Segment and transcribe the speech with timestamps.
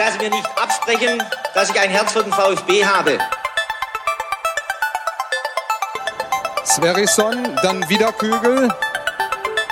[0.00, 1.22] werde mir nicht absprechen,
[1.52, 3.18] dass ich ein Herz für den VfB habe.
[6.64, 8.72] Sverrisson, dann wieder Kügel.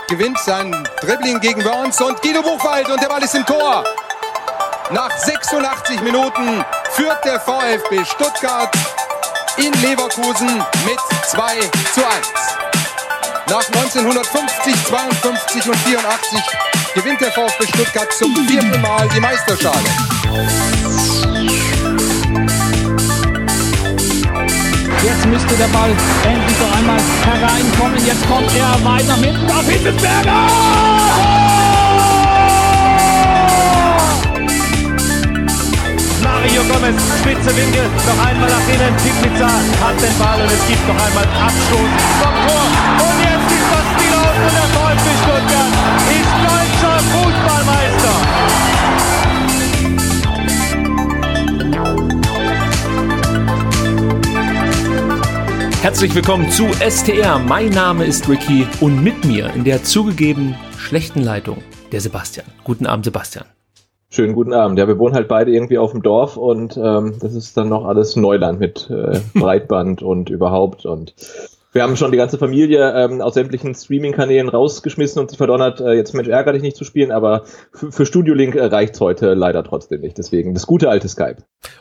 [0.06, 3.82] Gewinnt sein Dribbling gegen Burns und Guido Buchwald und der Ball ist im Tor.
[4.90, 8.74] Nach 86 Minuten führt der VfB Stuttgart
[9.56, 11.58] in Leverkusen mit 2
[11.94, 12.28] zu 1.
[13.48, 16.42] Nach 1950, 52 und 84
[16.94, 20.17] gewinnt der VfB Stuttgart zum vierten Mal die Meisterschale.
[25.04, 25.90] Jetzt müsste der Ball
[26.24, 28.06] endlich noch einmal hereinkommen.
[28.06, 31.48] Jetzt kommt er weiter hinten auf Hitzelsberger!
[36.22, 39.50] Mario Gomez, spitze Winkel, noch einmal nach innen, Pizza
[39.82, 41.90] hat den Ball und es gibt noch einmal Abstoß
[42.20, 42.64] vom Tor.
[43.04, 45.72] Und jetzt ist das Spiel aus und der VfB Stuttgart
[46.14, 46.87] ist deutscher
[55.80, 57.38] Herzlich willkommen zu STR.
[57.38, 61.58] Mein Name ist Ricky und mit mir in der zugegeben schlechten Leitung
[61.92, 62.46] der Sebastian.
[62.64, 63.44] Guten Abend, Sebastian.
[64.10, 64.76] Schönen guten Abend.
[64.80, 67.84] Ja, wir wohnen halt beide irgendwie auf dem Dorf und ähm, das ist dann noch
[67.84, 71.14] alles Neuland mit äh, Breitband und überhaupt und
[71.78, 75.92] wir haben schon die ganze Familie ähm, aus sämtlichen Streaming-Kanälen rausgeschmissen und sich verdonnert, äh,
[75.92, 79.62] jetzt Mensch ärger dich nicht zu spielen, aber für Studio Link äh, reicht's heute leider
[79.62, 80.18] trotzdem nicht.
[80.18, 81.36] Deswegen das gute alte Skype.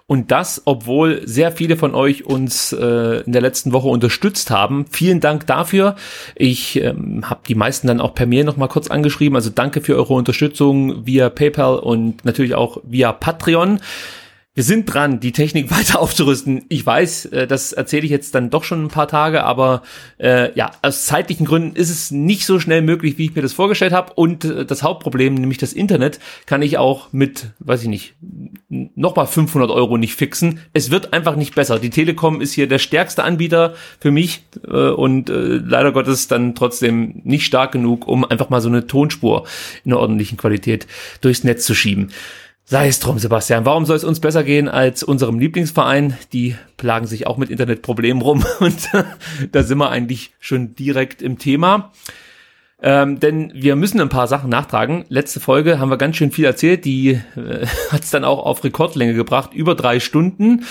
[0.05, 4.85] Und das, obwohl sehr viele von euch uns äh, in der letzten Woche unterstützt haben.
[4.91, 5.95] Vielen Dank dafür.
[6.35, 9.35] Ich ähm, habe die meisten dann auch per Mail nochmal kurz angeschrieben.
[9.35, 13.79] Also danke für eure Unterstützung via PayPal und natürlich auch via Patreon.
[14.57, 16.65] Wir sind dran, die Technik weiter aufzurüsten.
[16.67, 19.83] Ich weiß, äh, das erzähle ich jetzt dann doch schon ein paar Tage, aber
[20.17, 23.53] äh, ja, aus zeitlichen Gründen ist es nicht so schnell möglich, wie ich mir das
[23.53, 24.13] vorgestellt habe.
[24.15, 28.15] Und äh, das Hauptproblem, nämlich das Internet, kann ich auch mit, weiß ich nicht,
[28.67, 30.59] nochmal 500 Euro nicht fixen.
[30.73, 31.77] Es wird einfach nicht besser.
[31.77, 36.55] Die Telekom ist hier der stärkste Anbieter für mich äh, und äh, leider Gottes dann
[36.55, 39.45] trotzdem nicht stark genug, um einfach mal so eine Tonspur
[39.85, 40.87] in einer ordentlichen Qualität
[41.21, 42.09] durchs Netz zu schieben.
[42.69, 43.63] Sei es drum, Sebastian.
[43.63, 46.17] Warum soll es uns besser gehen als unserem Lieblingsverein?
[46.33, 48.89] Die plagen sich auch mit Internetproblemen rum und
[49.53, 51.93] da sind wir eigentlich schon direkt im Thema.
[52.81, 55.05] Ähm, denn wir müssen ein paar Sachen nachtragen.
[55.07, 56.83] Letzte Folge haben wir ganz schön viel erzählt.
[56.83, 60.65] Die äh, hat es dann auch auf Rekordlänge gebracht, über drei Stunden.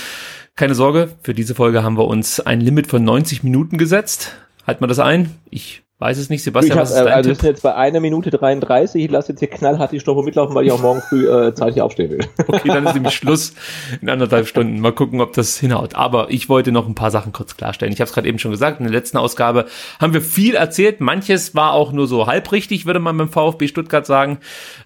[0.55, 4.37] Keine Sorge, für diese Folge haben wir uns ein Limit von 90 Minuten gesetzt.
[4.67, 5.31] Halt mal das ein.
[5.49, 7.39] Ich Weiß es nicht, Sebastian, ich was ist dein also Tipp?
[7.39, 9.03] Wir sind jetzt bei einer Minute 33.
[9.03, 11.81] Ich lasse jetzt hier knallhart die Stoffe mitlaufen, weil ich auch morgen früh äh, zeitig
[11.81, 12.27] aufstehen will.
[12.47, 13.55] Okay, dann ist nämlich Schluss
[14.03, 14.79] in anderthalb Stunden.
[14.81, 15.95] Mal gucken, ob das hinhaut.
[15.95, 17.95] Aber ich wollte noch ein paar Sachen kurz klarstellen.
[17.95, 19.67] Ich habe es gerade eben schon gesagt, in der letzten Ausgabe
[19.99, 21.01] haben wir viel erzählt.
[21.01, 24.39] Manches war auch nur so halbrichtig, würde man beim VfB Stuttgart sagen.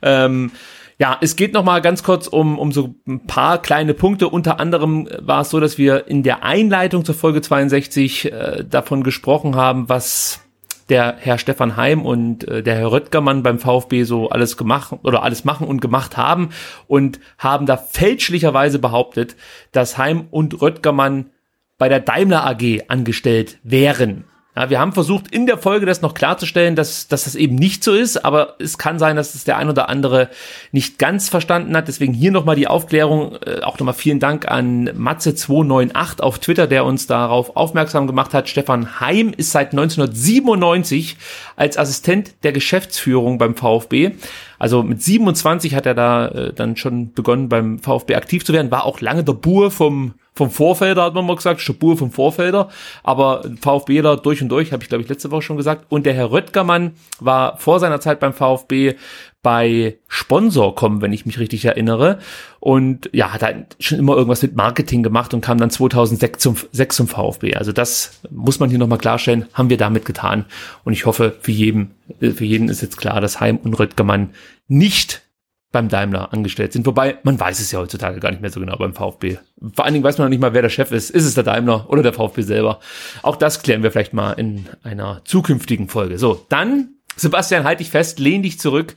[0.02, 0.52] Ähm,
[0.98, 4.28] ja, es geht noch mal ganz kurz um, um so ein paar kleine Punkte.
[4.28, 9.02] Unter anderem war es so, dass wir in der Einleitung zur Folge 62 äh, davon
[9.02, 10.40] gesprochen haben, was
[10.90, 15.22] der Herr Stefan Heim und äh, der Herr Röttgermann beim VfB so alles gemacht oder
[15.22, 16.50] alles machen und gemacht haben
[16.86, 19.36] und haben da fälschlicherweise behauptet,
[19.72, 21.30] dass Heim und Röttgermann
[21.78, 24.24] bei der Daimler AG angestellt wären.
[24.56, 27.84] Ja, wir haben versucht, in der Folge das noch klarzustellen, dass, dass das eben nicht
[27.84, 30.28] so ist, aber es kann sein, dass es der ein oder andere
[30.72, 31.86] nicht ganz verstanden hat.
[31.86, 33.36] Deswegen hier nochmal die Aufklärung.
[33.46, 38.48] Äh, auch nochmal vielen Dank an Matze298 auf Twitter, der uns darauf aufmerksam gemacht hat.
[38.48, 41.16] Stefan Heim ist seit 1997
[41.54, 44.16] als Assistent der Geschäftsführung beim VfB.
[44.60, 48.70] Also mit 27 hat er da äh, dann schon begonnen beim VfB aktiv zu werden,
[48.70, 52.68] war auch lange der Bur vom vom Vorfelder, hat man mal gesagt, Stabur vom Vorfelder,
[53.02, 55.86] aber VfBler durch und durch, habe ich glaube ich letzte Woche schon gesagt.
[55.88, 58.94] Und der Herr Röttgermann war vor seiner Zeit beim VfB
[59.42, 62.18] bei Sponsorcom, wenn ich mich richtig erinnere.
[62.58, 66.56] Und ja, hat halt schon immer irgendwas mit Marketing gemacht und kam dann 2006 zum,
[66.72, 67.54] 6 zum VfB.
[67.54, 70.44] Also das muss man hier nochmal klarstellen, haben wir damit getan.
[70.84, 74.30] Und ich hoffe, für jeden, für jeden ist jetzt klar, dass Heim und Röttgermann
[74.68, 75.22] nicht
[75.72, 76.84] beim Daimler angestellt sind.
[76.86, 79.38] Wobei, man weiß es ja heutzutage gar nicht mehr so genau beim VfB.
[79.74, 81.10] Vor allen Dingen weiß man noch nicht mal, wer der Chef ist.
[81.10, 82.80] Ist es der Daimler oder der VfB selber?
[83.22, 86.18] Auch das klären wir vielleicht mal in einer zukünftigen Folge.
[86.18, 88.96] So, dann, Sebastian, halt dich fest, lehn dich zurück,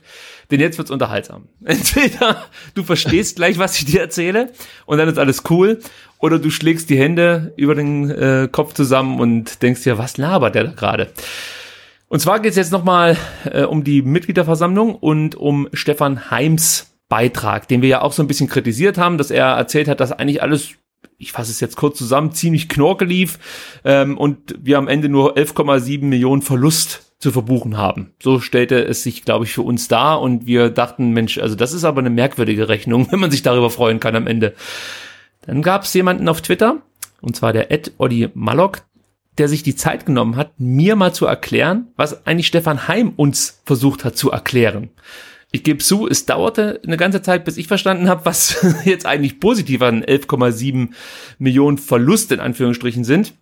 [0.50, 1.48] denn jetzt wird's unterhaltsam.
[1.64, 2.44] Entweder
[2.74, 4.52] du verstehst gleich, was ich dir erzähle
[4.86, 5.80] und dann ist alles cool,
[6.18, 10.54] oder du schlägst die Hände über den äh, Kopf zusammen und denkst dir, was labert
[10.54, 11.12] der da gerade?
[12.08, 17.68] Und zwar geht es jetzt nochmal äh, um die Mitgliederversammlung und um Stefan Heims Beitrag,
[17.68, 20.42] den wir ja auch so ein bisschen kritisiert haben, dass er erzählt hat, dass eigentlich
[20.42, 20.70] alles
[21.18, 23.38] ich fasse es jetzt kurz zusammen, ziemlich knorke lief
[23.84, 28.12] ähm, und wir am Ende nur 11,7 Millionen Verlust zu verbuchen haben.
[28.22, 31.72] So stellte es sich, glaube ich, für uns dar und wir dachten, Mensch, also das
[31.72, 34.54] ist aber eine merkwürdige Rechnung, wenn man sich darüber freuen kann am Ende.
[35.46, 36.82] Dann gab es jemanden auf Twitter,
[37.22, 38.82] und zwar der Ed Oddi Mallock,
[39.38, 43.62] der sich die Zeit genommen hat, mir mal zu erklären, was eigentlich Stefan Heim uns
[43.64, 44.90] versucht hat zu erklären.
[45.50, 49.40] Ich gebe zu, es dauerte eine ganze Zeit, bis ich verstanden habe, was jetzt eigentlich
[49.40, 50.90] positiv an 11,7
[51.38, 53.32] Millionen Verlust in Anführungsstrichen sind.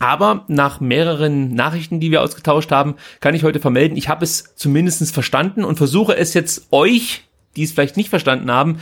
[0.00, 4.56] Aber nach mehreren Nachrichten, die wir ausgetauscht haben, kann ich heute vermelden, ich habe es
[4.56, 7.24] zumindestens verstanden und versuche es jetzt euch,
[7.54, 8.78] die es vielleicht nicht verstanden haben,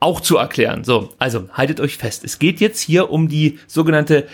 [0.00, 0.82] auch zu erklären.
[0.82, 2.24] So, also haltet euch fest.
[2.24, 4.26] Es geht jetzt hier um die sogenannte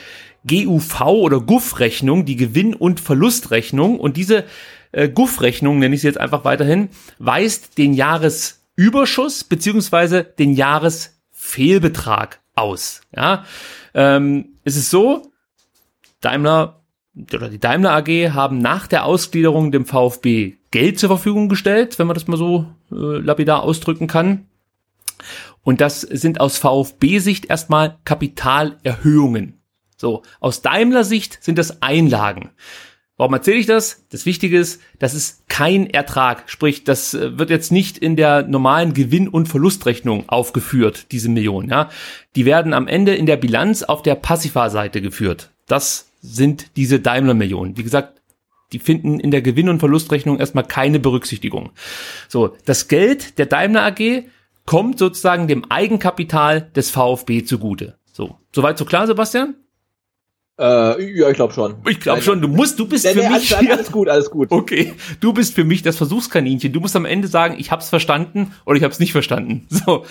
[0.46, 4.00] GUV oder GUF-Rechnung, die Gewinn- und Verlustrechnung.
[4.00, 4.44] Und diese
[4.92, 6.88] äh, GUF-Rechnung, nenne ich sie jetzt einfach weiterhin,
[7.18, 13.02] weist den Jahresüberschuss beziehungsweise den Jahresfehlbetrag aus.
[13.14, 13.44] Ja,
[13.94, 15.31] ähm, es ist so,
[16.22, 16.82] Daimler
[17.34, 22.06] oder die Daimler AG haben nach der Ausgliederung dem VfB Geld zur Verfügung gestellt, wenn
[22.06, 24.46] man das mal so äh, lapidar ausdrücken kann.
[25.62, 29.60] Und das sind aus VfB-Sicht erstmal Kapitalerhöhungen.
[29.96, 32.50] So, aus Daimler-Sicht sind das Einlagen.
[33.18, 34.04] Warum erzähle ich das?
[34.10, 36.50] Das Wichtige ist, das ist kein Ertrag.
[36.50, 41.68] Sprich, das äh, wird jetzt nicht in der normalen Gewinn- und Verlustrechnung aufgeführt, diese Millionen.
[41.68, 41.90] Ja?
[42.34, 45.50] Die werden am Ende in der Bilanz auf der Passiva-Seite geführt.
[45.68, 47.76] Das sind diese Daimler-Millionen.
[47.76, 48.22] Wie gesagt,
[48.72, 51.72] die finden in der Gewinn- und Verlustrechnung erstmal keine Berücksichtigung.
[52.28, 54.24] So, das Geld der Daimler AG
[54.64, 57.98] kommt sozusagen dem Eigenkapital des VfB zugute.
[58.12, 59.56] So, soweit so klar, Sebastian?
[60.58, 61.76] Äh, ja, ich glaube schon.
[61.88, 64.30] Ich glaube schon, du musst, du bist Nee, für nee, mich alles, alles gut, alles
[64.30, 64.50] gut.
[64.50, 66.72] Okay, du bist für mich das Versuchskaninchen.
[66.72, 69.66] Du musst am Ende sagen, ich hab's verstanden oder ich hab's nicht verstanden.
[69.70, 70.04] So,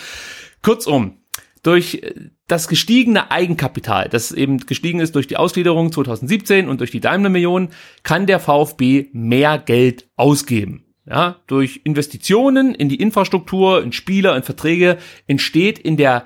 [0.62, 1.20] kurzum,
[1.63, 6.92] durch äh, das gestiegene Eigenkapital, das eben gestiegen ist durch die Ausgliederung 2017 und durch
[6.92, 7.69] die Daimler-Millionen,
[8.04, 10.86] kann der VfB mehr Geld ausgeben.
[11.06, 16.25] Ja, durch Investitionen in die Infrastruktur, in Spieler, in Verträge entsteht in der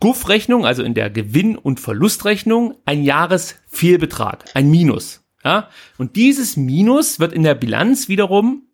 [0.00, 5.24] GUF-Rechnung, also in der Gewinn- und Verlustrechnung, ein Jahresfehlbetrag, ein Minus.
[5.44, 8.64] Ja, und dieses Minus wird in der Bilanz wiederum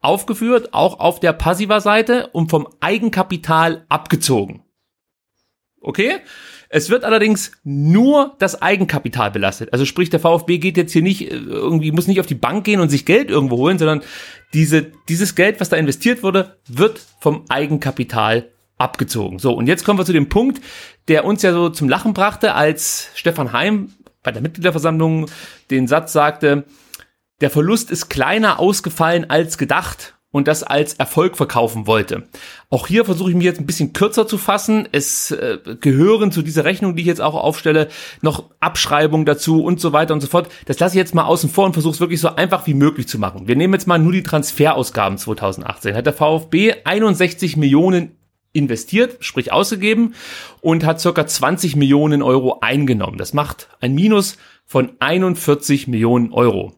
[0.00, 4.62] aufgeführt, auch auf der Passiva-Seite und vom Eigenkapital abgezogen.
[5.80, 6.20] Okay?
[6.70, 9.72] Es wird allerdings nur das Eigenkapital belastet.
[9.72, 12.64] Also sprich, der VfB geht jetzt hier nicht äh, irgendwie, muss nicht auf die Bank
[12.64, 14.02] gehen und sich Geld irgendwo holen, sondern
[14.52, 19.38] diese, dieses Geld, was da investiert wurde, wird vom Eigenkapital abgezogen.
[19.38, 20.62] So, und jetzt kommen wir zu dem Punkt,
[21.08, 23.92] der uns ja so zum Lachen brachte, als Stefan Heim
[24.22, 25.26] bei der Mitgliederversammlung
[25.70, 26.64] den Satz sagte,
[27.40, 32.24] der Verlust ist kleiner ausgefallen als gedacht und das als Erfolg verkaufen wollte.
[32.68, 34.86] Auch hier versuche ich mich jetzt ein bisschen kürzer zu fassen.
[34.92, 37.88] Es äh, gehören zu dieser Rechnung, die ich jetzt auch aufstelle,
[38.20, 40.48] noch Abschreibungen dazu und so weiter und so fort.
[40.66, 43.08] Das lasse ich jetzt mal außen vor und versuche es wirklich so einfach wie möglich
[43.08, 43.48] zu machen.
[43.48, 45.96] Wir nehmen jetzt mal nur die Transferausgaben 2018.
[45.96, 48.12] Hat der VfB 61 Millionen
[48.52, 50.14] investiert, sprich ausgegeben
[50.60, 53.16] und hat circa 20 Millionen Euro eingenommen.
[53.16, 54.36] Das macht ein Minus
[54.66, 56.74] von 41 Millionen Euro.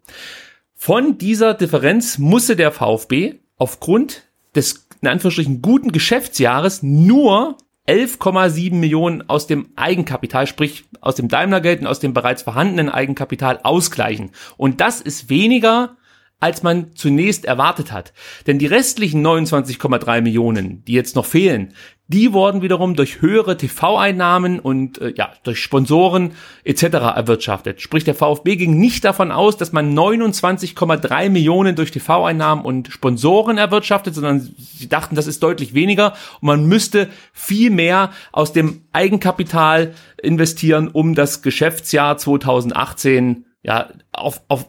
[0.75, 4.22] Von dieser Differenz musste der VfB aufgrund
[4.56, 7.56] des in Anführungsstrichen guten Geschäftsjahres nur
[7.88, 13.60] 11,7 Millionen aus dem Eigenkapital, sprich aus dem Daimlergeld und aus dem bereits vorhandenen Eigenkapital
[13.62, 14.30] ausgleichen.
[14.56, 15.96] Und das ist weniger
[16.40, 18.12] als man zunächst erwartet hat.
[18.46, 21.75] Denn die restlichen 29,3 Millionen, die jetzt noch fehlen,
[22.08, 26.32] die wurden wiederum durch höhere TV-Einnahmen und äh, ja durch Sponsoren
[26.64, 26.82] etc.
[26.82, 27.80] erwirtschaftet.
[27.80, 33.59] Sprich, der VfB ging nicht davon aus, dass man 29,3 Millionen durch TV-Einnahmen und Sponsoren
[33.59, 38.82] erwirtschaftet, sondern sie dachten, das ist deutlich weniger und man müsste viel mehr aus dem
[38.92, 44.66] Eigenkapital investieren, um das Geschäftsjahr 2018 ja auf, auf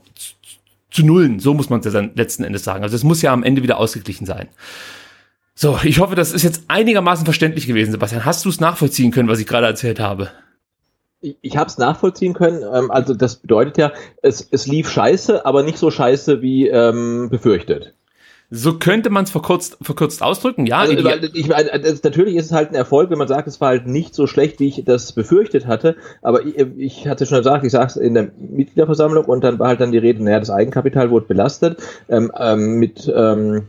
[0.91, 1.39] zu nullen.
[1.39, 2.83] So muss man es ja dann letzten Endes sagen.
[2.83, 4.49] Also es muss ja am Ende wieder ausgeglichen sein.
[5.55, 8.25] So, ich hoffe, das ist jetzt einigermaßen verständlich gewesen, Sebastian.
[8.25, 10.29] Hast du es nachvollziehen können, was ich gerade erzählt habe?
[11.21, 12.63] Ich, habe es nachvollziehen können.
[12.63, 13.91] Ähm, also das bedeutet ja,
[14.23, 17.93] es, es lief scheiße, aber nicht so scheiße wie ähm, befürchtet.
[18.53, 20.79] So könnte man es verkürzt, verkürzt ausdrücken, ja.
[20.79, 20.93] Also,
[21.33, 21.71] ich, meine,
[22.03, 24.59] natürlich ist es halt ein Erfolg, wenn man sagt, es war halt nicht so schlecht,
[24.59, 25.95] wie ich das befürchtet hatte.
[26.21, 29.79] Aber ich, ich hatte schon gesagt, ich sag's in der Mitgliederversammlung und dann war halt
[29.79, 33.67] dann die Rede, naja, das Eigenkapital wurde belastet ähm, ähm, mit ähm,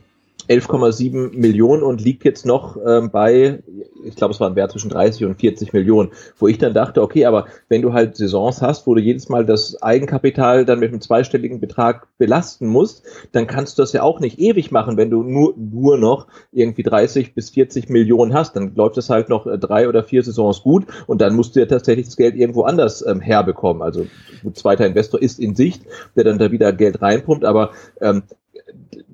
[0.49, 3.62] 11,7 Millionen und liegt jetzt noch ähm, bei
[4.04, 7.02] ich glaube, es war ein Wert zwischen 30 und 40 Millionen, wo ich dann dachte,
[7.02, 10.90] okay, aber wenn du halt Saisons hast, wo du jedes Mal das Eigenkapital dann mit
[10.90, 15.11] einem zweistelligen Betrag belasten musst, dann kannst du das ja auch nicht ewig machen, wenn
[15.11, 18.56] du nur, nur noch irgendwie 30 bis 40 Millionen hast.
[18.56, 21.61] Dann läuft es halt noch äh, drei oder vier Saisons gut und dann musst du
[21.61, 23.82] ja tatsächlich das Geld irgendwo anders ähm, herbekommen.
[23.82, 24.06] Also
[24.44, 25.82] ein zweiter Investor ist in Sicht,
[26.16, 27.70] der dann da wieder Geld reinpumpt, aber
[28.00, 28.22] ähm,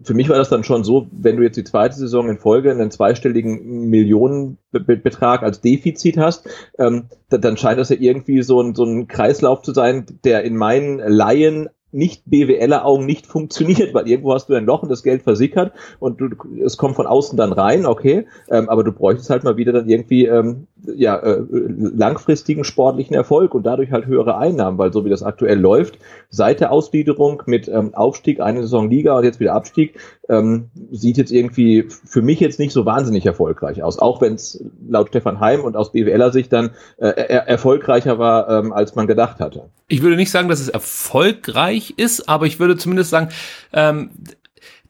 [0.04, 2.70] für mich war das dann schon so, wenn du jetzt die zweite Saison in Folge
[2.70, 8.84] einen zweistelligen Millionenbetrag als Defizit hast, ähm, dann scheint das ja irgendwie so ein, so
[8.84, 14.34] ein Kreislauf zu sein, der in meinen Laien nicht BWLer Augen nicht funktioniert, weil irgendwo
[14.34, 16.28] hast du ein Loch und das Geld versickert und du,
[16.64, 19.88] es kommt von außen dann rein, okay, ähm, aber du bräuchtest halt mal wieder dann
[19.88, 25.10] irgendwie ähm, ja äh, langfristigen sportlichen Erfolg und dadurch halt höhere Einnahmen, weil so wie
[25.10, 29.54] das aktuell läuft, seit der Ausgliederung mit ähm, Aufstieg, eine Saison Liga und jetzt wieder
[29.54, 34.34] Abstieg, ähm, sieht jetzt irgendwie für mich jetzt nicht so wahnsinnig erfolgreich aus, auch wenn
[34.34, 38.94] es laut Stefan Heim und aus BWLer Sicht dann äh, er erfolgreicher war, ähm, als
[38.94, 39.70] man gedacht hatte.
[39.88, 43.28] Ich würde nicht sagen, dass es erfolgreich ist, aber ich würde zumindest sagen,
[43.72, 44.10] ähm,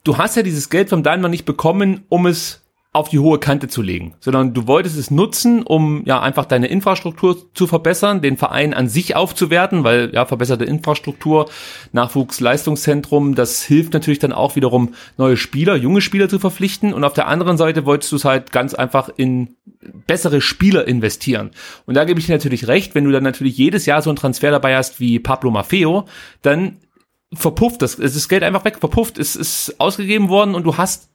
[0.05, 2.63] du hast ja dieses Geld vom Daimler nicht bekommen, um es
[2.99, 6.67] auf die hohe Kante zu legen, sondern du wolltest es nutzen, um ja einfach deine
[6.67, 11.49] Infrastruktur zu verbessern, den Verein an sich aufzuwerten, weil ja verbesserte Infrastruktur,
[11.93, 16.93] Nachwuchsleistungszentrum, das hilft natürlich dann auch wiederum neue Spieler, junge Spieler zu verpflichten.
[16.93, 19.55] Und auf der anderen Seite wolltest du es halt ganz einfach in
[20.09, 21.51] bessere Spieler investieren.
[21.87, 24.17] Und da gebe ich dir natürlich recht, wenn du dann natürlich jedes Jahr so einen
[24.17, 26.07] Transfer dabei hast wie Pablo Maffeo,
[26.43, 26.79] dann
[27.33, 31.08] verpufft das, ist Geld einfach weg, verpufft, es ist ausgegeben worden und du hast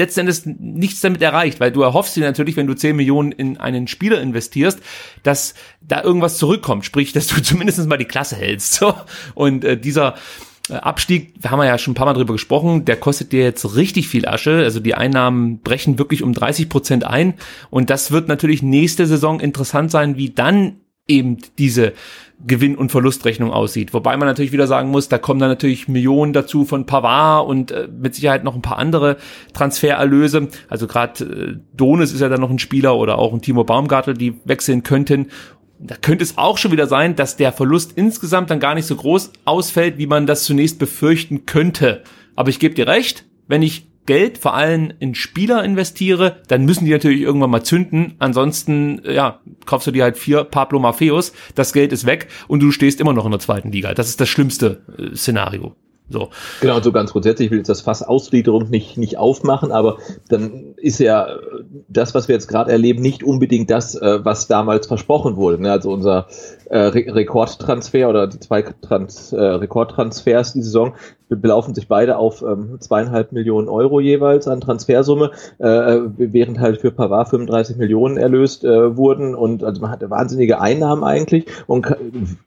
[0.00, 3.58] letzten Endes nichts damit erreicht, weil du erhoffst dir natürlich, wenn du 10 Millionen in
[3.58, 4.80] einen Spieler investierst,
[5.22, 8.74] dass da irgendwas zurückkommt, sprich, dass du zumindest mal die Klasse hältst.
[8.74, 8.94] So.
[9.34, 10.14] Und äh, dieser
[10.68, 14.08] äh, Abstieg, haben ja schon ein paar Mal drüber gesprochen, der kostet dir jetzt richtig
[14.08, 14.58] viel Asche.
[14.58, 17.34] Also die Einnahmen brechen wirklich um 30 Prozent ein.
[17.70, 21.92] Und das wird natürlich nächste Saison interessant sein, wie dann eben diese
[22.46, 23.92] Gewinn- und Verlustrechnung aussieht.
[23.92, 27.70] Wobei man natürlich wieder sagen muss, da kommen dann natürlich Millionen dazu von Pavard und
[27.70, 29.18] äh, mit Sicherheit noch ein paar andere
[29.52, 30.48] Transfererlöse.
[30.68, 34.14] Also gerade äh, Donis ist ja dann noch ein Spieler oder auch ein Timo Baumgartel,
[34.14, 35.26] die wechseln könnten.
[35.78, 38.96] Da könnte es auch schon wieder sein, dass der Verlust insgesamt dann gar nicht so
[38.96, 42.02] groß ausfällt, wie man das zunächst befürchten könnte.
[42.36, 46.84] Aber ich gebe dir recht, wenn ich Geld vor allem in Spieler investiere, dann müssen
[46.84, 48.14] die natürlich irgendwann mal zünden.
[48.18, 52.72] Ansonsten, ja, kaufst du dir halt vier Pablo Maffeos, das Geld ist weg und du
[52.72, 53.94] stehst immer noch in der zweiten Liga.
[53.94, 55.76] Das ist das schlimmste äh, Szenario.
[56.10, 56.30] So.
[56.60, 60.74] Genau, so ganz grundsätzlich, ich will jetzt das Fass Ausgliederung nicht, nicht aufmachen, aber dann
[60.76, 61.28] ist ja
[61.88, 65.62] das, was wir jetzt gerade erleben, nicht unbedingt das, äh, was damals versprochen wurde.
[65.62, 65.70] Ne?
[65.70, 66.26] Also unser
[66.70, 70.94] äh, Rekordtransfer oder die zwei Trans, äh, Rekordtransfers die Saison.
[71.28, 76.90] Belaufen sich beide auf ähm, zweieinhalb Millionen Euro jeweils an Transfersumme, äh, während halt für
[76.90, 79.36] Pavard 35 Millionen erlöst äh, wurden.
[79.36, 81.86] Und also man hatte wahnsinnige Einnahmen eigentlich und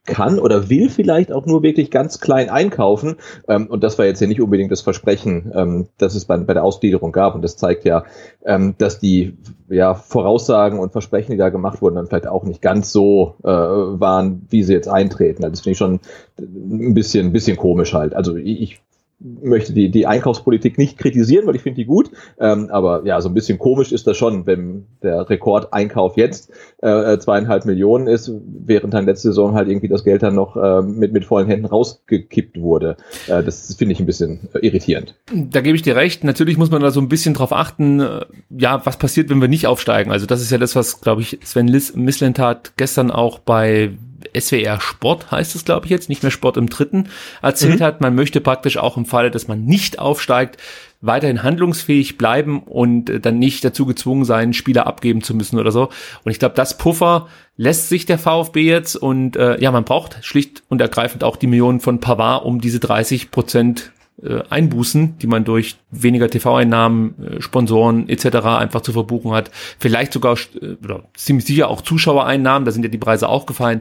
[0.04, 3.16] kann oder will vielleicht auch nur wirklich ganz klein einkaufen.
[3.48, 6.52] Ähm, und das war jetzt ja nicht unbedingt das Versprechen, ähm, das es bei, bei
[6.52, 7.34] der Ausgliederung gab.
[7.34, 8.04] Und das zeigt ja,
[8.44, 12.60] ähm, dass die ja, Voraussagen und Versprechen, die da gemacht wurden, dann vielleicht auch nicht
[12.60, 15.44] ganz so äh, waren, wie sie jetzt eintreten.
[15.44, 16.00] Also das finde ich schon
[16.38, 18.14] ein bisschen, ein bisschen komisch halt.
[18.14, 18.80] Also ich,
[19.24, 22.10] möchte die, die Einkaufspolitik nicht kritisieren, weil ich finde die gut.
[22.38, 26.52] Ähm, aber ja, so ein bisschen komisch ist das schon, wenn der Rekordeinkauf jetzt
[26.82, 30.82] äh, zweieinhalb Millionen ist, während dann letzte Saison halt irgendwie das Geld dann noch äh,
[30.82, 32.96] mit, mit vollen Händen rausgekippt wurde.
[33.26, 35.14] Äh, das finde ich ein bisschen äh, irritierend.
[35.32, 36.22] Da gebe ich dir recht.
[36.22, 39.48] Natürlich muss man da so ein bisschen drauf achten, äh, ja, was passiert, wenn wir
[39.48, 40.12] nicht aufsteigen.
[40.12, 41.64] Also das ist ja das, was, glaube ich, Sven
[41.94, 43.92] Mislentat gestern auch bei
[44.38, 47.08] SWR Sport heißt es, glaube ich jetzt, nicht mehr Sport im Dritten,
[47.42, 47.84] erzählt mhm.
[47.84, 48.00] hat.
[48.00, 50.58] Man möchte praktisch auch im Falle, dass man nicht aufsteigt,
[51.00, 55.70] weiterhin handlungsfähig bleiben und äh, dann nicht dazu gezwungen sein, Spieler abgeben zu müssen oder
[55.70, 55.90] so.
[56.24, 60.18] Und ich glaube, das Puffer lässt sich der VfB jetzt und äh, ja, man braucht
[60.22, 65.26] schlicht und ergreifend auch die Millionen von Pavard, um diese 30 Prozent äh, Einbußen, die
[65.26, 68.36] man durch weniger TV-Einnahmen, äh, Sponsoren etc.
[68.46, 69.50] einfach zu verbuchen hat.
[69.78, 73.80] Vielleicht sogar äh, oder ziemlich sicher auch Zuschauereinnahmen, da sind ja die Preise auch gefallen.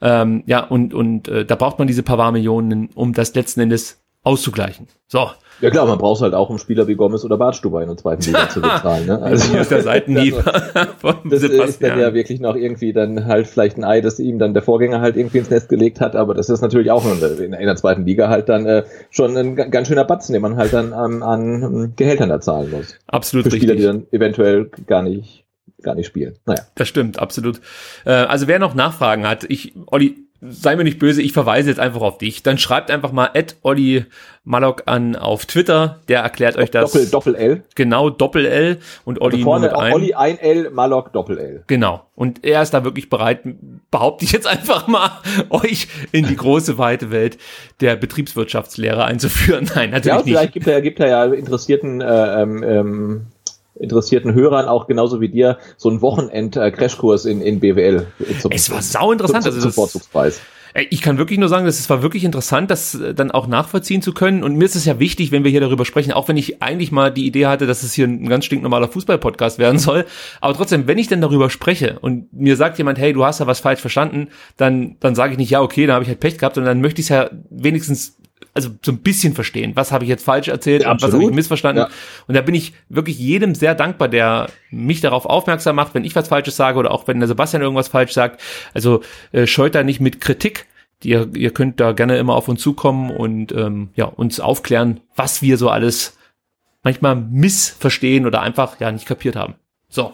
[0.00, 4.02] Ähm, ja, und, und äh, da braucht man diese paar Millionen, um das letzten Endes
[4.26, 4.88] auszugleichen.
[5.06, 5.30] So,
[5.60, 8.24] ja klar, man braucht halt auch einen Spieler wie Gomez oder Bartstuber in der zweiten
[8.24, 9.06] Liga zu bezahlen.
[9.06, 9.22] Ne?
[9.22, 10.42] Also aus der Seitenlinie
[10.98, 14.38] von Das ist dann ja wirklich noch irgendwie dann halt vielleicht ein Ei, das ihm
[14.38, 17.20] dann der Vorgänger halt irgendwie ins Nest gelegt hat, aber das ist natürlich auch in
[17.20, 20.56] der, in der zweiten Liga halt dann äh, schon ein ganz schöner Batzen, den man
[20.56, 22.96] halt dann an, an Gehältern da zahlen muss.
[23.06, 23.90] Absolut Für Spieler, richtig.
[23.90, 25.44] die dann eventuell gar nicht
[25.82, 26.36] gar nicht spielen.
[26.46, 26.62] Naja.
[26.74, 27.60] Das stimmt, absolut.
[28.04, 31.78] Äh, also wer noch Nachfragen hat, ich, Olli, sei mir nicht böse, ich verweise jetzt
[31.80, 32.42] einfach auf dich.
[32.42, 34.04] Dann schreibt einfach mal at Olli
[34.44, 36.92] Malok an auf Twitter, der erklärt euch das.
[36.92, 37.62] Doppel, Doppel L.
[37.74, 39.94] Genau, Doppel L und Olli Also vorne nur mit einem.
[39.94, 41.64] Olli ein L, Malok Doppel L.
[41.66, 42.06] Genau.
[42.14, 43.40] Und er ist da wirklich bereit,
[43.90, 45.10] behaupte ich jetzt einfach mal,
[45.50, 47.38] euch in die große, weite Welt
[47.80, 49.68] der Betriebswirtschaftslehre einzuführen.
[49.74, 50.52] Nein, Ja, natürlich und vielleicht nicht.
[50.54, 53.26] gibt er, gibt er ja interessierten, äh, ähm, ähm,
[53.78, 58.06] interessierten Hörern auch genauso wie dir so einen Wochenend-Crashkurs in, in BWL.
[58.40, 59.44] Zum, Es war sau interessant.
[59.44, 60.40] Zum, zum das- Vorzugspreis.
[60.90, 64.02] Ich kann wirklich nur sagen, dass es war wirklich interessant, das äh, dann auch nachvollziehen
[64.02, 64.42] zu können.
[64.44, 66.92] Und mir ist es ja wichtig, wenn wir hier darüber sprechen, auch wenn ich eigentlich
[66.92, 70.04] mal die Idee hatte, dass es hier ein ganz stinknormaler Fußball-Podcast werden soll.
[70.42, 73.46] Aber trotzdem, wenn ich denn darüber spreche und mir sagt jemand, hey, du hast da
[73.46, 74.28] was falsch verstanden,
[74.58, 76.82] dann, dann sage ich nicht, ja, okay, dann habe ich halt Pech gehabt und dann
[76.82, 78.18] möchte ich es ja wenigstens
[78.56, 81.22] also so ein bisschen verstehen, was habe ich jetzt falsch erzählt Ja, und was habe
[81.22, 81.84] ich missverstanden.
[81.84, 81.90] Ja.
[82.26, 86.16] Und da bin ich wirklich jedem sehr dankbar, der mich darauf aufmerksam macht, wenn ich
[86.16, 88.40] was Falsches sage oder auch wenn der Sebastian irgendwas falsch sagt.
[88.74, 90.66] Also äh, scheut da nicht mit Kritik.
[91.04, 95.42] Ihr, ihr könnt da gerne immer auf uns zukommen und ähm, ja, uns aufklären, was
[95.42, 96.16] wir so alles
[96.82, 99.56] manchmal missverstehen oder einfach ja nicht kapiert haben.
[99.88, 100.12] So.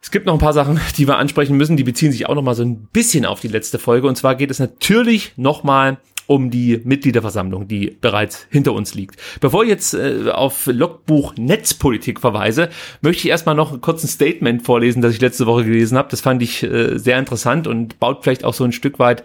[0.00, 2.42] Es gibt noch ein paar Sachen, die wir ansprechen müssen, die beziehen sich auch noch
[2.42, 4.06] mal so ein bisschen auf die letzte Folge.
[4.06, 9.16] Und zwar geht es natürlich noch mal um die Mitgliederversammlung, die bereits hinter uns liegt.
[9.40, 12.70] Bevor ich jetzt äh, auf Logbuch Netzpolitik verweise,
[13.02, 16.08] möchte ich erstmal noch kurz ein Statement vorlesen, das ich letzte Woche gelesen habe.
[16.10, 19.22] Das fand ich äh, sehr interessant und baut vielleicht auch so ein Stück weit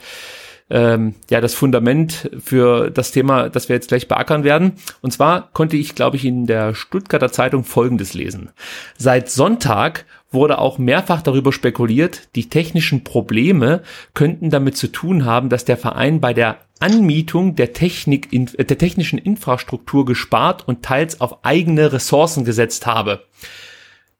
[0.69, 4.73] ähm, ja das Fundament für das Thema, das wir jetzt gleich beackern werden.
[5.01, 8.49] Und zwar konnte ich, glaube ich, in der Stuttgarter Zeitung Folgendes lesen.
[8.97, 13.81] Seit Sonntag wurde auch mehrfach darüber spekuliert, die technischen Probleme
[14.13, 18.77] könnten damit zu tun haben, dass der Verein bei der Anmietung der Technik, äh, der
[18.77, 23.25] technischen Infrastruktur gespart und teils auf eigene Ressourcen gesetzt habe.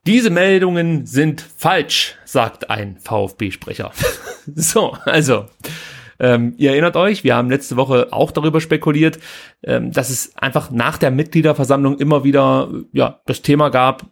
[0.07, 3.91] Diese Meldungen sind falsch, sagt ein VfB-Sprecher.
[4.55, 5.45] so, also,
[6.19, 9.19] ähm, ihr erinnert euch, wir haben letzte Woche auch darüber spekuliert,
[9.63, 14.05] ähm, dass es einfach nach der Mitgliederversammlung immer wieder ja, das Thema gab,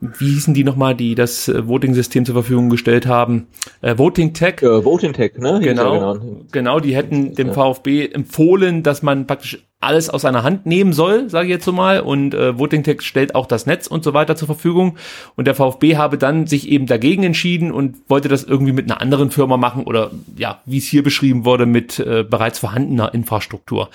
[0.00, 3.46] wie hießen die nochmal, die das äh, Voting-System zur Verfügung gestellt haben?
[3.82, 4.62] Äh, Voting Tech.
[4.62, 5.60] Äh, Voting Tech, ne?
[5.62, 7.52] Genau, ja, genau, die hätten dem Ja.
[7.52, 11.72] VfB empfohlen, dass man praktisch alles aus seiner Hand nehmen soll, sage ich jetzt so
[11.72, 12.00] mal.
[12.00, 14.96] Und äh, Voting Tech stellt auch das Netz und so weiter zur Verfügung.
[15.36, 19.02] Und der VfB habe dann sich eben dagegen entschieden und wollte das irgendwie mit einer
[19.02, 23.90] anderen Firma machen oder ja, wie es hier beschrieben wurde, mit äh, bereits vorhandener Infrastruktur.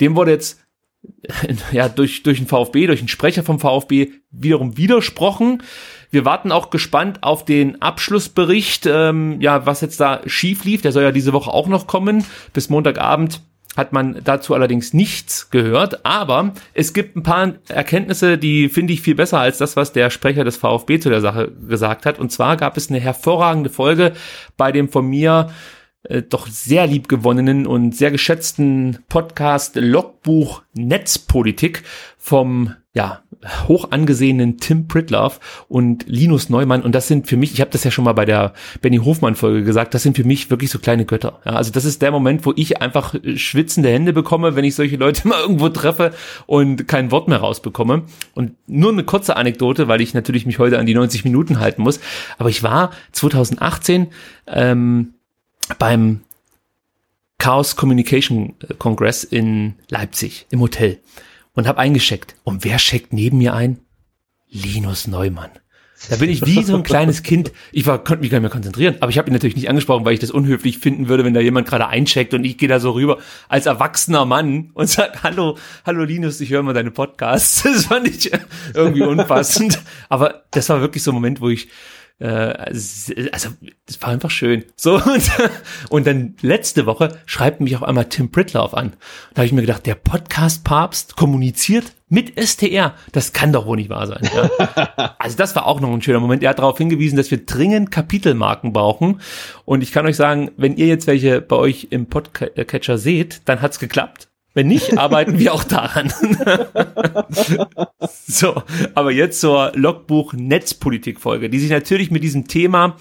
[0.00, 0.61] Dem wurde jetzt
[1.72, 5.62] ja, durch, durch den VfB, durch den Sprecher vom VfB wiederum widersprochen.
[6.10, 10.82] Wir warten auch gespannt auf den Abschlussbericht, ähm, ja, was jetzt da schief lief.
[10.82, 12.24] Der soll ja diese Woche auch noch kommen.
[12.52, 13.40] Bis Montagabend
[13.76, 19.00] hat man dazu allerdings nichts gehört, aber es gibt ein paar Erkenntnisse, die finde ich
[19.00, 22.18] viel besser als das, was der Sprecher des VfB zu der Sache gesagt hat.
[22.18, 24.12] Und zwar gab es eine hervorragende Folge
[24.58, 25.50] bei dem von mir
[26.04, 31.84] äh, doch sehr liebgewonnenen und sehr geschätzten Podcast Logbuch Netzpolitik
[32.18, 33.22] vom ja
[33.66, 37.84] hoch angesehenen Tim Pritloff und Linus Neumann und das sind für mich, ich habe das
[37.84, 40.78] ja schon mal bei der Benny Hofmann Folge gesagt, das sind für mich wirklich so
[40.78, 41.40] kleine Götter.
[41.44, 44.96] Ja, also das ist der Moment, wo ich einfach schwitzende Hände bekomme, wenn ich solche
[44.96, 46.12] Leute mal irgendwo treffe
[46.46, 48.04] und kein Wort mehr rausbekomme.
[48.34, 51.82] Und nur eine kurze Anekdote, weil ich natürlich mich heute an die 90 Minuten halten
[51.82, 52.00] muss.
[52.38, 54.08] Aber ich war 2018
[54.46, 55.14] ähm,
[55.78, 56.22] beim
[57.38, 61.00] Chaos Communication Congress in Leipzig im Hotel
[61.54, 62.36] und habe eingescheckt.
[62.44, 63.80] Und wer checkt neben mir ein?
[64.48, 65.50] Linus Neumann.
[66.10, 67.52] Da bin ich wie so ein kleines Kind.
[67.70, 68.96] Ich war, konnte mich gar nicht mehr konzentrieren.
[69.00, 71.40] Aber ich habe ihn natürlich nicht angesprochen, weil ich das unhöflich finden würde, wenn da
[71.40, 75.56] jemand gerade eincheckt und ich gehe da so rüber als erwachsener Mann und sag, hallo,
[75.86, 77.62] hallo Linus, ich höre mal deine Podcasts.
[77.72, 78.30] Das fand ich
[78.74, 79.80] irgendwie unpassend.
[80.08, 81.68] Aber das war wirklich so ein Moment, wo ich
[82.22, 83.50] äh, also
[83.86, 84.64] das war einfach schön.
[84.76, 85.30] So und,
[85.88, 88.92] und dann letzte Woche schreibt mich auf einmal Tim Pritloff an.
[89.34, 92.94] Da habe ich mir gedacht, der Podcast Papst kommuniziert mit STR.
[93.10, 94.28] Das kann doch wohl nicht wahr sein.
[94.34, 95.14] Ja.
[95.18, 96.42] Also das war auch noch ein schöner Moment.
[96.42, 99.20] Er hat darauf hingewiesen, dass wir dringend Kapitelmarken brauchen.
[99.64, 103.62] Und ich kann euch sagen, wenn ihr jetzt welche bei euch im Podcatcher seht, dann
[103.62, 104.31] hat's geklappt.
[104.54, 106.12] Wenn nicht, arbeiten wir auch daran.
[108.26, 108.62] so,
[108.94, 112.96] aber jetzt zur Logbuch Netzpolitik Folge, die sich natürlich mit diesem Thema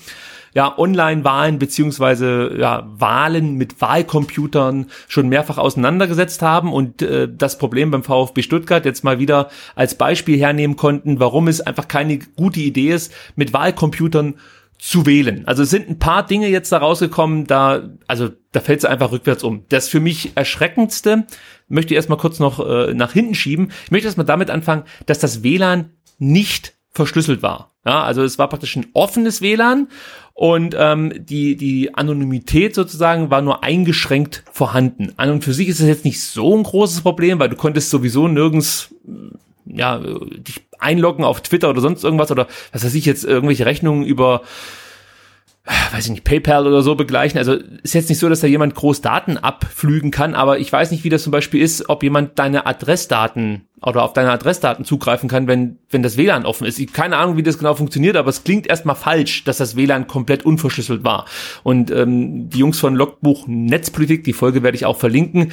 [0.53, 7.91] ja, Online-Wahlen beziehungsweise ja, Wahlen mit Wahlcomputern schon mehrfach auseinandergesetzt haben und äh, das Problem
[7.91, 12.59] beim VfB Stuttgart jetzt mal wieder als Beispiel hernehmen konnten, warum es einfach keine gute
[12.59, 14.35] Idee ist, mit Wahlcomputern
[14.81, 15.43] zu wählen.
[15.45, 19.11] Also es sind ein paar Dinge jetzt da rausgekommen, da, also da fällt es einfach
[19.11, 19.63] rückwärts um.
[19.69, 21.27] Das für mich erschreckendste
[21.67, 23.71] möchte ich erstmal kurz noch äh, nach hinten schieben.
[23.85, 27.75] Ich möchte erstmal damit anfangen, dass das WLAN nicht verschlüsselt war.
[27.85, 29.87] Ja, also es war praktisch ein offenes WLAN
[30.33, 35.13] und ähm, die, die Anonymität sozusagen war nur eingeschränkt vorhanden.
[35.17, 37.91] An und für sich ist es jetzt nicht so ein großes Problem, weil du konntest
[37.91, 38.95] sowieso nirgends
[39.65, 44.06] ja, dich einloggen auf Twitter oder sonst irgendwas oder was weiß ich jetzt, irgendwelche Rechnungen
[44.06, 44.41] über
[45.91, 47.38] weiß ich nicht, PayPal oder so begleichen.
[47.38, 50.89] Also ist jetzt nicht so, dass da jemand groß Daten abflügen kann, aber ich weiß
[50.89, 55.30] nicht, wie das zum Beispiel ist, ob jemand deine Adressdaten oder auf deine Adressdaten zugreifen
[55.30, 56.80] kann, wenn, wenn das WLAN offen ist.
[56.80, 60.08] Ich keine Ahnung, wie das genau funktioniert, aber es klingt erstmal falsch, dass das WLAN
[60.08, 61.26] komplett unverschlüsselt war.
[61.63, 65.52] Und ähm, die Jungs von Logbuch Netzpolitik, die Folge werde ich auch verlinken,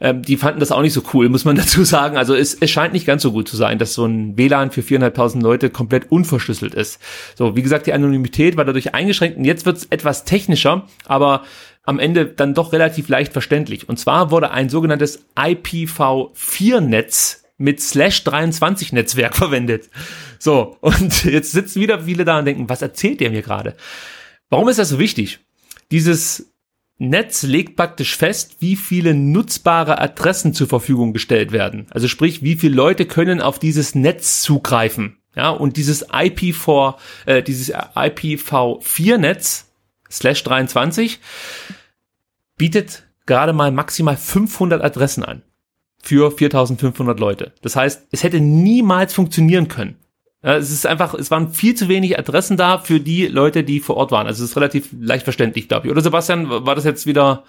[0.00, 2.16] ähm, die fanden das auch nicht so cool, muss man dazu sagen.
[2.16, 4.82] Also es, es scheint nicht ganz so gut zu sein, dass so ein WLAN für
[4.82, 7.00] 4.500 Leute komplett unverschlüsselt ist.
[7.36, 11.42] So, wie gesagt, die Anonymität war dadurch eingeschränkt und jetzt wird es etwas technischer, aber
[11.84, 13.88] am Ende dann doch relativ leicht verständlich.
[13.88, 19.90] Und zwar wurde ein sogenanntes IPv4-Netz mit Slash 23 Netzwerk verwendet.
[20.38, 23.74] So, und jetzt sitzen wieder viele da und denken, was erzählt der mir gerade?
[24.50, 25.40] Warum ist das so wichtig?
[25.90, 26.51] Dieses
[27.02, 31.86] Netz legt praktisch fest, wie viele nutzbare Adressen zur Verfügung gestellt werden.
[31.90, 35.18] Also sprich, wie viele Leute können auf dieses Netz zugreifen.
[35.34, 39.70] Ja, und dieses IPv, äh, dieses IPv4-Netz
[40.10, 41.20] slash 23
[42.56, 45.42] bietet gerade mal maximal 500 Adressen an
[46.02, 47.52] für 4500 Leute.
[47.62, 49.96] Das heißt, es hätte niemals funktionieren können.
[50.42, 53.96] Es ist einfach, es waren viel zu wenig Adressen da für die Leute, die vor
[53.96, 54.26] Ort waren.
[54.26, 55.92] Also es ist relativ leicht verständlich, glaube ich.
[55.92, 57.44] Oder Sebastian, war das jetzt wieder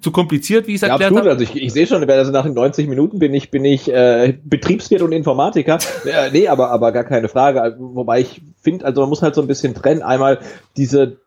[0.00, 1.30] zu kompliziert, wie ich es erklärt ja, absolut.
[1.30, 1.30] habe?
[1.30, 4.36] Also ich, ich sehe schon, also nach den 90 Minuten bin ich bin ich äh,
[4.42, 5.78] Betriebswirt und Informatiker.
[6.04, 7.76] äh, nee, aber aber gar keine Frage.
[7.78, 10.02] Wobei ich finde, also man muss halt so ein bisschen trennen.
[10.02, 10.40] Einmal
[10.76, 11.18] diese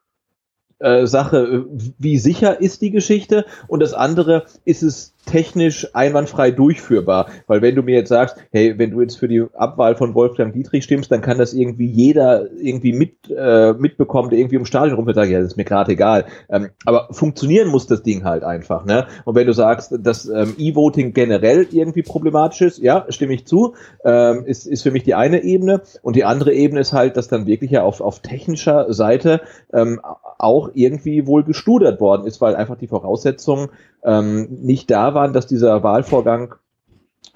[0.80, 1.66] äh, Sache,
[1.98, 7.28] wie sicher ist die Geschichte und das andere, ist es technisch einwandfrei durchführbar.
[7.48, 10.54] Weil wenn du mir jetzt sagst, hey, wenn du jetzt für die Abwahl von Wolfgang
[10.54, 14.96] Dietrich stimmst, dann kann das irgendwie jeder irgendwie mit äh, mitbekommen, der irgendwie im Stadion
[14.96, 16.26] rumfährt, sagt, ja, das ist mir gerade egal.
[16.50, 18.86] Ähm, aber funktionieren muss das Ding halt einfach.
[18.86, 19.06] Ne?
[19.26, 23.76] Und wenn du sagst, dass ähm, E-Voting generell irgendwie problematisch ist, ja, stimme ich zu,
[24.04, 25.82] ähm, ist, ist für mich die eine Ebene.
[26.02, 29.42] Und die andere Ebene ist halt, dass dann wirklich ja auf, auf technischer Seite
[29.74, 30.02] ähm,
[30.40, 33.70] auch irgendwie wohl gestudert worden ist, weil einfach die Voraussetzungen
[34.04, 36.56] ähm, nicht da waren, dass dieser Wahlvorgang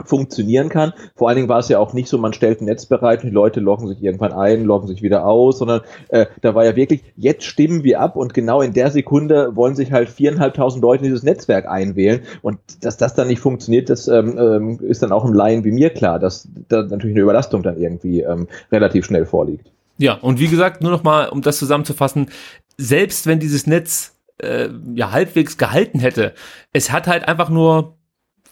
[0.04, 0.94] funktionieren kann.
[1.16, 3.30] Vor allen Dingen war es ja auch nicht so, man stellt ein Netz bereit und
[3.30, 6.76] die Leute loggen sich irgendwann ein, loggen sich wieder aus, sondern äh, da war ja
[6.76, 11.04] wirklich, jetzt stimmen wir ab und genau in der Sekunde wollen sich halt viereinhalbtausend Leute
[11.04, 15.12] in dieses Netzwerk einwählen und dass das dann nicht funktioniert, das ähm, ähm, ist dann
[15.12, 19.06] auch im Laien wie mir klar, dass da natürlich eine Überlastung dann irgendwie ähm, relativ
[19.06, 19.72] schnell vorliegt.
[20.00, 22.30] Ja, und wie gesagt, nur noch mal, um das zusammenzufassen,
[22.78, 26.34] selbst wenn dieses Netz äh, ja halbwegs gehalten hätte.
[26.72, 27.98] Es hat halt einfach nur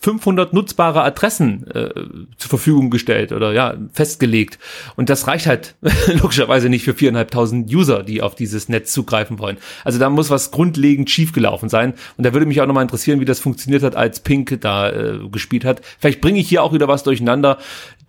[0.01, 1.91] 500 nutzbare Adressen äh,
[2.37, 4.57] zur Verfügung gestellt oder ja festgelegt
[4.95, 5.75] und das reicht halt
[6.21, 9.57] logischerweise nicht für viereinhalbtausend User, die auf dieses Netz zugreifen wollen.
[9.83, 13.25] Also da muss was grundlegend schiefgelaufen sein und da würde mich auch nochmal interessieren, wie
[13.25, 15.81] das funktioniert hat, als Pink da äh, gespielt hat.
[15.99, 17.59] Vielleicht bringe ich hier auch wieder was durcheinander.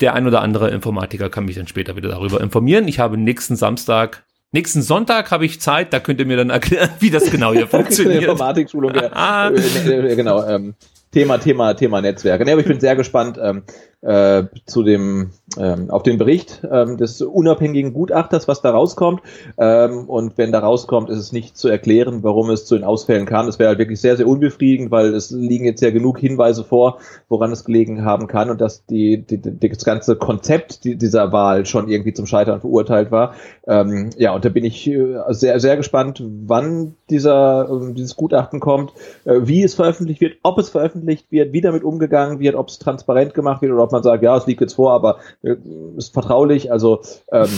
[0.00, 2.88] Der ein oder andere Informatiker kann mich dann später wieder darüber informieren.
[2.88, 6.90] Ich habe nächsten Samstag Nächsten Sonntag habe ich Zeit, da könnt ihr mir dann erklären,
[7.00, 8.24] wie das genau hier funktioniert.
[8.24, 9.10] Informatikschulung, ja.
[9.12, 9.50] ah.
[9.50, 10.46] Äh, genau.
[10.46, 10.74] Ähm,
[11.10, 12.44] Thema, Thema, Thema Netzwerke.
[12.44, 13.64] Nee, aber ich bin sehr gespannt ähm,
[14.02, 19.22] äh, zu dem, ähm, auf den Bericht ähm, des unabhängigen Gutachters, was da rauskommt.
[19.58, 23.26] Ähm, und wenn da rauskommt, ist es nicht zu erklären, warum es zu den Ausfällen
[23.26, 23.46] kam.
[23.46, 26.98] Das wäre halt wirklich sehr, sehr unbefriedigend, weil es liegen jetzt ja genug Hinweise vor,
[27.28, 31.64] woran es gelegen haben kann und dass die, die, die das ganze Konzept dieser Wahl
[31.64, 33.34] schon irgendwie zum Scheitern verurteilt war.
[33.68, 38.58] Ähm, ja, und da bin ich äh, sehr, sehr gespannt, wann dieser, äh, dieses Gutachten
[38.58, 38.92] kommt,
[39.24, 42.80] äh, wie es veröffentlicht wird, ob es veröffentlicht wird, wie damit umgegangen wird, ob es
[42.80, 45.56] transparent gemacht wird oder ob man sagt, ja, es liegt jetzt vor, aber äh,
[45.96, 46.72] ist vertraulich.
[46.72, 47.48] Also ähm,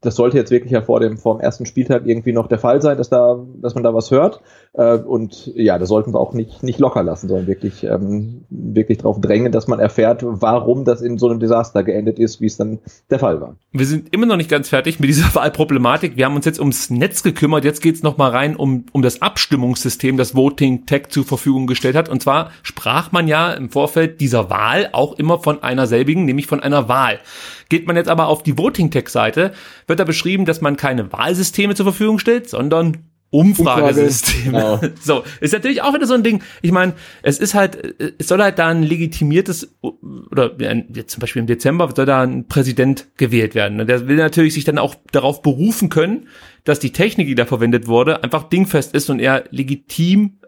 [0.00, 2.82] das sollte jetzt wirklich ja vor dem, vor dem ersten Spieltag irgendwie noch der Fall
[2.82, 4.40] sein, dass da, dass man da was hört.
[4.74, 8.98] Äh, und ja, da sollten wir auch nicht, nicht locker lassen, sondern wirklich, ähm, wirklich
[8.98, 12.56] darauf drängen, dass man erfährt, warum das in so einem Desaster geendet ist, wie es
[12.56, 12.78] dann
[13.10, 13.56] der Fall war.
[13.72, 16.16] Wir sind immer noch nicht ganz fertig mit dieser Wahlproblematik.
[16.16, 17.64] Wir haben uns jetzt ums Netz gekümmert.
[17.64, 21.96] Jetzt geht's noch mal rein um, um das Abstimmungssystem, das Voting Tech zur Verfügung gestellt
[21.96, 22.08] hat.
[22.08, 26.46] Und zwar sprach man ja im Vorfeld dieser Wahl auch immer von einer selbigen, nämlich
[26.46, 27.20] von einer Wahl.
[27.68, 29.52] Geht man jetzt aber auf die Voting Tech Seite,
[29.86, 34.52] wird da beschrieben, dass man keine Wahlsysteme zur Verfügung stellt, sondern Umfragesystem.
[34.52, 34.80] Genau.
[35.00, 36.42] So, ist natürlich auch wieder so ein Ding.
[36.62, 40.56] Ich meine, es ist halt, es soll halt da ein legitimiertes, oder
[40.92, 43.80] jetzt zum Beispiel im Dezember soll da ein Präsident gewählt werden.
[43.80, 46.28] Und der will natürlich sich dann auch darauf berufen können,
[46.64, 50.38] dass die Technik, die da verwendet wurde, einfach dingfest ist und er legitim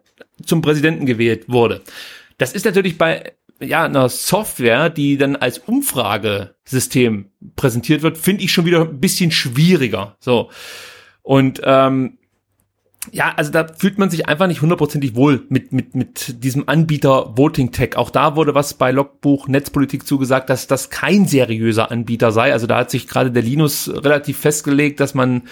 [0.45, 1.83] zum Präsidenten gewählt wurde.
[2.39, 8.53] Das ist natürlich bei ja, einer Software, die dann als Umfragesystem präsentiert wird, finde ich
[8.53, 10.17] schon wieder ein bisschen schwieriger.
[10.21, 10.51] So.
[11.23, 12.19] Und ähm,
[13.13, 17.37] ja, also da fühlt man sich einfach nicht hundertprozentig wohl mit, mit, mit diesem Anbieter
[17.37, 17.97] Voting Tech.
[17.97, 22.53] Auch da wurde was bei Logbuch Netzpolitik zugesagt, dass das kein seriöser Anbieter sei.
[22.53, 25.43] Also da hat sich gerade der Linus relativ festgelegt, dass man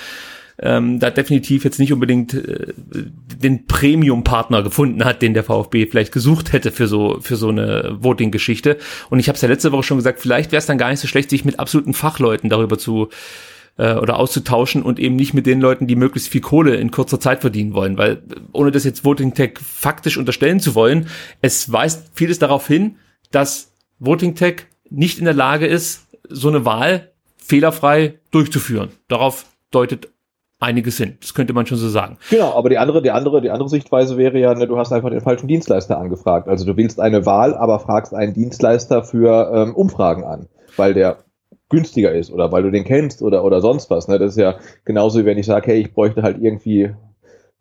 [0.59, 6.13] ähm, da definitiv jetzt nicht unbedingt äh, den Premium-Partner gefunden hat, den der VfB vielleicht
[6.13, 8.79] gesucht hätte für so für so eine Voting-Geschichte.
[9.11, 11.01] Und ich habe es ja letzte Woche schon gesagt, vielleicht wäre es dann gar nicht
[11.01, 13.09] so schlecht, sich mit absoluten Fachleuten darüber zu
[13.77, 17.21] äh, oder auszutauschen und eben nicht mit den Leuten, die möglichst viel Kohle in kurzer
[17.21, 17.99] Zeit verdienen wollen.
[17.99, 21.09] Weil ohne das jetzt Voting Tech faktisch unterstellen zu wollen,
[21.43, 22.97] es weist vieles darauf hin,
[23.31, 28.91] dass Voting Tech nicht in der Lage ist, so eine Wahl fehlerfrei durchzuführen.
[29.09, 30.09] Darauf deutet
[30.59, 31.19] einiges hin.
[31.21, 32.19] Das könnte man schon so sagen.
[32.31, 35.11] Genau, aber die andere, die andere, die andere Sichtweise wäre ja, ne, du hast einfach
[35.11, 36.49] den falschen Dienstleister angefragt.
[36.49, 41.19] Also du willst eine Wahl, aber fragst einen Dienstleister für ähm, Umfragen an, weil der
[41.69, 44.09] günstiger ist oder weil du den kennst oder, oder sonst was.
[44.09, 44.19] Ne?
[44.19, 46.95] Das ist ja genauso, wie wenn ich sage, hey, ich bräuchte halt irgendwie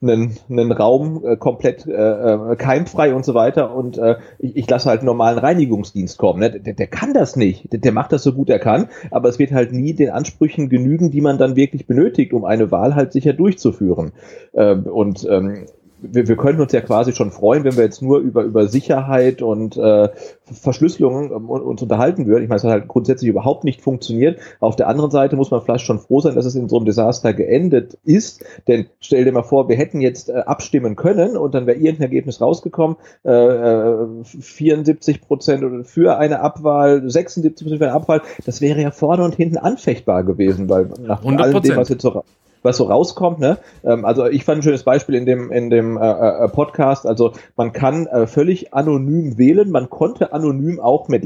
[0.02, 4.70] einen, einen Raum äh, komplett äh, äh, keimfrei und so weiter und äh, ich, ich
[4.70, 6.40] lasse halt einen normalen Reinigungsdienst kommen.
[6.40, 6.52] Ne?
[6.52, 7.72] Der, der kann das nicht.
[7.72, 10.70] Der, der macht das so gut er kann, aber es wird halt nie den Ansprüchen
[10.70, 14.12] genügen, die man dann wirklich benötigt, um eine Wahl halt sicher durchzuführen.
[14.54, 15.66] Ähm, und ähm,
[16.14, 19.42] wir, wir können uns ja quasi schon freuen, wenn wir jetzt nur über, über Sicherheit
[19.42, 20.10] und äh,
[20.46, 22.44] Verschlüsselung ähm, uns unterhalten würden.
[22.44, 24.40] Ich meine, es hat halt grundsätzlich überhaupt nicht funktioniert.
[24.60, 26.86] Auf der anderen Seite muss man vielleicht schon froh sein, dass es in so einem
[26.86, 28.44] Desaster geendet ist.
[28.68, 32.04] Denn stell dir mal vor, wir hätten jetzt äh, abstimmen können und dann wäre irgendein
[32.04, 32.98] Ergebnis rausgekommen.
[33.24, 38.22] Äh, 74 äh, Prozent für eine Abwahl, 76 Prozent für eine Abwahl.
[38.46, 41.38] Das wäre ja vorne und hinten anfechtbar gewesen, weil nach 100%.
[41.40, 42.24] allem dem, was jetzt so
[42.66, 43.40] was so rauskommt.
[43.40, 43.58] Ne?
[43.84, 47.08] Ähm, also ich fand ein schönes Beispiel in dem, in dem äh, äh, Podcast.
[47.08, 49.70] Also man kann äh, völlig anonym wählen.
[49.70, 51.24] Man konnte anonym auch mit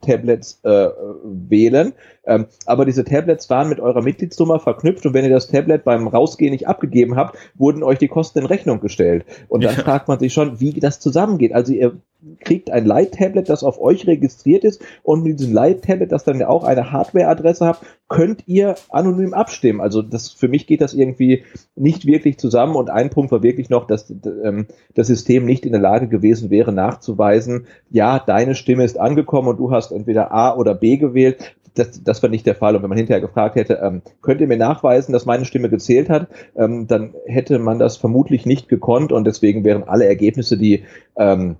[0.00, 0.88] Leih-Tablets äh,
[1.24, 1.92] wählen.
[2.24, 6.06] Ähm, aber diese Tablets waren mit eurer Mitgliedsnummer verknüpft und wenn ihr das Tablet beim
[6.08, 9.24] Rausgehen nicht abgegeben habt, wurden euch die Kosten in Rechnung gestellt.
[9.48, 9.82] Und dann ja.
[9.82, 11.54] fragt man sich schon, wie das zusammengeht.
[11.54, 12.00] Also ihr
[12.40, 16.48] kriegt ein Light-Tablet, das auf euch registriert ist und mit diesem Light-Tablet, das dann ja
[16.48, 19.80] auch eine Hardware-Adresse hat, könnt ihr anonym abstimmen.
[19.80, 21.44] Also das für mich geht das irgendwie
[21.76, 25.72] nicht wirklich zusammen und ein Punkt war wirklich noch, dass ähm, das System nicht in
[25.72, 30.56] der Lage gewesen wäre, nachzuweisen, ja, deine Stimme ist angekommen und du hast entweder A
[30.56, 32.76] oder B gewählt das, das war nicht der Fall.
[32.76, 36.08] Und wenn man hinterher gefragt hätte, ähm, könnt ihr mir nachweisen, dass meine Stimme gezählt
[36.08, 40.84] hat, ähm, dann hätte man das vermutlich nicht gekonnt und deswegen wären alle Ergebnisse, die
[41.16, 41.56] ähm,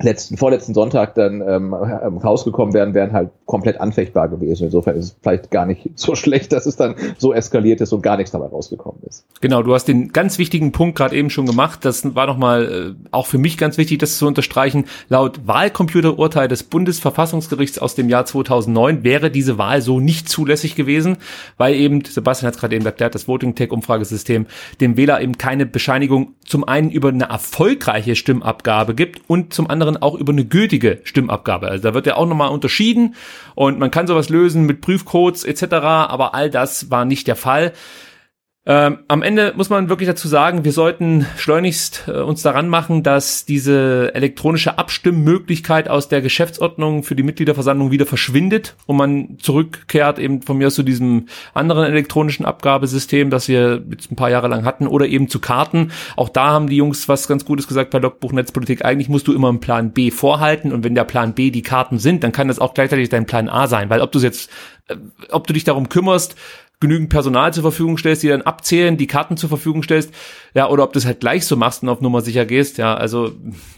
[0.00, 4.64] letzten, vorletzten Sonntag dann ähm, rausgekommen wären, wären halt komplett anfechtbar gewesen.
[4.64, 8.02] Insofern ist es vielleicht gar nicht so schlecht, dass es dann so eskaliert ist und
[8.02, 9.24] gar nichts dabei rausgekommen ist.
[9.40, 11.84] Genau, du hast den ganz wichtigen Punkt gerade eben schon gemacht.
[11.84, 14.84] Das war nochmal äh, auch für mich ganz wichtig, das zu unterstreichen.
[15.08, 21.18] Laut Wahlcomputerurteil des Bundesverfassungsgerichts aus dem Jahr 2009 wäre diese Wahl so nicht zulässig gewesen,
[21.56, 24.46] weil eben, Sebastian hat es gerade eben erklärt, das Voting-Tech-Umfragesystem
[24.80, 29.75] dem Wähler eben keine Bescheinigung zum einen über eine erfolgreiche Stimmabgabe gibt und zum anderen
[29.76, 31.68] anderen auch über eine gültige Stimmabgabe.
[31.68, 33.14] Also da wird ja auch nochmal unterschieden
[33.54, 37.72] und man kann sowas lösen mit Prüfcodes etc., aber all das war nicht der Fall.
[38.68, 43.04] Ähm, am Ende muss man wirklich dazu sagen, wir sollten schleunigst äh, uns daran machen,
[43.04, 50.18] dass diese elektronische Abstimmmöglichkeit aus der Geschäftsordnung für die Mitgliederversammlung wieder verschwindet und man zurückkehrt
[50.18, 54.48] eben von mir aus zu diesem anderen elektronischen Abgabesystem, das wir jetzt ein paar Jahre
[54.48, 55.92] lang hatten oder eben zu Karten.
[56.16, 58.84] Auch da haben die Jungs was ganz Gutes gesagt bei Logbuch Netzpolitik.
[58.84, 62.00] Eigentlich musst du immer einen Plan B vorhalten und wenn der Plan B die Karten
[62.00, 64.50] sind, dann kann das auch gleichzeitig dein Plan A sein, weil ob du jetzt
[64.88, 64.96] äh,
[65.30, 66.36] ob du dich darum kümmerst,
[66.78, 70.12] genügend Personal zur Verfügung stellst, die dann abzählen, die Karten zur Verfügung stellst,
[70.54, 72.94] ja, oder ob du es halt gleich so machst und auf Nummer sicher gehst, ja,
[72.94, 73.30] also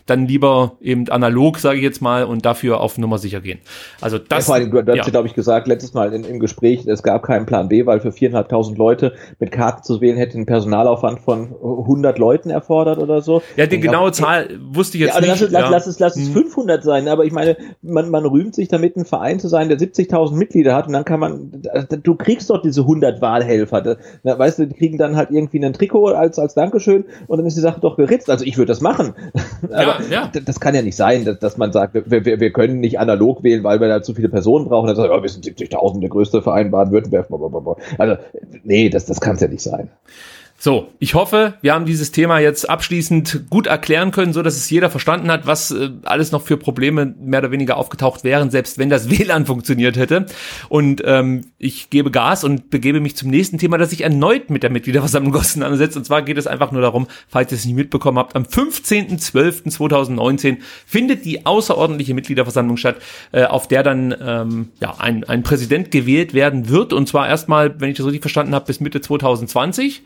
[0.07, 3.61] dann lieber eben analog, sage ich jetzt mal, und dafür auf Nummer sicher gehen.
[4.01, 4.47] Also das.
[4.47, 5.05] Ja, vor allem, du hast ja.
[5.05, 8.11] glaube ich, gesagt, letztes Mal in, im Gespräch, es gab keinen Plan B, weil für
[8.11, 13.43] viereinhalbtausend Leute mit Karten zu wählen hätte ein Personalaufwand von 100 Leuten erfordert oder so.
[13.57, 15.31] Ja, die genaue Zahl wusste ich jetzt ja, nicht.
[15.31, 16.85] Lass, es, lass, lass es, lass es 500 hm.
[16.85, 20.35] sein, aber ich meine, man, man rühmt sich damit, ein Verein zu sein, der 70.000
[20.35, 21.63] Mitglieder hat und dann kann man,
[22.03, 23.81] du kriegst doch diese 100 Wahlhelfer.
[23.83, 27.47] Da, weißt du, die kriegen dann halt irgendwie ein Trikot als, als Dankeschön und dann
[27.47, 28.31] ist die Sache doch geritzt.
[28.31, 29.15] Also ich würde das machen.
[29.63, 30.41] Aber ja, ja.
[30.45, 33.43] das kann ja nicht sein, dass, dass man sagt, wir, wir, wir können nicht analog
[33.43, 34.87] wählen, weil wir da zu viele Personen brauchen.
[34.87, 37.27] Dann sagt, oh, wir sind 70.000, der größte Verein Baden-Württemberg.
[37.99, 38.17] Also
[38.65, 39.91] nee, das, das kann es ja nicht sein.
[40.61, 44.69] So, ich hoffe, wir haben dieses Thema jetzt abschließend gut erklären können, so dass es
[44.69, 48.77] jeder verstanden hat, was äh, alles noch für Probleme mehr oder weniger aufgetaucht wären, selbst
[48.77, 50.27] wenn das WLAN funktioniert hätte.
[50.69, 54.65] Und ähm, ich gebe Gas und begebe mich zum nächsten Thema, das sich erneut mit
[54.65, 55.97] der Mitgliederversammlung auseinandersetzt.
[55.97, 60.57] Und zwar geht es einfach nur darum, falls ihr es nicht mitbekommen habt, am 15.12.2019
[60.87, 62.97] findet die außerordentliche Mitgliederversammlung statt,
[63.31, 66.93] äh, auf der dann ähm, ja ein, ein Präsident gewählt werden wird.
[66.93, 70.03] Und zwar erstmal, wenn ich das richtig verstanden habe, bis Mitte 2020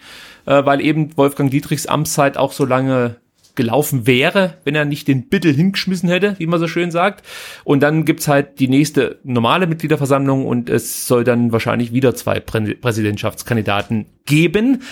[0.47, 3.17] äh, weil eben Wolfgang Dietrichs Amtszeit auch so lange
[3.55, 7.27] gelaufen wäre, wenn er nicht den Bittel hingeschmissen hätte, wie man so schön sagt.
[7.65, 12.41] Und dann gibt's halt die nächste normale Mitgliederversammlung und es soll dann wahrscheinlich wieder zwei
[12.41, 14.83] Prä Präsidentschaftskandidaten geben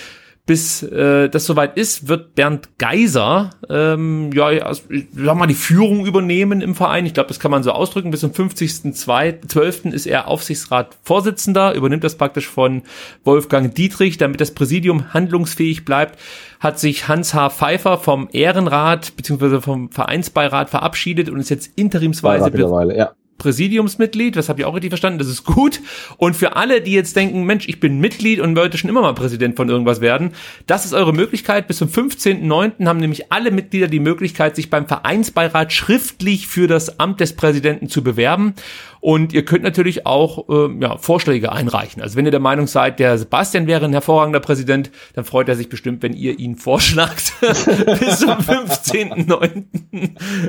[0.51, 4.83] bis äh, das soweit ist, wird Bernd Geiser ähm, ja, also,
[5.15, 7.07] sag mal, die Führung übernehmen im Verein.
[7.07, 8.11] Ich glaube, das kann man so ausdrücken.
[8.11, 9.93] Bis zum 50.12.
[9.93, 12.83] ist er Aufsichtsratsvorsitzender, übernimmt das praktisch von
[13.23, 16.19] Wolfgang Dietrich, damit das Präsidium handlungsfähig bleibt
[16.59, 17.49] hat sich Hans H.
[17.49, 19.63] Pfeiffer vom Ehrenrat bzw.
[19.63, 22.51] vom Vereinsbeirat verabschiedet und ist jetzt interimsweise
[22.95, 23.13] ja.
[23.40, 25.81] Präsidiumsmitglied, das habe ich auch richtig verstanden, das ist gut.
[26.18, 29.14] Und für alle, die jetzt denken, Mensch, ich bin Mitglied und wollte schon immer mal
[29.14, 30.33] Präsident von irgendwas werden,
[30.66, 31.66] das ist eure Möglichkeit.
[31.66, 32.87] Bis zum 15.09.
[32.87, 37.88] haben nämlich alle Mitglieder die Möglichkeit, sich beim Vereinsbeirat schriftlich für das Amt des Präsidenten
[37.88, 38.55] zu bewerben.
[39.01, 42.03] Und ihr könnt natürlich auch äh, ja, Vorschläge einreichen.
[42.03, 45.57] Also wenn ihr der Meinung seid, der Sebastian wäre ein hervorragender Präsident, dann freut er
[45.57, 49.65] sich bestimmt, wenn ihr ihn vorschlagt bis zum 15.09.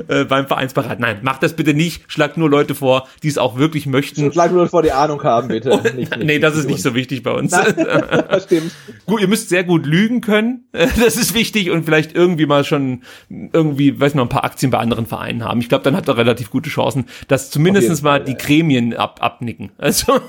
[0.08, 1.00] äh, beim Vereinsbeirat.
[1.00, 2.04] Nein, macht das bitte nicht.
[2.08, 4.30] Schlagt nur Leute vor, die es auch wirklich möchten.
[4.30, 5.72] Schlag nur vor die Ahnung haben, bitte.
[5.72, 7.50] Und, nicht, nicht, nee, das ist nicht so wichtig bei uns.
[7.52, 8.72] das stimmt.
[9.06, 10.64] Gut, ihr müsst sehr gut lügen können.
[11.02, 14.78] Das ist wichtig und vielleicht irgendwie mal schon irgendwie, weiß noch, ein paar Aktien bei
[14.78, 15.60] anderen Vereinen haben.
[15.60, 19.70] Ich glaube, dann habt ihr relativ gute Chancen, dass zumindestens mal die Gremien ab, abnicken.
[19.78, 20.20] Also,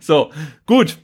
[0.00, 0.30] so,
[0.66, 0.98] gut.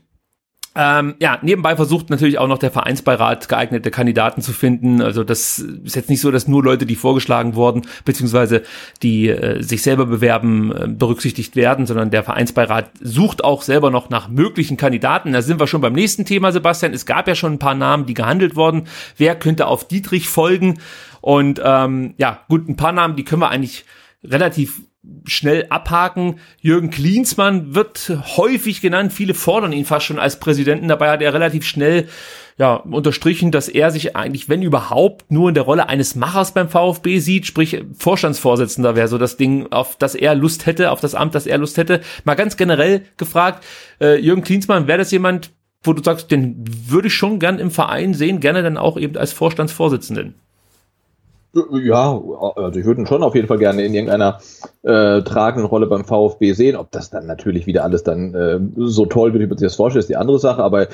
[0.76, 5.02] Ähm, ja, nebenbei versucht natürlich auch noch der Vereinsbeirat geeignete Kandidaten zu finden.
[5.02, 8.64] Also das ist jetzt nicht so, dass nur Leute, die vorgeschlagen wurden, beziehungsweise
[9.00, 14.10] die äh, sich selber bewerben, äh, berücksichtigt werden, sondern der Vereinsbeirat sucht auch selber noch
[14.10, 15.32] nach möglichen Kandidaten.
[15.32, 16.92] Da sind wir schon beim nächsten Thema, Sebastian.
[16.92, 18.88] Es gab ja schon ein paar Namen, die gehandelt wurden.
[19.16, 20.80] Wer könnte auf Dietrich folgen?
[21.20, 23.84] Und ähm, ja, gut, ein paar Namen, die können wir eigentlich
[24.24, 24.80] relativ
[25.26, 26.38] schnell abhaken.
[26.60, 29.12] Jürgen Klinsmann wird häufig genannt.
[29.12, 30.88] Viele fordern ihn fast schon als Präsidenten.
[30.88, 32.08] Dabei hat er relativ schnell
[32.56, 36.68] ja, unterstrichen, dass er sich eigentlich, wenn überhaupt, nur in der Rolle eines Machers beim
[36.68, 41.14] VfB sieht, sprich Vorstandsvorsitzender wäre so das Ding, auf das er Lust hätte, auf das
[41.14, 42.00] Amt, das er Lust hätte.
[42.24, 43.64] Mal ganz generell gefragt,
[44.00, 45.50] äh, Jürgen Klinsmann, wäre das jemand,
[45.82, 49.16] wo du sagst, den würde ich schon gern im Verein sehen, gerne dann auch eben
[49.16, 50.34] als Vorstandsvorsitzenden?
[51.54, 52.20] Ja,
[52.56, 54.40] also ich würde ihn schon auf jeden Fall gerne in irgendeiner
[54.82, 56.76] äh, tragenden Rolle beim VfB sehen.
[56.76, 59.76] Ob das dann natürlich wieder alles dann äh, so toll wird, wie man sich das
[59.76, 60.64] vorstellt, ist die andere Sache.
[60.64, 60.88] Aber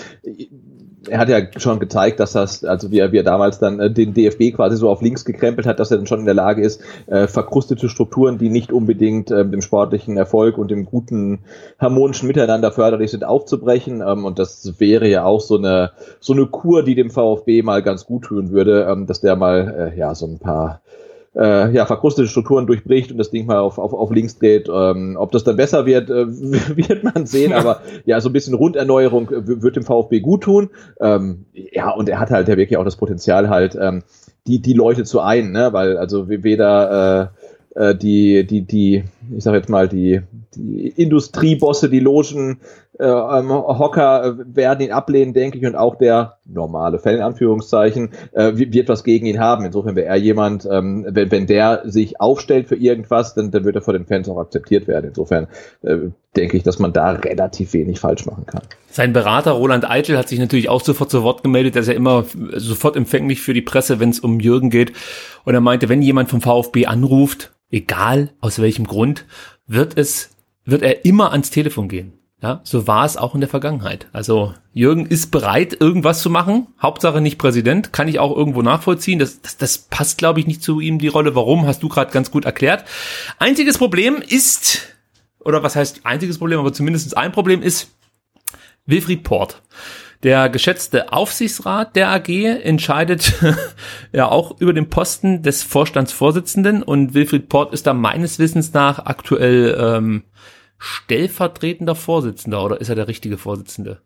[1.08, 3.90] er hat ja schon gezeigt, dass das, also wie er, wie er damals dann äh,
[3.90, 6.62] den DFB quasi so auf links gekrempelt hat, dass er dann schon in der Lage
[6.62, 11.40] ist, äh, verkrustete Strukturen, die nicht unbedingt äh, dem sportlichen Erfolg und dem guten
[11.78, 14.02] harmonischen Miteinander förderlich sind, aufzubrechen.
[14.06, 17.82] Ähm, und das wäre ja auch so eine so eine Kur, die dem VfB mal
[17.82, 20.82] ganz gut tun würde, ähm, dass der mal äh, ja so ein paar
[21.36, 24.68] äh, ja, verkrustete Strukturen durchbricht und das Ding mal auf, auf, auf links dreht.
[24.72, 26.26] Ähm, ob das dann besser wird, äh,
[26.76, 30.70] wird man sehen, aber ja, so ein bisschen Runderneuerung wird dem VfB gut tun.
[31.00, 34.02] Ähm, ja, und er hat halt ja wirklich auch das Potenzial halt, ähm,
[34.46, 35.72] die, die Leute zu ein, ne?
[35.72, 37.30] weil also weder
[37.76, 39.04] äh, äh, die, die, die,
[39.36, 40.22] ich sag jetzt mal, die,
[40.54, 42.60] die Industriebosse, die Logen,
[43.00, 47.22] äh, ähm, Hocker äh, werden ihn ablehnen, denke ich, und auch der normale Fan in
[47.22, 49.64] Anführungszeichen äh, wird was gegen ihn haben.
[49.64, 53.76] Insofern wäre er jemand, ähm, wenn, wenn der sich aufstellt für irgendwas, dann, dann wird
[53.76, 55.06] er von den Fans auch akzeptiert werden.
[55.08, 55.46] Insofern
[55.82, 55.96] äh,
[56.36, 58.62] denke ich, dass man da relativ wenig falsch machen kann.
[58.90, 62.24] Sein Berater Roland Eitel hat sich natürlich auch sofort zu Wort gemeldet, dass er immer
[62.52, 64.92] sofort empfänglich für die Presse, wenn es um Jürgen geht.
[65.44, 69.24] Und er meinte, wenn jemand vom VfB anruft, egal aus welchem Grund,
[69.66, 70.30] wird es,
[70.64, 72.19] wird er immer ans Telefon gehen.
[72.42, 74.06] Ja, so war es auch in der Vergangenheit.
[74.12, 76.68] Also Jürgen ist bereit, irgendwas zu machen.
[76.80, 79.18] Hauptsache nicht Präsident, kann ich auch irgendwo nachvollziehen.
[79.18, 81.34] Das, das, das passt, glaube ich, nicht zu ihm die Rolle.
[81.34, 82.86] Warum, hast du gerade ganz gut erklärt.
[83.38, 84.96] Einziges Problem ist,
[85.38, 87.90] oder was heißt einziges Problem, aber zumindest ein Problem ist
[88.86, 89.60] Wilfried Port.
[90.22, 93.34] Der geschätzte Aufsichtsrat der AG entscheidet
[94.12, 99.06] ja auch über den Posten des Vorstandsvorsitzenden und Wilfried Port ist da meines Wissens nach
[99.06, 100.24] aktuell ähm,
[100.80, 104.00] stellvertretender Vorsitzender oder ist er der richtige Vorsitzende?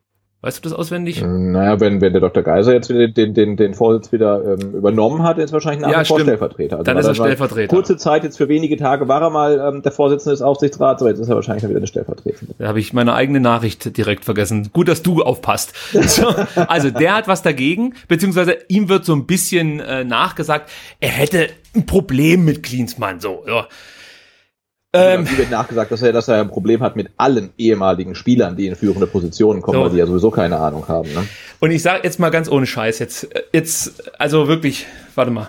[0.45, 1.23] Weißt du das auswendig?
[1.25, 2.43] Naja, wenn, wenn der Dr.
[2.43, 5.97] Geiser jetzt wieder den, den, den Vorsitz wieder ähm, übernommen hat, ist wahrscheinlich ein Ja,
[6.01, 6.21] anderer stimmt.
[6.21, 6.77] Stellvertreter.
[6.77, 7.75] Also Dann ist er Stellvertreter.
[7.75, 11.09] Kurze Zeit, jetzt für wenige Tage war er mal ähm, der Vorsitzende des Aufsichtsrats, aber
[11.13, 12.55] jetzt ist er wahrscheinlich wieder eine Stellvertretende.
[12.59, 14.69] Da habe ich meine eigene Nachricht direkt vergessen.
[14.71, 15.73] Gut, dass du aufpasst.
[16.15, 16.29] So,
[16.69, 21.49] also der hat was dagegen, beziehungsweise ihm wird so ein bisschen äh, nachgesagt, er hätte
[21.75, 23.19] ein Problem mit Klinsmann.
[23.21, 23.67] So, ja.
[24.97, 28.57] Ähm, Ähm, wird nachgesagt, dass er, dass er ein Problem hat mit allen ehemaligen Spielern,
[28.57, 29.83] die in führende Positionen kommen, So.
[29.85, 31.13] weil die ja sowieso keine Ahnung haben.
[31.13, 31.27] Ne?
[31.59, 35.49] Und ich sage jetzt mal ganz ohne Scheiß, jetzt, äh, jetzt, also wirklich, warte mal.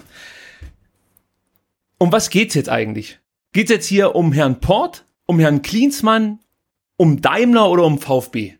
[1.99, 3.19] Um was geht's jetzt eigentlich?
[3.53, 6.39] Geht's jetzt hier um Herrn Port, um Herrn Klinsmann,
[6.97, 8.53] um Daimler oder um VfB?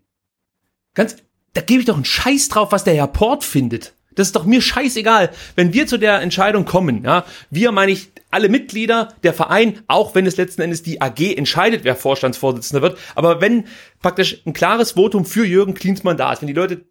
[0.94, 1.18] Ganz,
[1.54, 3.94] da gebe ich doch einen Scheiß drauf, was der Herr Port findet.
[4.16, 5.30] Das ist doch mir scheißegal.
[5.56, 10.16] Wenn wir zu der Entscheidung kommen, ja, wir meine ich alle Mitglieder, der Verein, auch
[10.16, 13.66] wenn es letzten Endes die AG entscheidet, wer Vorstandsvorsitzender wird, aber wenn
[14.02, 16.86] praktisch ein klares Votum für Jürgen Klinsmann da ist, wenn die Leute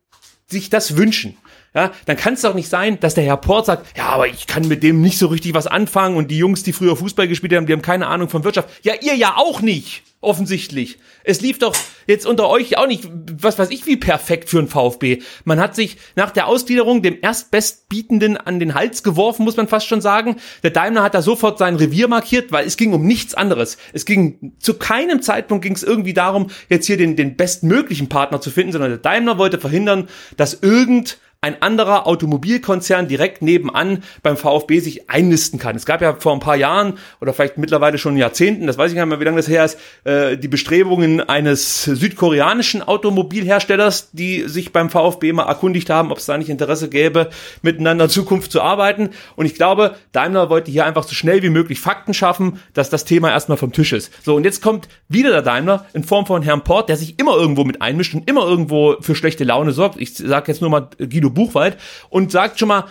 [0.46, 1.36] sich das wünschen,
[1.74, 4.46] ja, dann kann es doch nicht sein, dass der Herr Port sagt, ja, aber ich
[4.46, 7.52] kann mit dem nicht so richtig was anfangen und die Jungs, die früher Fußball gespielt
[7.52, 8.68] haben, die haben keine Ahnung von Wirtschaft.
[8.82, 10.98] Ja, ihr ja auch nicht, offensichtlich.
[11.24, 11.74] Es lief doch
[12.06, 13.08] jetzt unter euch auch nicht,
[13.40, 15.22] was weiß ich, wie perfekt für ein VfB.
[15.44, 19.86] Man hat sich nach der Ausgliederung dem Erstbestbietenden an den Hals geworfen, muss man fast
[19.86, 20.36] schon sagen.
[20.62, 23.78] Der Daimler hat da sofort sein Revier markiert, weil es ging um nichts anderes.
[23.92, 28.40] Es ging zu keinem Zeitpunkt ging es irgendwie darum, jetzt hier den, den bestmöglichen Partner
[28.40, 34.38] zu finden, sondern der Daimler wollte verhindern, dass irgend ein anderer Automobilkonzern direkt nebenan beim
[34.38, 35.76] VfB sich einnisten kann.
[35.76, 38.96] Es gab ja vor ein paar Jahren oder vielleicht mittlerweile schon Jahrzehnten, das weiß ich
[38.96, 44.72] nicht mehr, wie lange das her ist, äh, die Bestrebungen eines südkoreanischen Automobilherstellers, die sich
[44.72, 47.28] beim VfB mal erkundigt haben, ob es da nicht Interesse gäbe,
[47.60, 49.10] miteinander in Zukunft zu arbeiten.
[49.36, 53.04] Und ich glaube, Daimler wollte hier einfach so schnell wie möglich Fakten schaffen, dass das
[53.04, 54.10] Thema erstmal vom Tisch ist.
[54.24, 57.36] So, und jetzt kommt wieder der Daimler in Form von Herrn Port, der sich immer
[57.36, 60.00] irgendwo mit einmischt und immer irgendwo für schlechte Laune sorgt.
[60.00, 61.76] Ich sage jetzt nur mal Guido Buchwald
[62.10, 62.84] und sagt schon mal,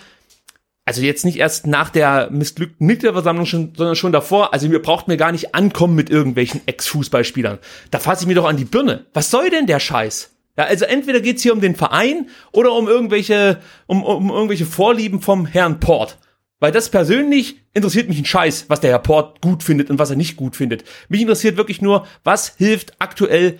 [0.86, 4.54] also jetzt nicht erst nach der missglückten Mitgliederversammlung, schon, sondern schon davor.
[4.54, 7.60] Also mir braucht mir gar nicht ankommen mit irgendwelchen Ex-Fußballspielern.
[7.89, 9.06] Da fasse ich mir doch an die Birne.
[9.14, 10.32] Was soll denn der Scheiß?
[10.58, 15.22] Ja, also entweder geht's hier um den Verein oder um irgendwelche, um, um irgendwelche Vorlieben
[15.22, 16.18] vom Herrn Port.
[16.60, 20.12] Weil das persönlich interessiert mich ein Scheiß, was der Herr Port gut findet und was
[20.12, 20.84] er nicht gut findet.
[21.10, 23.58] Mich interessiert wirklich nur, was hilft aktuell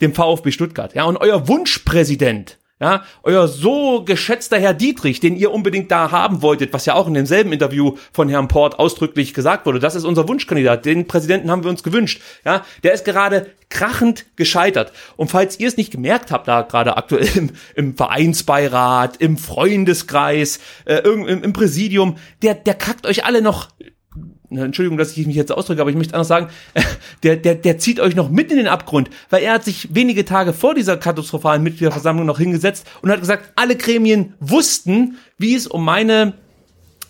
[0.00, 0.94] dem VfB Stuttgart.
[0.94, 6.42] Ja, und euer Wunschpräsident, ja, euer so geschätzter Herr Dietrich, den ihr unbedingt da haben
[6.42, 10.04] wolltet, was ja auch in demselben Interview von Herrn Port ausdrücklich gesagt wurde, das ist
[10.04, 14.92] unser Wunschkandidat, den Präsidenten haben wir uns gewünscht, ja, der ist gerade krachend gescheitert.
[15.16, 20.58] Und falls ihr es nicht gemerkt habt, da gerade aktuell im, im Vereinsbeirat, im Freundeskreis,
[20.84, 23.68] äh, im, im Präsidium, der, der kackt euch alle noch
[24.56, 26.48] Entschuldigung, dass ich mich jetzt ausdrücke, aber ich möchte anders sagen,
[27.22, 30.24] der, der, der zieht euch noch mit in den Abgrund, weil er hat sich wenige
[30.24, 35.66] Tage vor dieser katastrophalen Mitgliederversammlung noch hingesetzt und hat gesagt, alle Gremien wussten, wie es
[35.66, 36.34] um meine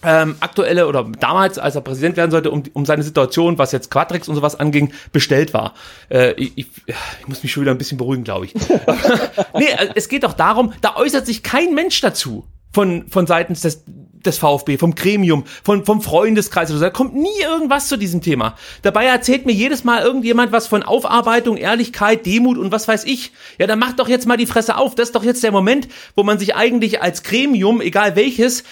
[0.05, 3.91] ähm, aktuelle oder damals, als er Präsident werden sollte, um, um seine Situation, was jetzt
[3.91, 5.75] Quatrix und sowas anging, bestellt war.
[6.09, 8.55] Äh, ich, ich, ich muss mich schon wieder ein bisschen beruhigen, glaube ich.
[9.55, 13.61] nee, äh, es geht doch darum, da äußert sich kein Mensch dazu von, von seitens
[13.61, 13.85] des,
[14.27, 16.85] des VfB, vom Gremium, von, vom Freundeskreis oder so.
[16.85, 18.57] Da kommt nie irgendwas zu diesem Thema.
[18.83, 23.33] Dabei erzählt mir jedes Mal irgendjemand was von Aufarbeitung, Ehrlichkeit, Demut und was weiß ich.
[23.59, 24.95] Ja, dann macht doch jetzt mal die Fresse auf.
[24.95, 28.65] Das ist doch jetzt der Moment, wo man sich eigentlich als Gremium, egal welches,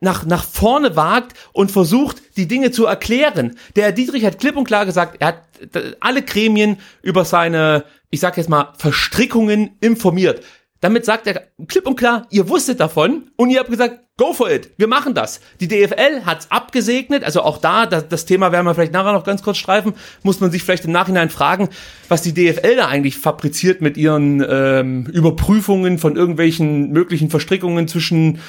[0.00, 3.56] nach, nach vorne wagt und versucht, die Dinge zu erklären.
[3.76, 5.42] Der Herr Dietrich hat klipp und klar gesagt, er hat
[5.74, 10.44] äh, alle Gremien über seine, ich sag jetzt mal, Verstrickungen informiert.
[10.80, 14.50] Damit sagt er klipp und klar, ihr wusstet davon und ihr habt gesagt, go for
[14.50, 15.40] it, wir machen das.
[15.60, 19.24] Die DFL hat's abgesegnet, also auch da, das, das Thema werden wir vielleicht nachher noch
[19.24, 21.68] ganz kurz streifen, muss man sich vielleicht im Nachhinein fragen,
[22.08, 28.40] was die DFL da eigentlich fabriziert mit ihren ähm, Überprüfungen von irgendwelchen möglichen Verstrickungen zwischen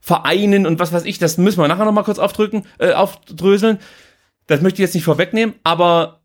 [0.00, 3.78] Vereinen und was weiß ich, das müssen wir nachher noch mal kurz aufdrücken, äh, aufdröseln.
[4.46, 6.20] Das möchte ich jetzt nicht vorwegnehmen, aber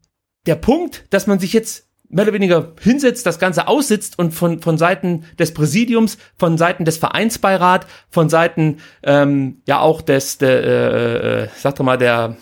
[0.45, 1.84] der Punkt, dass man sich jetzt
[2.16, 6.86] mehr oder weniger hinsetzt, das Ganze aussitzt und von, von Seiten des Präsidiums, von Seiten
[6.86, 12.38] des Vereinsbeirat, von Seiten ähm, ja auch des, der, äh, äh, sag doch mal, der,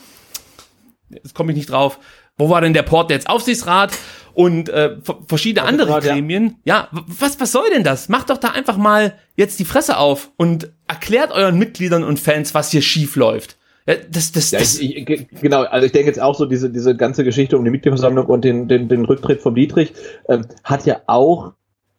[1.09, 1.97] jetzt komme ich nicht drauf,
[2.37, 3.27] wo war denn der Port jetzt?
[3.27, 3.93] Aufsichtsrat
[4.35, 4.97] und äh,
[5.27, 5.99] verschiedene andere ja.
[5.99, 6.57] Gremien.
[6.65, 8.09] Ja, w- was, was soll denn das?
[8.09, 12.53] Macht doch da einfach mal jetzt die Fresse auf und erklärt euren Mitgliedern und Fans,
[12.53, 13.57] was hier schief läuft.
[13.87, 16.45] Ja, das, das, Ja, das, ich, ich, ge- genau, also ich denke jetzt auch so,
[16.45, 19.93] diese, diese ganze Geschichte um die Mitgliederversammlung und den, den, den Rücktritt von Dietrich
[20.29, 21.53] ähm, hat ja auch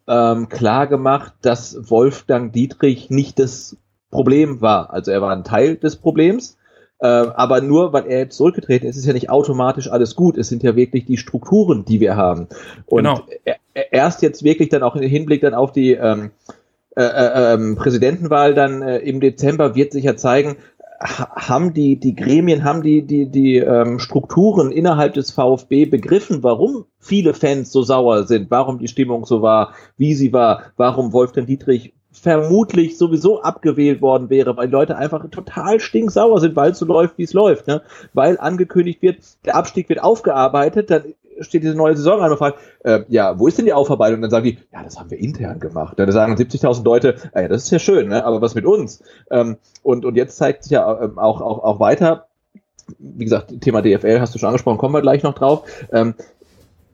[0.09, 3.77] ähm, klar gemacht, dass Wolfgang Dietrich nicht das
[4.11, 4.93] Problem war.
[4.93, 6.57] Also er war ein Teil des Problems,
[7.01, 10.39] äh, aber nur weil er jetzt zurückgetreten ist, ist ja nicht automatisch alles gut.
[10.39, 12.49] Es sind ja wirklich die Strukturen, die wir haben.
[12.87, 13.23] Und Genau.
[13.45, 13.57] er,
[13.93, 16.31] erst jetzt wirklich dann auch im Hinblick dann auf die ähm,
[16.97, 20.57] äh, äh, ähm, Präsidentenwahl dann äh, im Dezember wird sich ja zeigen,
[21.01, 26.87] haben die, die Gremien, haben die, die, die ähm, Strukturen innerhalb des VfB begriffen, warum
[26.99, 31.47] viele Fans so sauer sind, warum die Stimmung so war, wie sie war, warum Wolfgang
[31.47, 36.87] Dietrich vermutlich sowieso abgewählt worden wäre, weil Leute einfach total stinksauer sind, weil es so
[36.87, 37.67] läuft, wie es läuft.
[37.67, 37.83] Ne?
[38.13, 42.59] Weil angekündigt wird, der Abstieg wird aufgearbeitet, dann steht diese neue Saison an und fragt,
[42.85, 44.17] äh, ja, wo ist denn die Aufarbeitung?
[44.17, 45.99] Und dann sagen die, ja, das haben wir intern gemacht.
[45.99, 48.25] Dann sagen 70.000 Leute, ja, das ist ja schön, ne?
[48.25, 49.03] aber was mit uns?
[49.31, 52.27] Ähm, und, und jetzt zeigt sich ja ähm, auch, auch, auch weiter,
[52.99, 55.69] wie gesagt, Thema DFL hast du schon angesprochen, kommen wir gleich noch drauf.
[55.93, 56.15] Ähm,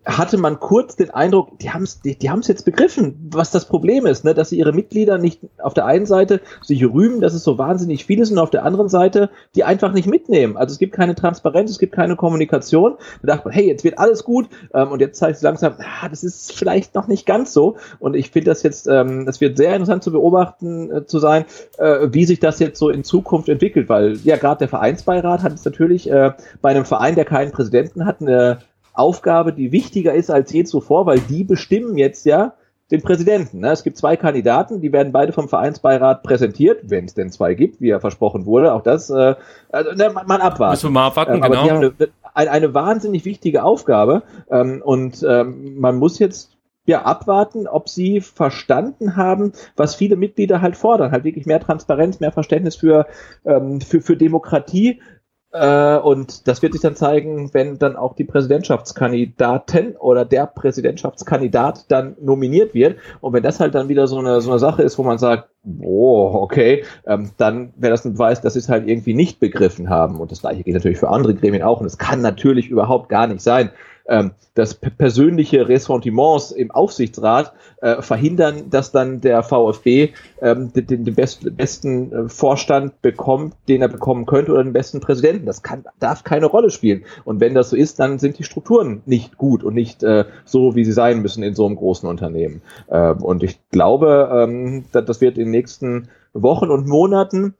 [0.06, 3.66] hatte man kurz den Eindruck, die haben es die, die haben's jetzt begriffen, was das
[3.66, 4.34] Problem ist, ne?
[4.34, 8.06] dass sie ihre Mitglieder nicht auf der einen Seite sich rühmen, dass es so wahnsinnig
[8.06, 10.56] viele sind, und auf der anderen Seite die einfach nicht mitnehmen.
[10.56, 12.96] Also es gibt keine Transparenz, es gibt keine Kommunikation.
[13.22, 16.08] Da dachte man, hey, jetzt wird alles gut ähm, und jetzt zeigt es langsam, ah,
[16.08, 17.76] das ist vielleicht noch nicht ganz so.
[17.98, 21.44] Und ich finde das jetzt, ähm, das wird sehr interessant zu beobachten äh, zu sein,
[21.76, 25.52] äh, wie sich das jetzt so in Zukunft entwickelt, weil ja gerade der Vereinsbeirat hat
[25.52, 26.32] es natürlich äh,
[26.62, 28.60] bei einem Verein, der keinen Präsidenten hat, eine
[28.92, 32.54] Aufgabe, die wichtiger ist als je zuvor, weil die bestimmen jetzt ja
[32.90, 33.60] den Präsidenten.
[33.60, 33.70] Ne?
[33.70, 37.80] Es gibt zwei Kandidaten, die werden beide vom Vereinsbeirat präsentiert, wenn es denn zwei gibt,
[37.80, 38.74] wie ja versprochen wurde.
[38.74, 39.36] Auch das, äh,
[39.70, 40.72] also, ne, mal abwarten.
[40.72, 41.64] Müssen wir mal abwarten, ähm, aber genau.
[41.64, 41.94] Die haben
[42.34, 48.20] eine, eine, wahnsinnig wichtige Aufgabe ähm, und ähm, man muss jetzt ja abwarten, ob sie
[48.20, 53.06] verstanden haben, was viele Mitglieder halt fordern, halt wirklich mehr Transparenz, mehr Verständnis für
[53.44, 55.00] ähm, für, für Demokratie,
[55.52, 62.16] und das wird sich dann zeigen, wenn dann auch die Präsidentschaftskandidatin oder der Präsidentschaftskandidat dann
[62.20, 62.98] nominiert wird.
[63.20, 65.48] Und wenn das halt dann wieder so eine, so eine Sache ist, wo man sagt,
[65.82, 69.90] oh, okay, ähm, dann wäre das ein Beweis, dass sie es halt irgendwie nicht begriffen
[69.90, 70.20] haben.
[70.20, 71.80] Und das gleiche gilt natürlich für andere Gremien auch.
[71.80, 73.70] Und es kann natürlich überhaupt gar nicht sein,
[74.10, 80.10] ähm, dass persönliche Ressentiments im Aufsichtsrat äh, verhindern, dass dann der VfB
[80.42, 85.00] ähm, den, den best, besten äh, Vorstand bekommt, den er bekommen könnte, oder den besten
[85.00, 85.46] Präsidenten.
[85.46, 87.04] Das kann, darf keine Rolle spielen.
[87.24, 90.74] Und wenn das so ist, dann sind die Strukturen nicht gut und nicht äh, so,
[90.74, 92.62] wie sie sein müssen in so einem großen Unternehmen.
[92.90, 97.54] Ähm, und ich glaube, ähm, das wird in den nächsten Wochen und Monaten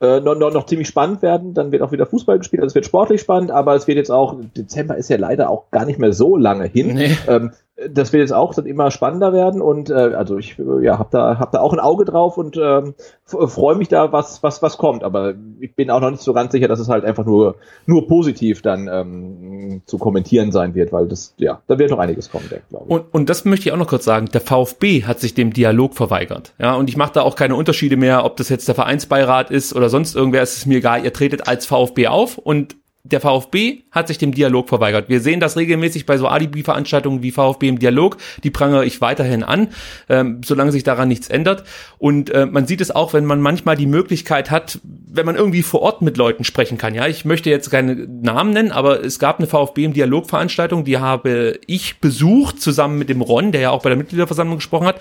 [0.00, 1.54] äh, noch, noch, noch ziemlich spannend werden.
[1.54, 4.10] Dann wird auch wieder Fußball gespielt, also es wird sportlich spannend, aber es wird jetzt
[4.10, 6.94] auch, Dezember ist ja leider auch gar nicht mehr so lange hin.
[6.94, 7.16] Nee.
[7.28, 7.52] Ähm,
[7.90, 11.38] das wird jetzt auch dann immer spannender werden und äh, also ich ja, habe da,
[11.38, 12.94] hab da auch ein Auge drauf und ähm,
[13.26, 15.04] freue mich da, was, was, was kommt.
[15.04, 18.06] Aber ich bin auch noch nicht so ganz sicher, dass es halt einfach nur, nur
[18.06, 22.48] positiv dann ähm, zu kommentieren sein wird, weil das, ja, da wird noch einiges kommen,
[22.48, 22.76] denke ich.
[22.76, 25.94] Und, und das möchte ich auch noch kurz sagen, der VfB hat sich dem Dialog
[25.94, 26.54] verweigert.
[26.58, 29.76] Ja, und ich mache da auch keine Unterschiede mehr, ob das jetzt der Vereinsbeirat ist
[29.76, 32.76] oder sonst irgendwer, ist es mir egal, ihr tretet als VfB auf und
[33.10, 35.08] der VfB hat sich dem Dialog verweigert.
[35.08, 38.16] Wir sehen das regelmäßig bei so Alibi-Veranstaltungen wie VfB im Dialog.
[38.42, 39.68] Die prangere ich weiterhin an,
[40.08, 41.64] ähm, solange sich daran nichts ändert.
[41.98, 45.62] Und äh, man sieht es auch, wenn man manchmal die Möglichkeit hat, wenn man irgendwie
[45.62, 46.94] vor Ort mit Leuten sprechen kann.
[46.94, 50.98] Ja, ich möchte jetzt keine Namen nennen, aber es gab eine VfB im Dialog-Veranstaltung, die
[50.98, 55.00] habe ich besucht, zusammen mit dem Ron, der ja auch bei der Mitgliederversammlung gesprochen hat.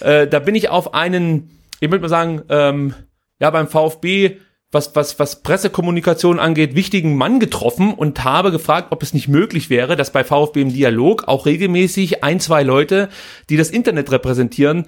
[0.00, 2.94] Äh, da bin ich auf einen, ich würde mal sagen, ähm,
[3.40, 4.36] ja, beim VfB
[4.74, 9.70] was, was, was Pressekommunikation angeht, wichtigen Mann getroffen und habe gefragt, ob es nicht möglich
[9.70, 13.08] wäre, dass bei VfB im Dialog auch regelmäßig ein, zwei Leute,
[13.48, 14.86] die das Internet repräsentieren,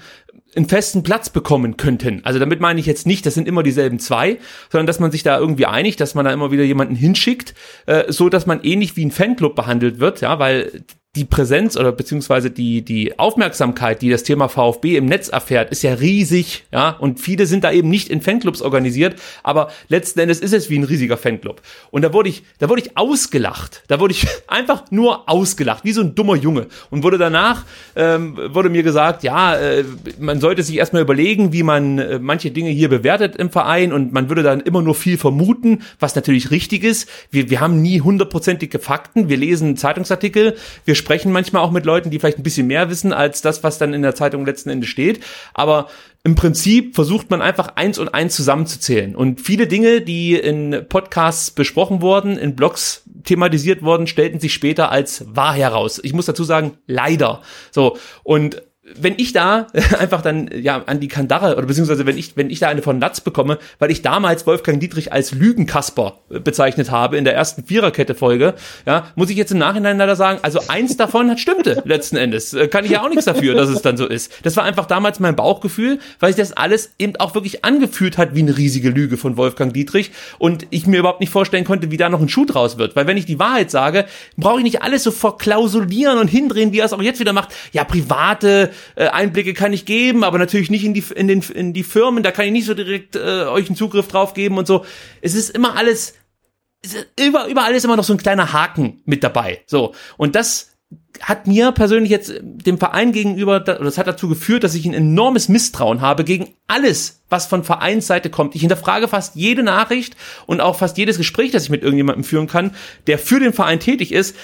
[0.55, 2.25] einen festen Platz bekommen könnten.
[2.25, 4.39] Also damit meine ich jetzt nicht, das sind immer dieselben zwei,
[4.71, 7.55] sondern dass man sich da irgendwie einigt, dass man da immer wieder jemanden hinschickt,
[7.87, 10.85] äh, so dass man ähnlich wie ein Fanclub behandelt wird, ja, weil
[11.17, 15.83] die Präsenz oder beziehungsweise die, die Aufmerksamkeit, die das Thema VfB im Netz erfährt, ist
[15.83, 20.41] ja riesig, ja, und viele sind da eben nicht in Fanclubs organisiert, aber letzten Endes
[20.41, 21.63] ist es wie ein riesiger Fanclub.
[21.91, 25.93] Und da wurde ich, da wurde ich ausgelacht, da wurde ich einfach nur ausgelacht, wie
[25.93, 26.67] so ein dummer Junge.
[26.91, 27.65] Und wurde danach,
[27.97, 29.85] ähm, wurde mir gesagt, ja, äh,
[30.19, 34.13] man sollte sich erstmal überlegen, wie man äh, manche Dinge hier bewertet im Verein und
[34.13, 37.09] man würde dann immer nur viel vermuten, was natürlich richtig ist.
[37.31, 42.11] Wir, wir haben nie hundertprozentige Fakten, wir lesen Zeitungsartikel, wir sprechen manchmal auch mit Leuten,
[42.11, 44.89] die vielleicht ein bisschen mehr wissen als das, was dann in der Zeitung letzten Endes
[44.89, 45.21] steht.
[45.55, 45.87] Aber
[46.25, 49.15] im Prinzip versucht man einfach eins und eins zusammenzuzählen.
[49.15, 54.91] Und viele Dinge, die in Podcasts besprochen wurden, in Blogs thematisiert wurden, stellten sich später
[54.91, 56.01] als wahr heraus.
[56.03, 57.41] Ich muss dazu sagen, leider.
[57.71, 57.97] So.
[58.25, 58.63] Und
[58.95, 59.67] wenn ich da
[59.99, 63.01] einfach dann ja an die Kandare oder beziehungsweise wenn ich wenn ich da eine von
[63.01, 68.15] Latz bekomme, weil ich damals Wolfgang Dietrich als Lügenkasper bezeichnet habe in der ersten Viererkette
[68.15, 68.55] Folge,
[68.87, 72.55] ja, muss ich jetzt im Nachhinein leider sagen, also eins davon hat stimmte letzten Endes,
[72.55, 74.33] äh, kann ich ja auch nichts dafür, dass es dann so ist.
[74.45, 78.35] Das war einfach damals mein Bauchgefühl, weil sich das alles eben auch wirklich angefühlt hat
[78.35, 81.97] wie eine riesige Lüge von Wolfgang Dietrich und ich mir überhaupt nicht vorstellen konnte, wie
[81.97, 84.07] da noch ein Schuh draus wird, weil wenn ich die Wahrheit sage,
[84.37, 87.51] brauche ich nicht alles so verklausulieren und hindrehen, wie er es auch jetzt wieder macht.
[87.73, 91.73] Ja, private äh, Einblicke kann ich geben, aber natürlich nicht in die in den in
[91.73, 94.67] die Firmen, da kann ich nicht so direkt äh, euch einen Zugriff drauf geben und
[94.67, 94.85] so.
[95.21, 96.15] Es ist immer alles
[97.19, 99.63] über überall ist immer noch so ein kleiner Haken mit dabei.
[99.67, 100.77] So und das
[101.21, 105.49] hat mir persönlich jetzt dem Verein gegenüber, das hat dazu geführt, dass ich ein enormes
[105.49, 108.55] Misstrauen habe gegen alles, was von Vereinsseite kommt.
[108.55, 110.17] Ich hinterfrage fast jede Nachricht
[110.47, 112.75] und auch fast jedes Gespräch, das ich mit irgendjemandem führen kann,
[113.07, 114.37] der für den Verein tätig ist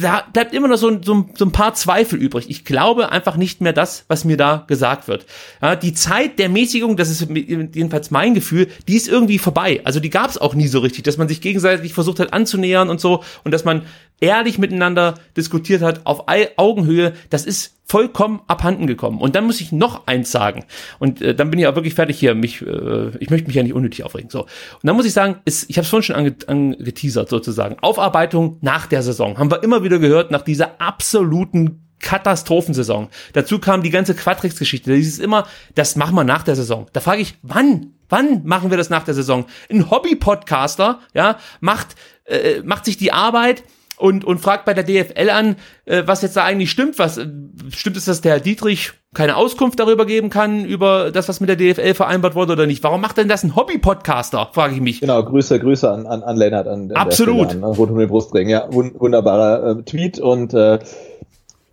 [0.00, 2.46] da bleibt immer noch so, so, so ein paar Zweifel übrig.
[2.48, 5.24] Ich glaube einfach nicht mehr das, was mir da gesagt wird.
[5.62, 9.80] Ja, die Zeit der Mäßigung, das ist jedenfalls mein Gefühl, die ist irgendwie vorbei.
[9.84, 12.90] Also die gab es auch nie so richtig, dass man sich gegenseitig versucht hat anzunähern
[12.90, 13.82] und so und dass man
[14.20, 16.24] ehrlich miteinander diskutiert hat auf
[16.56, 17.12] Augenhöhe.
[17.30, 19.20] Das ist vollkommen abhanden gekommen.
[19.20, 20.64] Und dann muss ich noch eins sagen.
[20.98, 22.34] Und äh, dann bin ich auch wirklich fertig hier.
[22.34, 24.30] Mich, äh, ich möchte mich ja nicht unnötig aufregen.
[24.30, 24.42] So.
[24.42, 24.48] Und
[24.82, 27.76] dann muss ich sagen, ist, ich habe es vorhin schon ange, angeteasert sozusagen.
[27.80, 29.38] Aufarbeitung nach der Saison.
[29.38, 33.08] Haben wir immer wieder gehört, nach dieser absoluten Katastrophensaison.
[33.32, 34.90] Dazu kam die ganze Quatrix-Geschichte.
[34.90, 36.86] Das ist immer, das machen wir nach der Saison.
[36.92, 37.94] Da frage ich, wann?
[38.08, 39.46] Wann machen wir das nach der Saison?
[39.70, 43.62] Ein Hobby-Podcaster, ja, macht, äh, macht sich die Arbeit,
[43.96, 46.98] und, und fragt bei der DFL an, äh, was jetzt da eigentlich stimmt.
[46.98, 47.26] Was äh,
[47.70, 51.48] stimmt es, dass der Herr Dietrich keine Auskunft darüber geben kann, über das, was mit
[51.48, 52.82] der DFL vereinbart wurde oder nicht?
[52.82, 55.00] Warum macht denn das ein Hobby-Podcaster, frage ich mich.
[55.00, 56.66] Genau, Grüße, Grüße an, an, an Lennart.
[56.66, 57.52] An, Absolut.
[57.52, 58.48] An, an um den Brustring.
[58.48, 60.80] Ja, wunderbarer äh, Tweet und äh,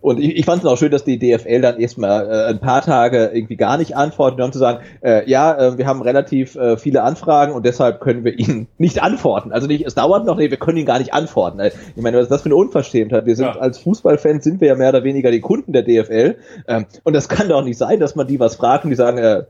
[0.02, 2.82] und ich, ich fand es auch schön, dass die DFL dann erstmal äh, ein paar
[2.82, 6.76] Tage irgendwie gar nicht antwortet, um zu sagen, äh, ja, äh, wir haben relativ äh,
[6.76, 9.52] viele Anfragen und deshalb können wir ihnen nicht antworten.
[9.52, 11.60] Also nicht, es dauert noch, nee, wir können ihnen gar nicht antworten.
[11.60, 13.26] Also, ich meine, was ist das für eine Unverschämtheit?
[13.26, 13.58] Wir sind ja.
[13.58, 16.36] als Fußballfans sind wir ja mehr oder weniger die Kunden der DFL.
[16.66, 19.18] Ähm, und das kann doch nicht sein, dass man die was fragt und die sagen,
[19.18, 19.44] äh,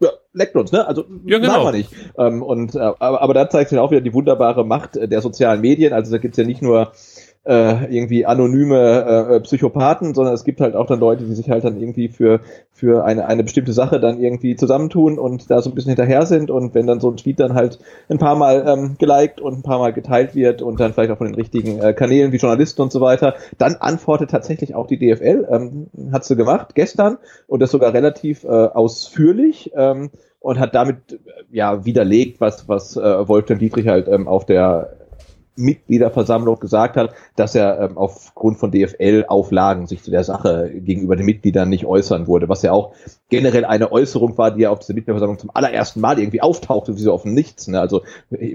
[0.00, 0.86] ja, leckt uns, ne?
[0.86, 1.52] Also ja, genau.
[1.52, 1.90] machen wir nicht.
[2.18, 5.60] Ähm, und äh, aber, aber da zeigt sich auch wieder die wunderbare Macht der sozialen
[5.60, 5.92] Medien.
[5.92, 6.92] Also da gibt's ja nicht nur
[7.44, 11.64] äh, irgendwie anonyme äh, Psychopathen, sondern es gibt halt auch dann Leute, die sich halt
[11.64, 12.40] dann irgendwie für,
[12.72, 16.50] für eine, eine bestimmte Sache dann irgendwie zusammentun und da so ein bisschen hinterher sind
[16.50, 19.62] und wenn dann so ein Tweet dann halt ein paar Mal ähm, geliked und ein
[19.62, 22.80] paar Mal geteilt wird und dann vielleicht auch von den richtigen äh, Kanälen wie Journalisten
[22.80, 27.18] und so weiter, dann antwortet tatsächlich auch die DFL, ähm, hat sie gemacht gestern
[27.48, 29.72] und das sogar relativ äh, ausführlich.
[29.74, 31.18] Ähm, und hat damit äh,
[31.52, 35.01] ja widerlegt, was was äh, Wolfgang Dietrich halt ähm, auf der
[35.56, 41.26] Mitgliederversammlung gesagt hat, dass er ähm, aufgrund von DFL-Auflagen sich zu der Sache gegenüber den
[41.26, 42.94] Mitgliedern nicht äußern wurde, was ja auch
[43.28, 47.00] generell eine Äußerung war, die ja auf dieser Mitgliederversammlung zum allerersten Mal irgendwie auftauchte, wie
[47.00, 47.66] so auf dem Nichts.
[47.68, 47.80] Ne?
[47.80, 48.02] Also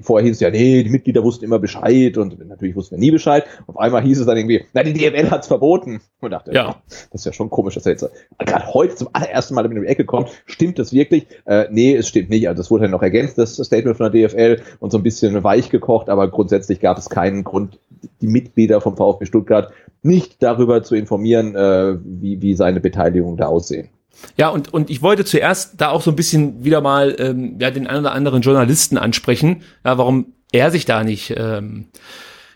[0.01, 3.11] vorher hieß es ja, nee, die Mitglieder wussten immer Bescheid und natürlich wussten wir nie
[3.11, 3.45] Bescheid.
[3.67, 6.01] Auf einmal hieß es dann irgendwie, na, die DFL hat's verboten.
[6.19, 6.75] Und dachte, ja.
[7.11, 9.83] das ist ja schon komisch, dass er jetzt gerade heute zum allerersten Mal mit in
[9.83, 10.29] die Ecke kommt.
[10.45, 11.27] Stimmt das wirklich?
[11.45, 12.47] Äh, nee, es stimmt nicht.
[12.47, 15.43] Also es wurde halt noch ergänzt, das Statement von der DFL und so ein bisschen
[15.43, 17.79] weich gekocht, aber grundsätzlich gab es keinen Grund,
[18.21, 19.73] die Mitglieder vom VfB Stuttgart
[20.03, 23.89] nicht darüber zu informieren, äh, wie, wie seine Beteiligung da aussehen.
[24.37, 27.71] Ja, und, und ich wollte zuerst da auch so ein bisschen wieder mal ähm, ja,
[27.71, 31.87] den einen oder anderen Journalisten ansprechen, ja, warum er sich da nicht ähm,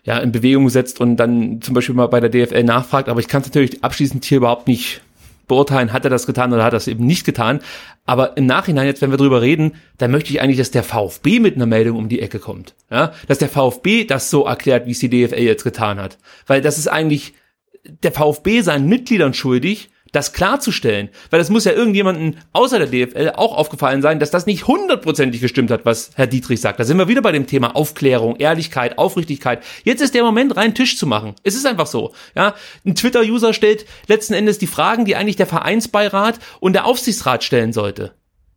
[0.06, 3.10] ja, in Bewegung setzt und dann zum Beispiel mal bei der DFL nachfragt.
[3.10, 5.02] Aber ich kann es natürlich abschließend hier überhaupt nicht
[5.48, 7.60] beurteilen, hat er das getan oder hat er das eben nicht getan.
[8.06, 11.40] Aber im Nachhinein, jetzt, wenn wir drüber reden, dann möchte ich eigentlich, dass der VfB
[11.40, 12.76] mit einer Meldung um die Ecke kommt.
[12.90, 16.18] Ja, dass der VfB das so erklärt, wie es die DFL jetzt getan hat.
[16.48, 17.34] Weil das ist eigentlich
[17.84, 21.10] der VfB seinen Mitgliedern schuldig, das klarzustellen.
[21.30, 25.42] Weil es muss ja irgendjemanden außer der DFL auch aufgefallen sein, dass das nicht hundertprozentig
[25.42, 26.80] gestimmt hat, was Herr Dietrich sagt.
[26.80, 29.64] Da sind wir wieder bei dem Thema Aufklärung, Ehrlichkeit, Aufrichtigkeit.
[29.84, 31.36] Jetzt ist der Moment, rein Tisch zu machen.
[31.44, 32.14] Es ist einfach so.
[32.36, 32.56] Ja,
[32.86, 37.74] ein Twitter-User stellt letzten Endes die Fragen, die eigentlich der Vereinsbeirat und der Aufsichtsrat stellen
[37.74, 38.14] sollte.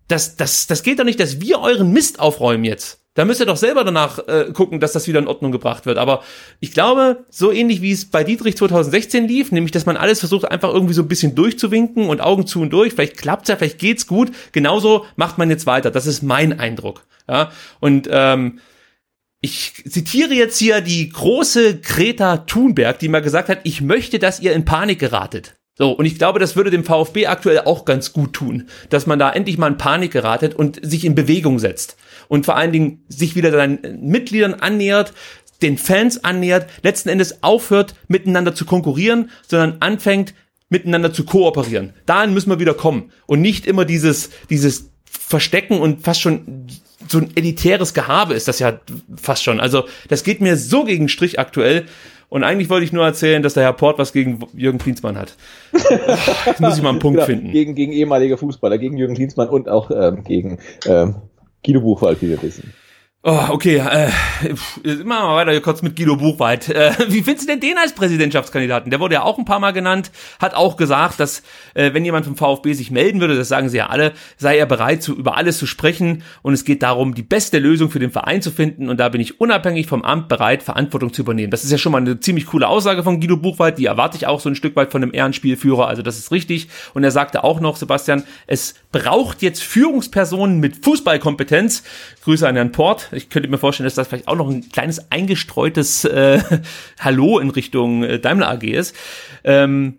[0.09, 3.04] Das, das, das geht doch nicht, dass wir euren Mist aufräumen jetzt.
[3.15, 5.99] Da müsst ihr doch selber danach äh, gucken, dass das wieder in Ordnung gebracht wird.
[5.99, 6.25] Aber
[6.59, 10.51] ich glaube, so ähnlich wie es bei Dietrich 2016 lief, nämlich, dass man alles versucht,
[10.51, 12.93] einfach irgendwie so ein bisschen durchzuwinken und Augen zu und durch.
[12.93, 14.33] Vielleicht klappt's ja, vielleicht geht's gut.
[14.51, 15.93] Genauso macht man jetzt weiter.
[15.93, 17.07] Das ist mein Eindruck.
[17.29, 18.59] Ja, und ähm,
[19.41, 24.41] ich zitiere jetzt hier die große Greta Thunberg, die mal gesagt hat, ich möchte, dass
[24.41, 25.57] ihr in Panik geratet.
[25.77, 29.18] So, und ich glaube, das würde dem VfB aktuell auch ganz gut tun, dass man
[29.18, 31.97] da endlich mal in Panik geratet und sich in Bewegung setzt.
[32.29, 35.12] Und vor allen Dingen sich wieder seinen Mitgliedern annähert,
[35.62, 40.35] den Fans annähert, letzten Endes aufhört, miteinander zu konkurrieren, sondern anfängt,
[40.68, 41.93] miteinander zu kooperieren.
[42.07, 46.66] Dahin müssen wir wieder kommen und nicht immer dieses, dieses Verstecken und fast schon
[47.09, 48.81] so ein elitäres Gehabe ist das ja
[49.20, 49.61] fast schon.
[49.61, 51.87] Also das geht mir so gegen Strich aktuell.
[52.35, 55.37] Und eigentlich wollte ich nur erzählen, dass der Herr Port was gegen Jürgen Klinsmann hat.
[56.47, 57.53] Jetzt muss ich mal einen Punkt genau, finden.
[57.53, 61.14] Gegen, gegen ehemalige Fußballer, gegen Jürgen Klinsmann und auch ähm, gegen ähm,
[61.64, 62.74] Guido Buchwald, wie wir wissen.
[63.27, 64.11] Oh, okay, äh,
[64.83, 66.68] machen wir mal weiter kurz mit Guido Buchwald.
[66.68, 68.91] Äh, wie findest du denn den als Präsidentschaftskandidaten?
[68.91, 72.27] Der wurde ja auch ein paar Mal genannt, hat auch gesagt, dass äh, wenn jemand
[72.27, 75.39] vom VfB sich melden würde, das sagen sie ja alle, sei er bereit, zu, über
[75.39, 78.91] alles zu sprechen und es geht darum, die beste Lösung für den Verein zu finden
[78.91, 81.51] und da bin ich unabhängig vom Amt bereit, Verantwortung zu übernehmen.
[81.51, 84.27] Das ist ja schon mal eine ziemlich coole Aussage von Guido Buchwald, die erwarte ich
[84.27, 86.68] auch so ein Stück weit von einem Ehrenspielführer, also das ist richtig.
[86.93, 91.85] Und er sagte auch noch, Sebastian, es braucht jetzt Führungspersonen mit Fußballkompetenz.
[92.22, 93.09] Grüße an Herrn Port.
[93.15, 96.41] Ich könnte mir vorstellen, dass das vielleicht auch noch ein kleines eingestreutes äh,
[97.01, 98.95] Hallo in Richtung äh, Daimler AG ist.
[99.45, 99.99] Ähm,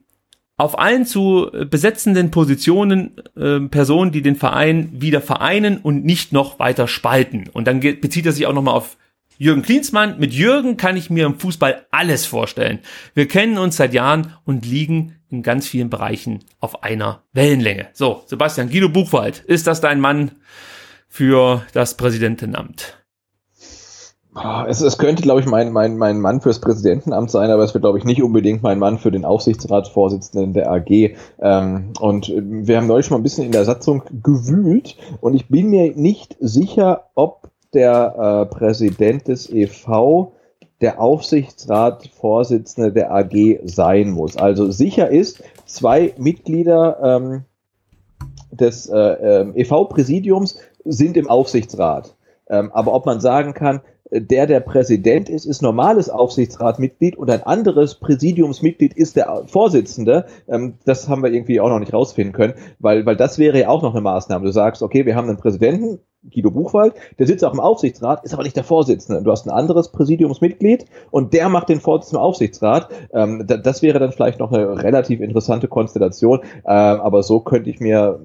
[0.58, 6.60] auf allen zu besetzenden Positionen äh, Personen, die den Verein wieder vereinen und nicht noch
[6.60, 7.50] weiter spalten.
[7.52, 8.98] Und dann bezieht er sich auch nochmal auf
[9.38, 10.18] Jürgen Klinsmann.
[10.18, 12.80] Mit Jürgen kann ich mir im Fußball alles vorstellen.
[13.14, 17.90] Wir kennen uns seit Jahren und liegen in ganz vielen Bereichen auf einer Wellenlänge.
[17.94, 20.32] So, Sebastian Guido Buchwald, ist das dein Mann
[21.10, 23.05] für das Präsidentenamt?
[24.36, 27.74] Ah, es, es könnte, glaube ich, mein, mein, mein Mann fürs Präsidentenamt sein, aber es
[27.74, 31.16] wird, glaube ich, nicht unbedingt mein Mann für den Aufsichtsratsvorsitzenden der AG.
[31.40, 35.48] Ähm, und wir haben neulich schon mal ein bisschen in der Satzung gewühlt und ich
[35.48, 40.34] bin mir nicht sicher, ob der äh, Präsident des EV
[40.82, 44.36] der Aufsichtsratsvorsitzende der AG sein muss.
[44.36, 47.46] Also sicher ist, zwei Mitglieder ähm,
[48.52, 52.16] des äh, äh, EV-Präsidiums sind im Aufsichtsrat.
[52.50, 53.80] Ähm, aber ob man sagen kann,
[54.12, 60.26] der der Präsident ist, ist normales Aufsichtsratmitglied und ein anderes Präsidiumsmitglied ist der Vorsitzende.
[60.48, 63.70] Ähm, das haben wir irgendwie auch noch nicht rausfinden können, weil, weil das wäre ja
[63.70, 64.46] auch noch eine Maßnahme.
[64.46, 66.00] Du sagst, okay, wir haben einen Präsidenten,
[66.32, 69.22] Guido Buchwald, der sitzt auch im Aufsichtsrat, ist aber nicht der Vorsitzende.
[69.22, 72.90] Du hast ein anderes Präsidiumsmitglied und der macht den Vorsitz im Aufsichtsrat.
[73.14, 77.80] Ähm, das wäre dann vielleicht noch eine relativ interessante Konstellation, äh, aber so könnte ich
[77.80, 78.20] mir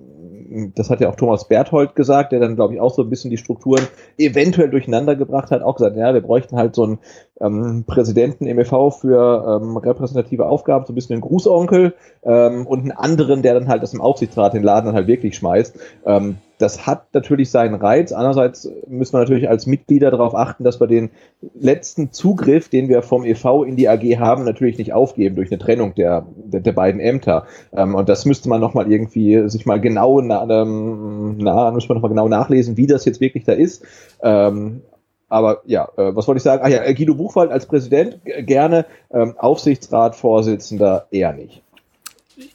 [0.75, 3.31] das hat ja auch Thomas Berthold gesagt, der dann, glaube ich, auch so ein bisschen
[3.31, 3.87] die Strukturen
[4.19, 6.99] eventuell durcheinander gebracht hat, auch gesagt, ja, wir bräuchten halt so einen
[7.41, 8.91] ähm, Präsidenten im e.V.
[8.91, 11.95] für ähm, repräsentative Aufgaben, so ein bisschen einen Grußonkel
[12.25, 15.37] ähm, und einen anderen, der dann halt das im Aufsichtsrat den Laden dann halt wirklich
[15.37, 15.79] schmeißt.
[16.05, 18.13] Ähm, das hat natürlich seinen Reiz.
[18.13, 21.11] Andererseits müssen wir natürlich als Mitglieder darauf achten, dass wir den
[21.55, 25.59] letzten Zugriff, den wir vom EV in die AG haben, natürlich nicht aufgeben durch eine
[25.59, 27.47] Trennung der, der, der beiden Ämter.
[27.73, 31.97] Ähm, und das müsste man nochmal irgendwie sich mal genau, na, ähm, na, müsste man
[31.97, 33.83] noch mal genau nachlesen, wie das jetzt wirklich da ist.
[34.23, 34.83] Ähm,
[35.31, 36.63] aber ja, äh, was wollte ich sagen?
[36.63, 41.63] Ach ja, Guido Buchwald als Präsident gerne, ähm, Aufsichtsratsvorsitzender eher nicht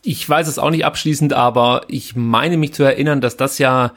[0.03, 3.93] ich weiß es auch nicht abschließend, aber ich meine mich zu erinnern, dass das ja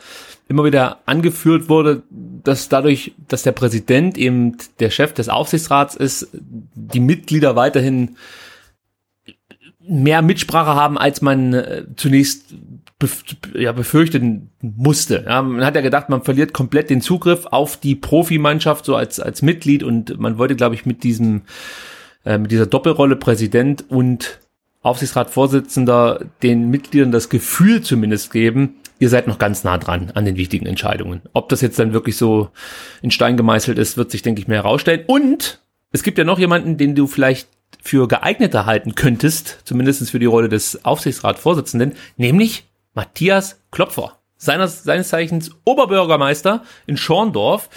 [0.49, 6.28] immer wieder angeführt wurde, dass dadurch, dass der Präsident eben der Chef des Aufsichtsrats ist,
[6.32, 8.16] die Mitglieder weiterhin
[9.80, 12.55] mehr Mitsprache haben, als man äh, zunächst
[12.99, 15.24] befürchten musste.
[15.26, 19.20] Ja, man hat ja gedacht, man verliert komplett den Zugriff auf die Profimannschaft so als
[19.20, 21.43] als Mitglied und man wollte, glaube ich, mit diesem
[22.24, 24.41] äh, mit dieser Doppelrolle Präsident und
[24.83, 30.37] Aufsichtsratsvorsitzender den Mitgliedern das Gefühl zumindest geben, ihr seid noch ganz nah dran an den
[30.37, 31.22] wichtigen Entscheidungen.
[31.33, 32.51] Ob das jetzt dann wirklich so
[33.03, 35.05] in Stein gemeißelt ist, wird sich, denke ich, mehr herausstellen.
[35.07, 35.61] Und
[35.91, 37.49] es gibt ja noch jemanden, den du vielleicht
[37.83, 42.64] für geeigneter halten könntest, zumindest für die Rolle des Aufsichtsratsvorsitzenden, nämlich
[42.95, 44.14] Matthias Klopfer.
[44.41, 47.68] Seines, seines Zeichens Oberbürgermeister in Schorndorf,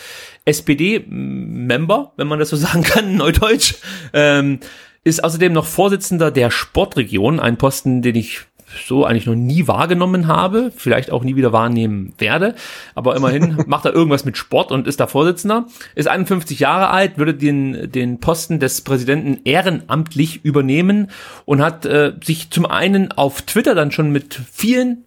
[0.45, 3.75] SPD-Member, wenn man das so sagen kann, neudeutsch.
[4.13, 4.59] Ähm,
[5.03, 8.41] ist außerdem noch Vorsitzender der Sportregion, ein Posten, den ich
[8.87, 12.55] so eigentlich noch nie wahrgenommen habe, vielleicht auch nie wieder wahrnehmen werde,
[12.95, 17.17] aber immerhin macht er irgendwas mit Sport und ist da Vorsitzender, ist 51 Jahre alt,
[17.17, 21.11] würde den, den Posten des Präsidenten ehrenamtlich übernehmen
[21.45, 25.05] und hat äh, sich zum einen auf Twitter dann schon mit vielen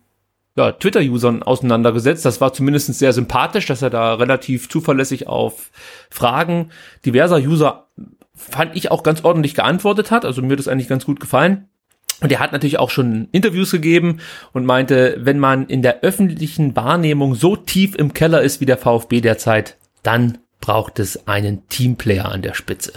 [0.57, 2.25] ja, Twitter-Usern auseinandergesetzt.
[2.25, 5.71] Das war zumindest sehr sympathisch, dass er da relativ zuverlässig auf
[6.11, 6.71] Fragen
[7.05, 7.89] diverser User
[8.35, 10.25] fand ich auch ganz ordentlich geantwortet hat.
[10.25, 11.69] Also mir das eigentlich ganz gut gefallen.
[12.21, 14.21] Und er hat natürlich auch schon Interviews gegeben
[14.53, 18.79] und meinte, wenn man in der öffentlichen Wahrnehmung so tief im Keller ist wie der
[18.79, 22.93] VfB derzeit, dann braucht es einen Teamplayer an der Spitze.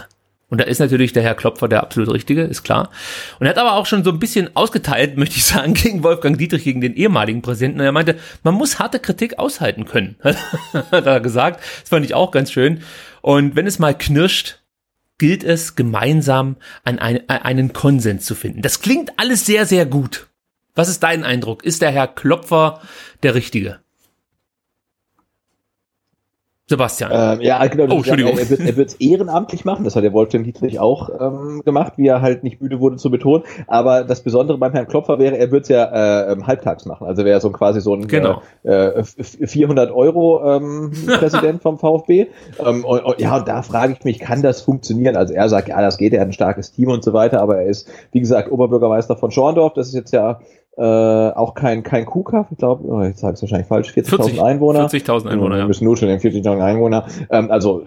[0.50, 2.90] Und da ist natürlich der Herr Klopfer der absolut richtige, ist klar.
[3.38, 6.38] Und er hat aber auch schon so ein bisschen ausgeteilt, möchte ich sagen, gegen Wolfgang
[6.38, 7.80] Dietrich, gegen den ehemaligen Präsidenten.
[7.80, 11.60] Und er meinte, man muss harte Kritik aushalten können, hat er gesagt.
[11.80, 12.82] Das fand ich auch ganz schön.
[13.20, 14.60] Und wenn es mal knirscht,
[15.18, 18.62] gilt es, gemeinsam an ein, einen Konsens zu finden.
[18.62, 20.28] Das klingt alles sehr, sehr gut.
[20.74, 21.64] Was ist dein Eindruck?
[21.64, 22.80] Ist der Herr Klopfer
[23.22, 23.80] der Richtige?
[26.68, 27.10] Sebastian.
[27.14, 27.94] Ähm, ja, genau.
[27.94, 28.36] Oh, Entschuldigung.
[28.36, 29.84] Ja, er wird es ehrenamtlich machen.
[29.84, 33.10] Das hat der Wolfgang Dietrich auch ähm, gemacht, wie er halt nicht müde wurde zu
[33.10, 33.44] betonen.
[33.66, 37.06] Aber das Besondere beim Herrn Klopfer wäre, er wird es ja äh, ähm, halbtags machen.
[37.06, 38.42] Also wäre so quasi so ein genau.
[38.64, 42.26] äh, 400 Euro ähm, Präsident vom VfB.
[42.62, 45.16] Ähm, und, und, ja, und da frage ich mich, kann das funktionieren?
[45.16, 47.40] Also er sagt, ja, das geht, er hat ein starkes Team und so weiter.
[47.40, 49.72] Aber er ist, wie gesagt, Oberbürgermeister von Schorndorf.
[49.72, 50.40] Das ist jetzt ja
[50.78, 54.08] äh, auch kein, kein KUKA, ich glaube, oh, jetzt habe ich es wahrscheinlich falsch, 40.000
[54.08, 54.86] 40, Einwohner.
[54.86, 55.62] 40.000 Einwohner, ja.
[55.64, 57.06] Wir müssen nur schon 40.000 Einwohner.
[57.30, 57.82] Ähm, also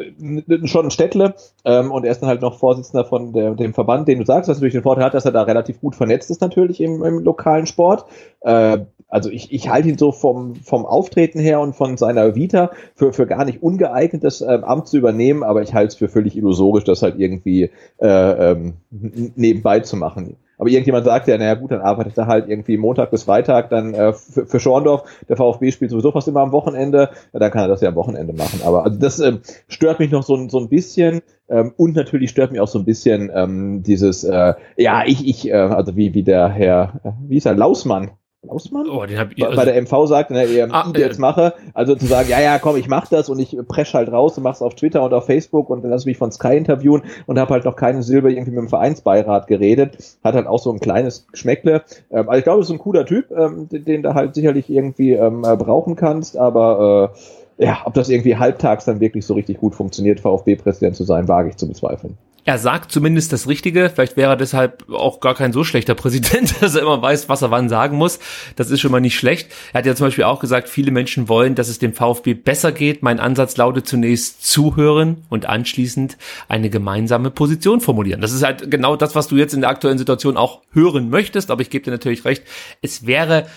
[0.66, 1.34] schon ein Städtle
[1.64, 4.50] ähm, und er ist dann halt noch Vorsitzender von der, dem Verband, den du sagst,
[4.50, 7.20] was natürlich den Vorteil hat, dass er da relativ gut vernetzt ist natürlich im, im
[7.20, 8.04] lokalen Sport.
[8.42, 12.72] Äh, also ich, ich halte ihn so vom, vom Auftreten her und von seiner Vita
[12.96, 16.10] für, für gar nicht ungeeignet, das ähm, Amt zu übernehmen, aber ich halte es für
[16.10, 17.70] völlig illusorisch, das halt irgendwie
[18.00, 20.36] äh, ähm, nebenbei zu machen.
[20.62, 23.96] Aber irgendjemand sagt ja, naja gut, dann arbeitet er halt irgendwie Montag bis Freitag dann
[23.96, 25.06] äh, für, für Schorndorf.
[25.28, 27.10] Der VfB spielt sowieso fast immer am Wochenende.
[27.34, 28.60] Ja, dann kann er das ja am Wochenende machen.
[28.64, 31.24] Aber also das ähm, stört mich noch so, so ein bisschen.
[31.50, 35.50] Ähm, und natürlich stört mich auch so ein bisschen ähm, dieses, äh, ja, ich, ich,
[35.50, 38.12] äh, also wie, wie der Herr, äh, wie ist er, Lausmann,
[38.44, 38.90] Lausmann?
[38.90, 41.54] Oh, den hab ich, also bei der MV sagt, ne, er ah, jetzt äh, mache,
[41.76, 44.44] also zu sagen, ja, ja, komm, ich mach das und ich presch halt raus und
[44.44, 47.54] mach's auf Twitter und auf Facebook und dann lass mich von Sky interviewen und habe
[47.54, 51.28] halt noch keine Silber irgendwie mit dem Vereinsbeirat geredet, hat halt auch so ein kleines
[51.32, 51.84] Geschmäckle.
[52.10, 54.72] Ähm, also ich glaube, das ist ein cooler Typ, ähm, den, den du halt sicherlich
[54.72, 57.14] irgendwie ähm, äh, brauchen kannst, aber
[57.60, 61.28] äh, ja, ob das irgendwie halbtags dann wirklich so richtig gut funktioniert, VfB-Präsident zu sein,
[61.28, 63.92] wage ich zu bezweifeln er sagt zumindest das Richtige.
[63.94, 67.42] Vielleicht wäre er deshalb auch gar kein so schlechter Präsident, dass er immer weiß, was
[67.42, 68.20] er wann sagen muss.
[68.56, 69.52] Das ist schon mal nicht schlecht.
[69.74, 72.72] Er hat ja zum Beispiel auch gesagt, viele Menschen wollen, dass es dem VfB besser
[72.72, 73.04] geht.
[73.04, 76.18] Mein Ansatz lautet zunächst zuhören und anschließend
[76.48, 78.22] eine gemeinsame Position formulieren.
[78.22, 81.52] Das ist halt genau das, was du jetzt in der aktuellen Situation auch hören möchtest.
[81.52, 82.44] Aber ich gebe dir natürlich recht.
[82.82, 83.48] Es wäre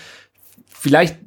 [0.67, 1.17] vielleicht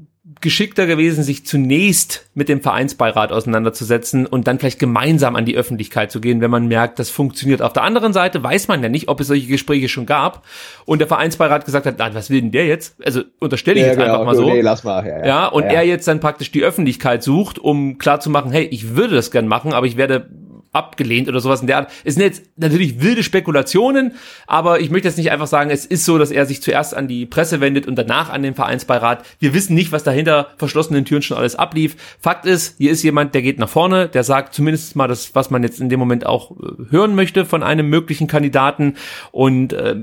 [0.41, 6.13] geschickter gewesen, sich zunächst mit dem Vereinsbeirat auseinanderzusetzen und dann vielleicht gemeinsam an die Öffentlichkeit
[6.13, 7.63] zu gehen, wenn man merkt, das funktioniert.
[7.63, 10.45] Auf der anderen Seite weiß man ja nicht, ob es solche Gespräche schon gab
[10.85, 12.97] und der Vereinsbeirat gesagt hat, na, was will denn der jetzt?
[13.05, 14.51] Also unterstelle ich ja, jetzt genau, einfach mal so.
[14.51, 15.27] Nee, lass mal, ja, ja.
[15.27, 19.15] ja und ja, er jetzt dann praktisch die Öffentlichkeit sucht, um klarzumachen, hey, ich würde
[19.15, 20.29] das gern machen, aber ich werde
[20.73, 21.91] abgelehnt oder sowas in der Art.
[22.05, 24.13] Es sind jetzt natürlich wilde Spekulationen,
[24.47, 27.09] aber ich möchte jetzt nicht einfach sagen, es ist so, dass er sich zuerst an
[27.09, 29.25] die Presse wendet und danach an den Vereinsbeirat.
[29.39, 31.97] Wir wissen nicht, was dahinter verschlossenen Türen schon alles ablief.
[32.21, 35.51] Fakt ist, hier ist jemand, der geht nach vorne, der sagt zumindest mal das, was
[35.51, 38.95] man jetzt in dem Moment auch äh, hören möchte von einem möglichen Kandidaten
[39.33, 39.97] und äh,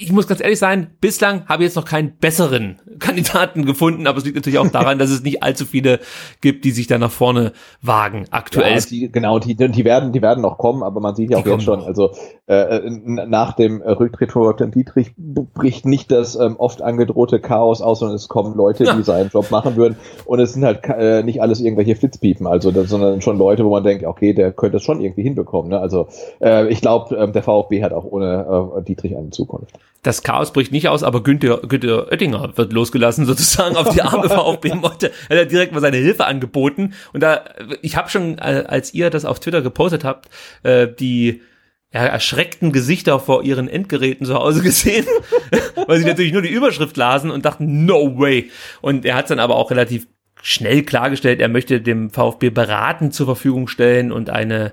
[0.00, 4.18] ich muss ganz ehrlich sein, bislang habe ich jetzt noch keinen besseren Kandidaten gefunden, aber
[4.18, 6.00] es liegt natürlich auch daran, dass es nicht allzu viele
[6.40, 8.78] gibt, die sich da nach vorne wagen aktuell.
[8.78, 11.46] Ja, die, genau, die, die werden, die werden noch kommen, aber man sieht ja auch
[11.46, 12.12] jetzt schon, also
[12.46, 18.00] äh, nach dem Rücktritt von Wolfgang Dietrich bricht nicht das ähm, oft angedrohte Chaos aus,
[18.00, 18.94] sondern es kommen Leute, ja.
[18.94, 22.70] die seinen Job machen würden und es sind halt äh, nicht alles irgendwelche Flitzpiepen, also
[22.70, 25.70] das, sondern schon Leute, wo man denkt, okay, der könnte das schon irgendwie hinbekommen.
[25.70, 25.78] Ne?
[25.78, 26.08] Also
[26.40, 30.52] äh, ich glaube, äh, der VfB hat auch ohne äh, Dietrich eine Zukunft das Chaos
[30.52, 35.12] bricht nicht aus, aber Günther, Günther Oettinger wird losgelassen sozusagen auf die arme VfB-Motte.
[35.28, 36.94] Er hat direkt mal seine Hilfe angeboten.
[37.12, 37.44] Und da,
[37.82, 40.28] ich habe schon, äh, als ihr das auf Twitter gepostet habt,
[40.64, 41.42] äh, die
[41.92, 45.06] ja, erschreckten Gesichter vor ihren Endgeräten zu Hause gesehen,
[45.86, 48.50] weil sie natürlich nur die Überschrift lasen und dachten, no way.
[48.80, 50.08] Und er hat dann aber auch relativ
[50.42, 54.72] schnell klargestellt, er möchte dem VfB beraten zur Verfügung stellen und eine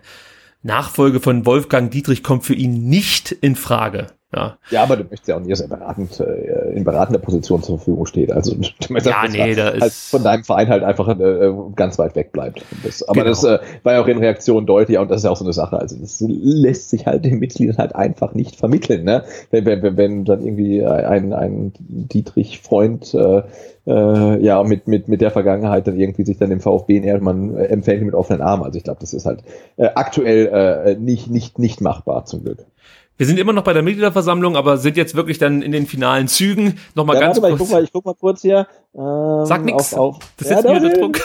[0.64, 4.08] Nachfolge von Wolfgang Dietrich kommt für ihn nicht in Frage.
[4.32, 4.60] Ja.
[4.70, 7.80] ja, aber du möchtest ja auch nicht, dass er beratend, äh, in beratender Position zur
[7.80, 8.32] Verfügung steht.
[8.32, 8.60] Also du
[8.94, 12.32] möchtest, ja, nee, da halt ist von deinem Verein halt einfach äh, ganz weit weg
[12.32, 12.64] bleibt.
[12.84, 13.30] Das, aber genau.
[13.30, 15.54] das äh, war ja auch in Reaktion deutlich und das ist ja auch so eine
[15.54, 15.80] Sache.
[15.80, 19.04] Also das lässt sich halt den Mitgliedern halt einfach nicht vermitteln.
[19.04, 19.24] Ne?
[19.50, 23.42] Wenn, wenn, wenn dann irgendwie ein, ein Dietrich-Freund äh,
[23.88, 27.58] äh, ja mit, mit, mit der Vergangenheit dann irgendwie sich dann im VfB nähert, man
[27.58, 28.64] äh, empfängt ihn mit offenen Armen.
[28.64, 29.42] Also ich glaube, das ist halt
[29.78, 32.66] äh, aktuell äh, nicht, nicht, nicht machbar zum Glück.
[33.20, 36.30] Wir sind immer noch bei der Mitgliederversammlung, aber sind jetzt wirklich dann in den finalen
[36.30, 36.80] Zügen.
[36.96, 37.42] Nochmal ja, ganz kurz.
[37.42, 38.66] Mal, ich, guck mal, ich guck mal kurz hier.
[38.96, 41.20] Ähm, Sag auf, das ist ja, jetzt wieder Druck.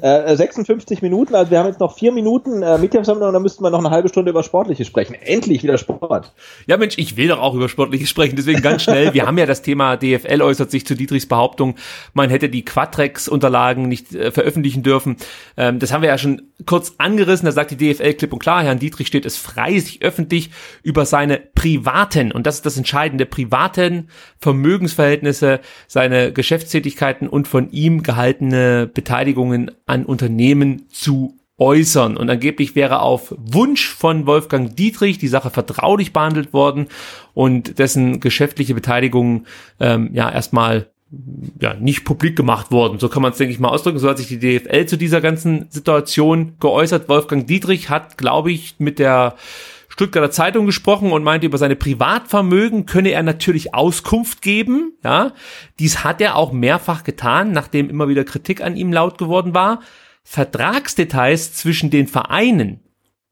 [0.00, 3.64] Äh, 56 Minuten, also wir haben jetzt noch vier Minuten äh, Mitgliederversammlung und dann müssten
[3.64, 5.14] wir noch eine halbe Stunde über Sportliches sprechen.
[5.14, 6.32] Endlich wieder Sport.
[6.66, 9.12] Ja Mensch, ich will doch auch über Sportliches sprechen, deswegen ganz schnell.
[9.12, 11.74] wir haben ja das Thema DFL äußert sich zu Dietrichs Behauptung,
[12.14, 15.16] man hätte die Quadrex-Unterlagen nicht äh, veröffentlichen dürfen.
[15.56, 18.62] Ähm, das haben wir ja schon kurz angerissen, da sagt die DFL klipp und klar,
[18.62, 20.50] Herrn Dietrich steht es frei, sich öffentlich
[20.84, 24.08] über seine privaten, und das ist das Entscheidende, privaten
[24.38, 32.16] Vermögensverhältnisse, seine Geschäftstätigkeiten und von ihm gehaltene Beteiligungen an Unternehmen zu äußern.
[32.16, 36.88] Und angeblich wäre auf Wunsch von Wolfgang Dietrich die Sache vertraulich behandelt worden
[37.34, 39.44] und dessen geschäftliche Beteiligung
[39.78, 40.88] ähm, ja erstmal
[41.60, 42.98] ja, nicht publik gemacht worden.
[42.98, 43.98] So kann man es, denke ich, mal ausdrücken.
[43.98, 47.08] So hat sich die DFL zu dieser ganzen Situation geäußert.
[47.08, 49.36] Wolfgang Dietrich hat, glaube ich, mit der
[49.92, 54.94] Stuttgarter Zeitung gesprochen und meinte, über seine Privatvermögen könne er natürlich Auskunft geben.
[55.04, 55.32] Ja,
[55.78, 59.80] dies hat er auch mehrfach getan, nachdem immer wieder Kritik an ihm laut geworden war.
[60.24, 62.80] Vertragsdetails zwischen den Vereinen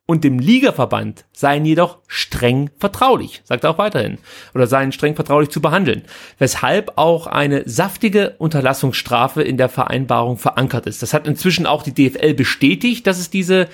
[0.05, 4.19] und dem Ligaverband seien jedoch streng vertraulich, sagt er auch weiterhin,
[4.55, 6.03] oder seien streng vertraulich zu behandeln,
[6.37, 11.01] weshalb auch eine saftige Unterlassungsstrafe in der Vereinbarung verankert ist.
[11.01, 13.69] Das hat inzwischen auch die DFL bestätigt, dass es diese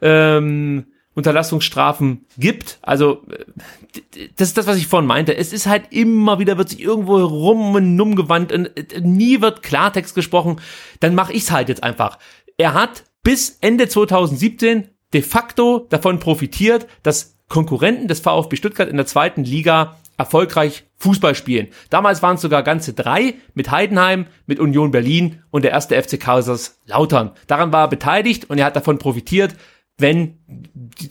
[0.00, 0.86] ähm,
[1.20, 2.78] Unterlassungsstrafen gibt.
[2.80, 3.22] Also
[4.36, 5.36] das ist das, was ich vorhin meinte.
[5.36, 9.42] Es ist halt immer wieder, wird sich irgendwo rum und numm gewandt und äh, nie
[9.42, 10.60] wird Klartext gesprochen.
[11.00, 12.18] Dann mache ich's halt jetzt einfach.
[12.56, 18.96] Er hat bis Ende 2017 de facto davon profitiert, dass Konkurrenten des VfB Stuttgart in
[18.96, 21.68] der zweiten Liga erfolgreich Fußball spielen.
[21.90, 26.18] Damals waren es sogar ganze drei mit Heidenheim, mit Union Berlin und der erste FC
[26.86, 27.32] Lautern.
[27.46, 29.54] Daran war er beteiligt und er hat davon profitiert,
[30.00, 30.38] wenn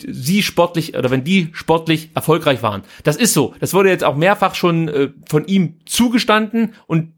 [0.07, 2.83] sie sportlich oder wenn die sportlich erfolgreich waren.
[3.03, 3.53] Das ist so.
[3.59, 7.13] Das wurde jetzt auch mehrfach schon äh, von ihm zugestanden und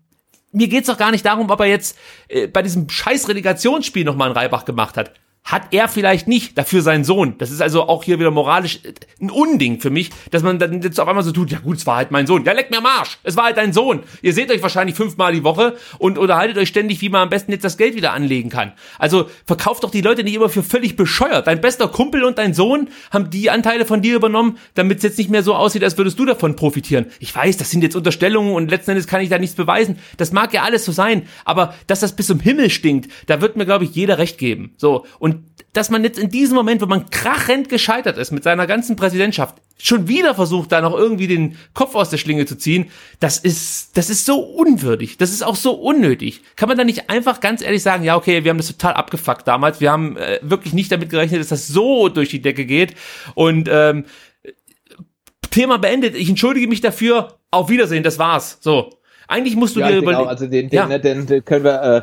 [0.51, 1.97] mir geht's doch gar nicht darum, ob er jetzt
[2.27, 5.11] äh, bei diesem scheiß Relegationsspiel nochmal einen Reibach gemacht hat
[5.43, 7.35] hat er vielleicht nicht, dafür sein Sohn.
[7.39, 10.81] Das ist also auch hier wieder moralisch äh, ein Unding für mich, dass man dann
[10.81, 12.45] jetzt auf einmal so tut, ja gut, es war halt mein Sohn.
[12.45, 14.03] Ja, leck mir Marsch, es war halt dein Sohn.
[14.21, 17.51] Ihr seht euch wahrscheinlich fünfmal die Woche und unterhaltet euch ständig, wie man am besten
[17.51, 18.73] jetzt das Geld wieder anlegen kann.
[18.99, 21.47] Also verkauft doch die Leute nicht immer für völlig bescheuert.
[21.47, 25.17] Dein bester Kumpel und dein Sohn haben die Anteile von dir übernommen, damit es jetzt
[25.17, 27.07] nicht mehr so aussieht, als würdest du davon profitieren.
[27.19, 29.97] Ich weiß, das sind jetzt Unterstellungen und letzten Endes kann ich da nichts beweisen.
[30.17, 33.57] Das mag ja alles so sein, aber dass das bis zum Himmel stinkt, da wird
[33.57, 34.73] mir, glaube ich, jeder recht geben.
[34.77, 35.30] So, und
[35.73, 39.55] dass man jetzt in diesem Moment, wo man krachend gescheitert ist mit seiner ganzen Präsidentschaft,
[39.77, 43.97] schon wieder versucht, da noch irgendwie den Kopf aus der Schlinge zu ziehen, das ist,
[43.97, 45.17] das ist so unwürdig.
[45.17, 46.41] Das ist auch so unnötig.
[46.55, 49.47] Kann man da nicht einfach ganz ehrlich sagen, ja, okay, wir haben das total abgefuckt
[49.47, 49.79] damals.
[49.79, 52.95] Wir haben äh, wirklich nicht damit gerechnet, dass das so durch die Decke geht.
[53.33, 54.05] Und ähm,
[55.51, 56.15] Thema beendet.
[56.15, 57.37] Ich entschuldige mich dafür.
[57.51, 58.57] Auf Wiedersehen, das war's.
[58.61, 58.97] So.
[59.27, 60.27] Eigentlich musst du ja, dir überlegen.
[60.27, 60.87] Also den, den, ja.
[60.87, 62.01] Ne, den, den können wir äh,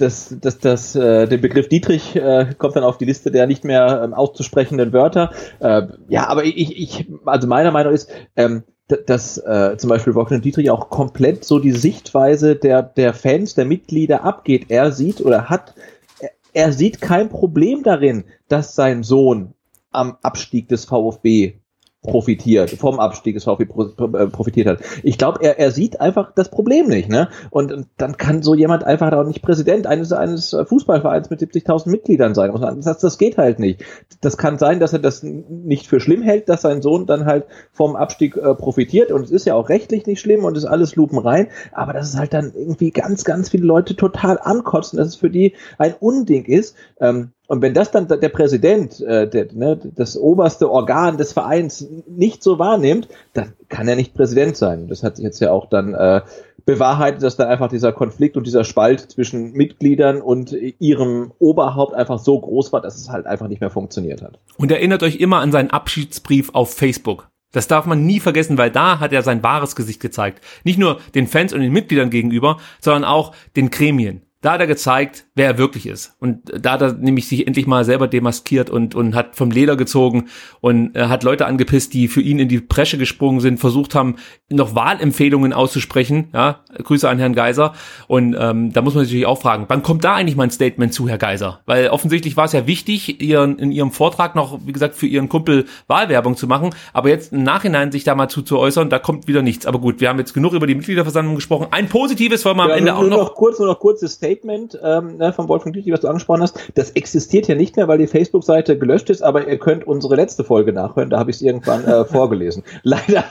[0.00, 3.64] das, das, das, äh, der Begriff Dietrich äh, kommt dann auf die Liste der nicht
[3.64, 5.30] mehr ähm, auszusprechenden Wörter.
[5.60, 8.64] Äh, ja, aber ich, ich, also meiner Meinung ist, ähm,
[9.06, 13.64] dass äh, zum Beispiel Wolfgang Dietrich auch komplett so die Sichtweise der, der Fans, der
[13.64, 14.66] Mitglieder abgeht.
[14.68, 15.74] Er sieht oder hat,
[16.18, 19.54] er, er sieht kein Problem darin, dass sein Sohn
[19.92, 21.59] am Abstieg des VfB
[22.02, 24.78] profitiert, vom Abstieg des VfB äh, profitiert hat.
[25.02, 27.28] Ich glaube, er, er sieht einfach das Problem nicht, ne?
[27.50, 31.90] Und, und dann kann so jemand einfach auch nicht Präsident eines, eines Fußballvereins mit 70.000
[31.90, 32.52] Mitgliedern sein.
[32.82, 33.84] Das, das geht halt nicht.
[34.22, 37.44] Das kann sein, dass er das nicht für schlimm hält, dass sein Sohn dann halt
[37.72, 40.96] vom Abstieg äh, profitiert und es ist ja auch rechtlich nicht schlimm und ist alles
[40.96, 45.08] Lupen rein, aber dass es halt dann irgendwie ganz, ganz viele Leute total ankotzen, dass
[45.08, 46.76] es für die ein Unding ist.
[46.98, 51.84] Ähm, und wenn das dann der Präsident, äh, der, ne, das oberste Organ des Vereins
[52.06, 54.86] nicht so wahrnimmt, dann kann er nicht Präsident sein.
[54.86, 56.20] Das hat sich jetzt ja auch dann äh,
[56.64, 62.20] bewahrheitet, dass dann einfach dieser Konflikt und dieser Spalt zwischen Mitgliedern und ihrem Oberhaupt einfach
[62.20, 64.38] so groß war, dass es halt einfach nicht mehr funktioniert hat.
[64.56, 67.30] Und erinnert euch immer an seinen Abschiedsbrief auf Facebook.
[67.50, 70.40] Das darf man nie vergessen, weil da hat er sein wahres Gesicht gezeigt.
[70.62, 74.22] Nicht nur den Fans und den Mitgliedern gegenüber, sondern auch den Gremien.
[74.42, 76.16] Da hat er gezeigt, wer er wirklich ist.
[76.18, 79.76] Und da hat er nämlich sich endlich mal selber demaskiert und, und hat vom Leder
[79.76, 80.28] gezogen
[80.62, 84.16] und äh, hat Leute angepisst, die für ihn in die Presche gesprungen sind, versucht haben,
[84.48, 86.28] noch Wahlempfehlungen auszusprechen.
[86.32, 87.74] Ja, Grüße an Herrn Geiser.
[88.08, 90.94] Und ähm, da muss man sich natürlich auch fragen, wann kommt da eigentlich mein Statement
[90.94, 91.60] zu, Herr Geiser?
[91.66, 95.28] Weil offensichtlich war es ja wichtig, ihren, in ihrem Vortrag noch, wie gesagt, für ihren
[95.28, 96.70] Kumpel Wahlwerbung zu machen.
[96.94, 99.66] Aber jetzt im Nachhinein sich da mal zu, zu äußern, da kommt wieder nichts.
[99.66, 101.66] Aber gut, wir haben jetzt genug über die Mitgliederversammlung gesprochen.
[101.72, 103.18] Ein positives wollen wir am ja, Ende auch noch.
[103.18, 106.42] noch kurz, nur noch kurzes Statement Statement ähm, ne, von Wolfgang Dietrich, was du angesprochen
[106.42, 110.14] hast, das existiert ja nicht mehr, weil die Facebook-Seite gelöscht ist, aber ihr könnt unsere
[110.14, 112.62] letzte Folge nachhören, da habe ich es irgendwann äh, vorgelesen.
[112.82, 113.24] Leider,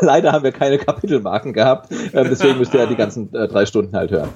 [0.00, 3.66] leider haben wir keine Kapitelmarken gehabt, äh, deswegen müsst ihr ja die ganzen äh, drei
[3.66, 4.28] Stunden halt hören.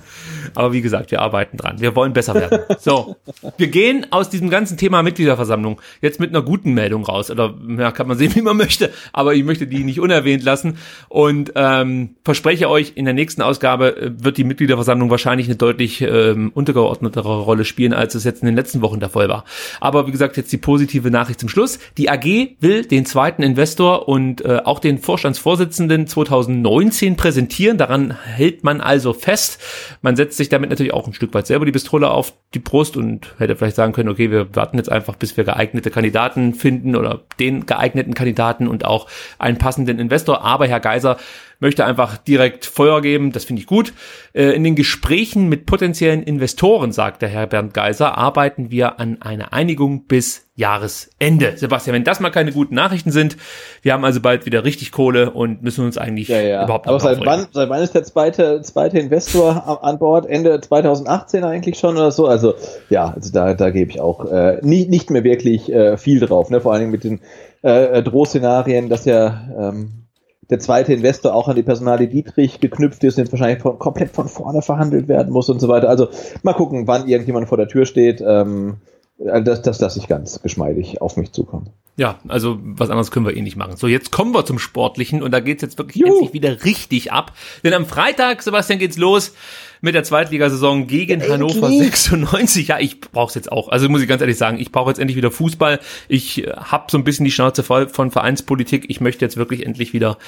[0.55, 1.81] Aber wie gesagt, wir arbeiten dran.
[1.81, 2.61] Wir wollen besser werden.
[2.79, 3.17] So,
[3.57, 7.31] wir gehen aus diesem ganzen Thema Mitgliederversammlung jetzt mit einer guten Meldung raus.
[7.31, 10.79] Oder ja, kann man sehen, wie man möchte, aber ich möchte die nicht unerwähnt lassen
[11.09, 16.08] und ähm, verspreche euch, in der nächsten Ausgabe äh, wird die Mitgliederversammlung wahrscheinlich eine deutlich
[16.09, 19.45] ähm, untergeordnetere Rolle spielen, als es jetzt in den letzten Wochen der Fall war.
[19.81, 21.79] Aber wie gesagt, jetzt die positive Nachricht zum Schluss.
[21.97, 22.25] Die AG
[22.61, 27.79] will den zweiten Investor und äh, auch den Vorstandsvorsitzenden 2019 präsentieren.
[27.79, 29.61] Daran hält man also fest.
[30.03, 32.97] Man setzt sich damit natürlich auch ein Stück weit selber die Pistole auf die Brust
[32.97, 36.97] und hätte vielleicht sagen können, okay, wir warten jetzt einfach, bis wir geeignete Kandidaten finden
[36.97, 39.07] oder den geeigneten Kandidaten und auch
[39.39, 40.43] einen passenden Investor.
[40.43, 41.19] Aber Herr Geiser
[41.61, 43.33] möchte einfach direkt Feuer geben.
[43.33, 43.93] Das finde ich gut.
[44.33, 49.21] Äh, in den Gesprächen mit potenziellen Investoren, sagt der Herr Bernd Geiser, arbeiten wir an
[49.23, 51.57] einer Einigung bis Jahresende.
[51.57, 53.37] Sebastian, wenn das mal keine guten Nachrichten sind,
[53.83, 56.65] wir haben also bald wieder richtig Kohle und müssen uns eigentlich ja, ja.
[56.65, 60.27] überhaupt nicht Aber seit wann, seit wann ist der zweite, zweite Investor an Bord?
[60.27, 62.27] Ende 2018 eigentlich schon oder so?
[62.27, 62.55] Also
[62.91, 66.51] ja, also da, da gebe ich auch äh, nie, nicht mehr wirklich äh, viel drauf.
[66.51, 66.61] Ne?
[66.61, 67.21] Vor allen Dingen mit den
[67.63, 70.08] äh, Drohszenarien, dass ja ähm,
[70.51, 74.11] der zweite Investor auch an die Personalie Dietrich geknüpft ist und jetzt wahrscheinlich von, komplett
[74.11, 75.89] von vorne verhandelt werden muss und so weiter.
[75.89, 76.09] Also
[76.43, 78.23] mal gucken, wann irgendjemand vor der Tür steht.
[78.27, 78.77] Ähm,
[79.19, 81.71] das, das lasse ich ganz geschmeidig auf mich zukommen.
[81.97, 83.77] Ja, also was anderes können wir eh nicht machen.
[83.77, 86.15] So, jetzt kommen wir zum Sportlichen und da geht's jetzt wirklich Juhu.
[86.15, 87.33] endlich wieder richtig ab.
[87.65, 89.35] Denn am Freitag, Sebastian, geht's los
[89.81, 91.33] mit der Zweitligasaison gegen endlich.
[91.33, 92.69] Hannover 96.
[92.69, 93.69] Ja, ich brauche jetzt auch.
[93.69, 95.81] Also muss ich ganz ehrlich sagen, ich brauche jetzt endlich wieder Fußball.
[96.09, 98.87] Ich äh, habe so ein bisschen die Schnauze voll von Vereinspolitik.
[98.89, 100.19] Ich möchte jetzt wirklich endlich wieder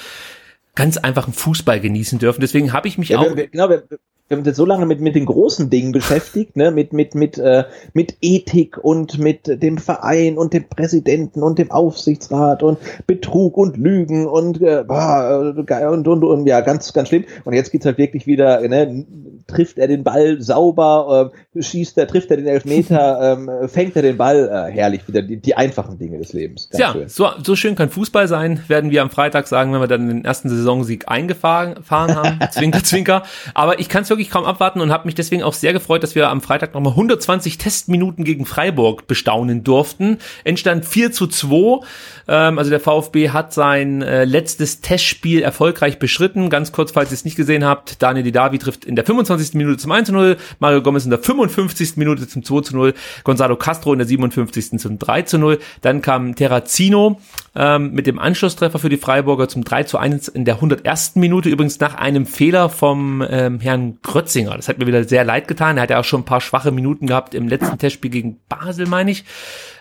[0.75, 2.41] ganz einfachen Fußball genießen dürfen.
[2.41, 3.35] Deswegen habe ich mich ja, auch.
[3.35, 3.83] Wir, genau, wir,
[4.31, 7.15] wir haben uns jetzt so lange mit, mit den großen Dingen beschäftigt, ne, mit, mit,
[7.15, 12.79] mit, äh, mit Ethik und mit dem Verein und dem Präsidenten und dem Aufsichtsrat und
[13.07, 17.25] Betrug und Lügen und, äh, und, und, und, ja, ganz, ganz schlimm.
[17.43, 19.05] Und jetzt geht's halt wirklich wieder, ne,
[19.47, 24.01] trifft er den Ball sauber, äh, schießt er, trifft er den Elfmeter, ähm, fängt er
[24.01, 26.69] den Ball, äh, herrlich, wieder die, die einfachen Dinge des Lebens.
[26.69, 27.09] Ganz ja, schön.
[27.09, 30.23] So, so schön kann Fußball sein, werden wir am Freitag sagen, wenn wir dann den
[30.23, 32.39] ersten Saisonsieg eingefahren haben.
[32.51, 33.23] zwinker, zwinker.
[33.53, 36.15] Aber ich kann es wirklich kaum abwarten und habe mich deswegen auch sehr gefreut, dass
[36.15, 40.17] wir am Freitag nochmal 120 Testminuten gegen Freiburg bestaunen durften.
[40.43, 41.85] Endstand 4 zu 2.
[42.27, 46.49] Ähm, also der VfB hat sein äh, letztes Testspiel erfolgreich beschritten.
[46.49, 49.55] Ganz kurz, falls ihr es nicht gesehen habt, Daniel Didavi trifft in der 25.
[49.55, 51.97] Minute zum 1 zu 0, Mario Gomez in der 55.
[51.97, 52.93] Minute zum 2 zu 0,
[53.23, 54.79] Gonzalo Castro in der 57.
[54.79, 55.59] zum 3 zu 0.
[55.81, 57.19] Dann kam Terrazino
[57.55, 61.15] ähm, mit dem Anschlusstreffer für die Freiburger zum 3 zu 1 in der 101.
[61.15, 61.49] Minute.
[61.49, 64.55] Übrigens nach einem Fehler vom ähm, Herrn Grötzinger.
[64.55, 65.77] Das hat mir wieder sehr leid getan.
[65.77, 68.87] Er hat ja auch schon ein paar schwache Minuten gehabt im letzten Testspiel gegen Basel,
[68.87, 69.25] meine ich.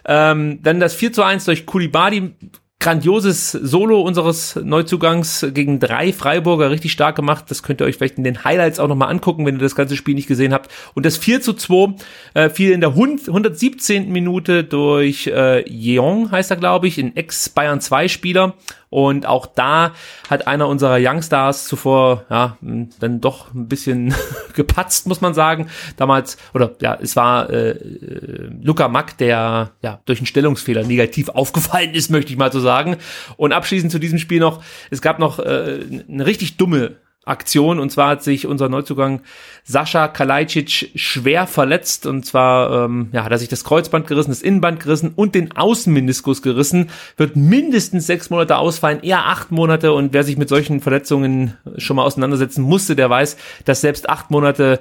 [0.05, 2.35] Ähm, dann das 4 zu 1 durch Kulibadi
[2.81, 7.45] grandioses Solo unseres Neuzugangs gegen drei Freiburger richtig stark gemacht.
[7.49, 9.97] Das könnt ihr euch vielleicht in den Highlights auch nochmal angucken, wenn ihr das ganze
[9.97, 10.71] Spiel nicht gesehen habt.
[10.95, 11.95] Und das 4 zu 2
[12.33, 14.11] äh, fiel in der 117.
[14.11, 18.55] Minute durch äh, Jeong, heißt er glaube ich, ein Ex-Bayern 2 Spieler.
[18.91, 19.93] Und auch da
[20.29, 24.15] hat einer unserer Youngstars zuvor ja dann doch ein bisschen
[24.55, 25.69] gepatzt, muss man sagen.
[25.97, 31.29] Damals, oder ja, es war äh, äh, Luca Mack, der ja durch einen Stellungsfehler negativ
[31.41, 32.97] aufgefallen ist, möchte ich mal so sagen.
[33.37, 36.97] Und abschließend zu diesem Spiel noch, es gab noch äh, eine richtig dumme
[37.31, 37.79] Aktion.
[37.79, 39.23] Und zwar hat sich unser Neuzugang
[39.65, 42.07] Sascha Kalajdzic schwer verletzt.
[42.07, 45.57] Und zwar ähm, ja, hat er sich das Kreuzband gerissen, das Innenband gerissen und den
[45.57, 46.91] Außenmeniskus gerissen.
[47.17, 49.93] Wird mindestens sechs Monate ausfallen, eher acht Monate.
[49.93, 54.31] Und wer sich mit solchen Verletzungen schon mal auseinandersetzen musste, der weiß, dass selbst acht
[54.31, 54.81] Monate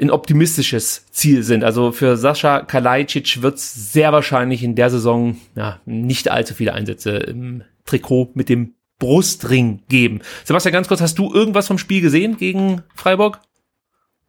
[0.00, 1.64] ein optimistisches Ziel sind.
[1.64, 6.74] Also für Sascha Kalajdzic wird es sehr wahrscheinlich in der Saison ja, nicht allzu viele
[6.74, 10.20] Einsätze im Trikot mit dem Brustring geben.
[10.44, 13.40] Sebastian, ganz kurz, hast du irgendwas vom Spiel gesehen gegen Freiburg?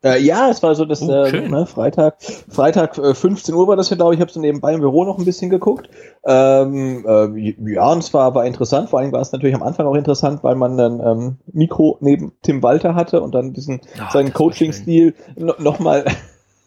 [0.03, 3.75] Äh, ja, es war so das oh, äh, ne, Freitag, Freitag äh, 15 Uhr war
[3.75, 4.19] das ja, glaube ich.
[4.19, 5.89] Ich habe so nebenbei im Büro noch ein bisschen geguckt.
[6.23, 8.91] Ähm, äh, ja, und es war, war interessant.
[8.91, 12.33] Vor allem war es natürlich am Anfang auch interessant, weil man dann ähm, Mikro neben
[12.43, 16.05] Tim Walter hatte und dann diesen Ach, seinen Coaching-Stil no, noch mal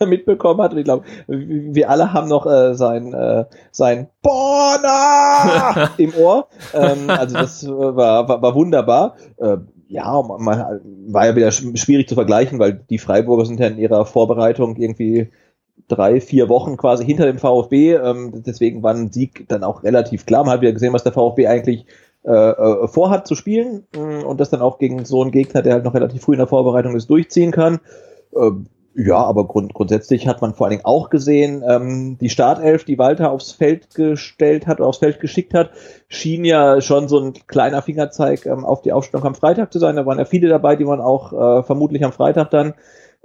[0.06, 0.72] mitbekommen hat.
[0.72, 6.48] Und ich glaube, wir alle haben noch äh, sein, äh, sein Borna im Ohr.
[6.74, 9.16] Ähm, also das war, war, war wunderbar.
[9.38, 13.78] Äh, ja, man, war ja wieder schwierig zu vergleichen, weil die Freiburger sind ja in
[13.78, 15.30] ihrer Vorbereitung irgendwie
[15.88, 17.94] drei, vier Wochen quasi hinter dem VfB.
[17.94, 20.44] Ähm, deswegen war ein Sieg dann auch relativ klar.
[20.44, 21.86] Man hat wieder gesehen, was der VfB eigentlich
[22.22, 25.74] äh, äh vorhat zu spielen mm, und das dann auch gegen so einen Gegner, der
[25.74, 27.80] halt noch relativ früh in der Vorbereitung ist, durchziehen kann.
[28.32, 28.50] Äh,
[28.94, 32.98] ja, aber grund grundsätzlich hat man vor allen Dingen auch gesehen, ähm, die Startelf, die
[32.98, 35.70] Walter aufs Feld gestellt hat, aufs Feld geschickt hat,
[36.08, 39.96] schien ja schon so ein kleiner Fingerzeig ähm, auf die Aufstellung am Freitag zu sein.
[39.96, 42.74] Da waren ja viele dabei, die man auch äh, vermutlich am Freitag dann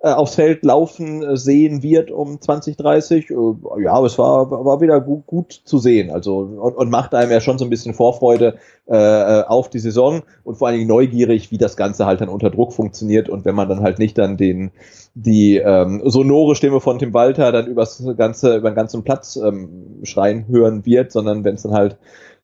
[0.05, 3.31] äh, aufs Feld laufen äh, sehen wird um 2030.
[3.31, 3.33] Äh,
[3.81, 6.11] ja, es war, war wieder gut, gut zu sehen.
[6.11, 10.21] Also und, und macht einem ja schon so ein bisschen Vorfreude äh, auf die Saison
[10.43, 13.55] und vor allen Dingen neugierig, wie das Ganze halt dann unter Druck funktioniert und wenn
[13.55, 14.69] man dann halt nicht dann den
[15.15, 20.03] die ähm, sonore Stimme von Tim Walter dann übers ganze über den ganzen Platz ähm,
[20.03, 21.97] schreien hören wird, sondern wenn es dann halt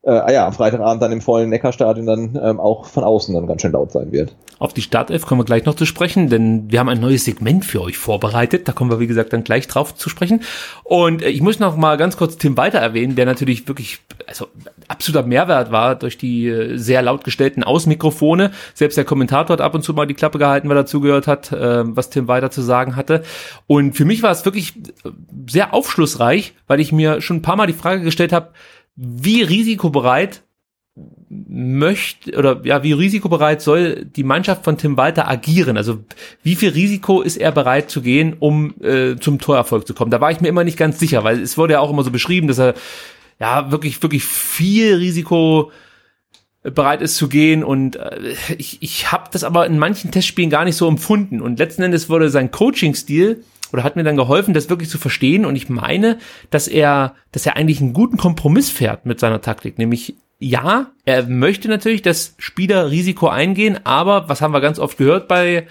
[0.04, 3.46] äh, ah ja, am Freitagabend dann im vollen Neckarstadion dann ähm, auch von außen dann
[3.46, 4.36] ganz schön laut sein wird.
[4.58, 7.66] Auf die Startelf kommen wir gleich noch zu sprechen, denn wir haben ein neues Segment
[7.66, 8.68] für euch vorbereitet.
[8.68, 10.42] Da kommen wir, wie gesagt, dann gleich drauf zu sprechen.
[10.84, 14.48] Und äh, ich muss noch mal ganz kurz Tim Walter erwähnen, der natürlich wirklich also
[14.88, 18.52] absoluter Mehrwert war durch die äh, sehr laut gestellten Außenmikrofone.
[18.74, 21.52] Selbst der Kommentator hat ab und zu mal die Klappe gehalten, weil er zugehört hat,
[21.52, 23.22] äh, was Tim Walter zu sagen hatte.
[23.68, 24.74] Und für mich war es wirklich
[25.48, 28.50] sehr aufschlussreich, weil ich mir schon ein paar Mal die Frage gestellt habe,
[29.04, 30.44] wie risikobereit
[31.28, 35.76] möchte oder ja, wie risikobereit soll die Mannschaft von Tim Walter agieren?
[35.76, 36.04] Also
[36.44, 40.12] wie viel Risiko ist er bereit zu gehen, um äh, zum Torerfolg zu kommen?
[40.12, 42.12] Da war ich mir immer nicht ganz sicher, weil es wurde ja auch immer so
[42.12, 42.76] beschrieben, dass er
[43.40, 45.72] ja wirklich wirklich viel Risiko
[46.62, 50.64] bereit ist zu gehen und äh, ich, ich habe das aber in manchen Testspielen gar
[50.64, 53.44] nicht so empfunden und letzten Endes wurde sein Coaching-Stil
[53.74, 55.46] oder hat mir dann geholfen, das wirklich zu verstehen.
[55.46, 56.18] Und ich meine,
[56.50, 59.78] dass er, dass er eigentlich einen guten Kompromiss fährt mit seiner Taktik.
[59.78, 64.98] Nämlich, ja, er möchte natürlich, dass Spieler Risiko eingehen, aber was haben wir ganz oft
[64.98, 65.68] gehört bei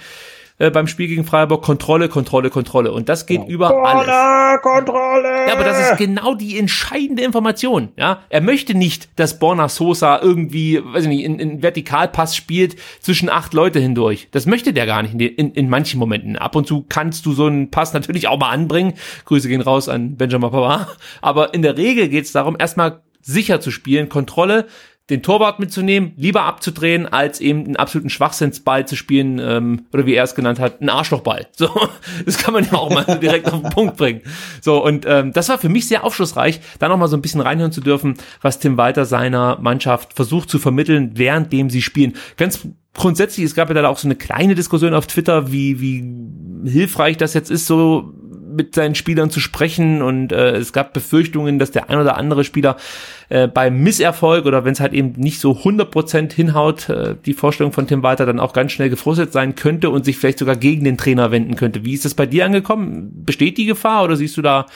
[0.60, 2.92] äh, beim Spiel gegen Freiburg Kontrolle, Kontrolle, Kontrolle.
[2.92, 3.46] Und das geht ja.
[3.46, 4.62] über Kontrolle, alles.
[4.62, 5.48] Kontrolle!
[5.48, 7.88] Ja, aber das ist genau die entscheidende Information.
[7.96, 12.76] Ja, er möchte nicht, dass Borna Sosa irgendwie, weiß ich nicht, in, in Vertikalpass spielt
[13.00, 14.28] zwischen acht Leute hindurch.
[14.32, 16.36] Das möchte der gar nicht in, in, in manchen Momenten.
[16.36, 18.92] Ab und zu kannst du so einen Pass natürlich auch mal anbringen.
[19.24, 20.88] Grüße gehen raus an Benjamin Pavard.
[21.22, 24.66] Aber in der Regel geht es darum, erstmal sicher zu spielen, Kontrolle,
[25.10, 30.14] den Torwart mitzunehmen, lieber abzudrehen, als eben einen absoluten Schwachsinnsball zu spielen, ähm, oder wie
[30.14, 31.48] er es genannt hat, einen Arschlochball.
[31.56, 31.68] So,
[32.24, 34.22] das kann man ja auch mal direkt auf den Punkt bringen.
[34.60, 37.40] So, und ähm, das war für mich sehr aufschlussreich, da noch mal so ein bisschen
[37.40, 42.14] reinhören zu dürfen, was Tim Walter seiner Mannschaft versucht zu vermitteln, währenddem sie spielen.
[42.36, 46.70] Ganz grundsätzlich, es gab ja da auch so eine kleine Diskussion auf Twitter, wie, wie
[46.70, 48.14] hilfreich das jetzt ist, so
[48.50, 52.44] mit seinen Spielern zu sprechen und äh, es gab Befürchtungen, dass der ein oder andere
[52.44, 52.76] Spieler
[53.28, 57.72] äh, beim Misserfolg oder wenn es halt eben nicht so 100% hinhaut, äh, die Vorstellung
[57.72, 60.84] von Tim Walter dann auch ganz schnell gefrustet sein könnte und sich vielleicht sogar gegen
[60.84, 61.84] den Trainer wenden könnte.
[61.84, 63.24] Wie ist das bei dir angekommen?
[63.24, 64.66] Besteht die Gefahr oder siehst du da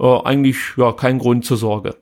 [0.00, 1.96] äh, eigentlich ja keinen Grund zur Sorge?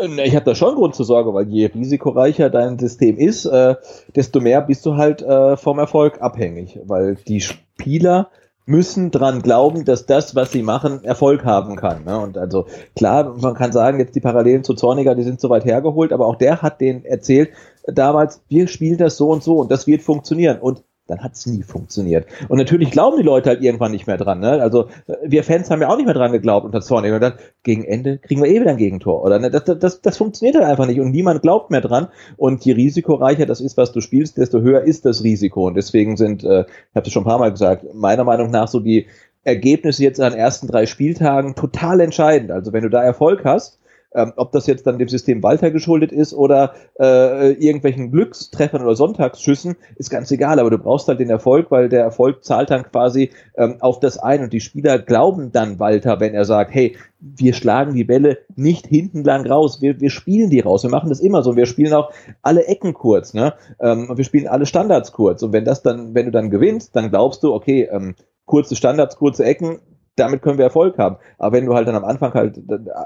[0.00, 3.76] Äh, ich habe da schon Grund zur Sorge, weil je risikoreicher dein System ist, äh,
[4.14, 8.30] desto mehr bist du halt äh, vom Erfolg abhängig, weil die Spieler
[8.66, 12.04] müssen dran glauben, dass das, was sie machen, Erfolg haben kann.
[12.04, 12.18] Ne?
[12.18, 15.64] Und also klar, man kann sagen, jetzt die Parallelen zu Zorniger, die sind so weit
[15.64, 17.50] hergeholt, aber auch der hat denen erzählt
[17.86, 20.58] damals, wir spielen das so und so und das wird funktionieren.
[20.60, 22.26] Und dann hat es nie funktioniert.
[22.48, 24.40] Und natürlich glauben die Leute halt irgendwann nicht mehr dran.
[24.40, 24.62] Ne?
[24.62, 24.88] Also
[25.24, 27.12] wir Fans haben ja auch nicht mehr dran geglaubt unter Zornig.
[27.12, 29.22] Und dann gegen Ende kriegen wir eh wieder ein Gegentor.
[29.22, 29.50] Oder ne?
[29.50, 32.08] das, das, das funktioniert halt einfach nicht und niemand glaubt mehr dran.
[32.36, 35.66] Und je risikoreicher das ist, was du spielst, desto höher ist das Risiko.
[35.66, 38.68] Und deswegen sind, äh, ich habe es schon ein paar Mal gesagt, meiner Meinung nach
[38.68, 39.06] so die
[39.42, 42.50] Ergebnisse jetzt an den ersten drei Spieltagen total entscheidend.
[42.50, 43.79] Also wenn du da Erfolg hast,
[44.14, 48.96] ähm, ob das jetzt dann dem System Walter geschuldet ist oder äh, irgendwelchen Glückstreffern oder
[48.96, 50.58] Sonntagsschüssen, ist ganz egal.
[50.58, 54.18] Aber du brauchst halt den Erfolg, weil der Erfolg zahlt dann quasi ähm, auf das
[54.18, 54.42] ein.
[54.42, 58.86] Und die Spieler glauben dann Walter, wenn er sagt, hey, wir schlagen die Bälle nicht
[58.86, 60.82] hinten lang raus, wir, wir spielen die raus.
[60.82, 61.54] Wir machen das immer so.
[61.54, 62.10] Wir spielen auch
[62.42, 63.54] alle Ecken kurz, ne?
[63.78, 65.42] Ähm, wir spielen alle Standards kurz.
[65.42, 68.14] Und wenn das dann, wenn du dann gewinnst, dann glaubst du, okay, ähm,
[68.46, 69.78] kurze Standards, kurze Ecken,
[70.20, 71.16] damit können wir Erfolg haben.
[71.38, 72.60] Aber wenn du halt dann am Anfang halt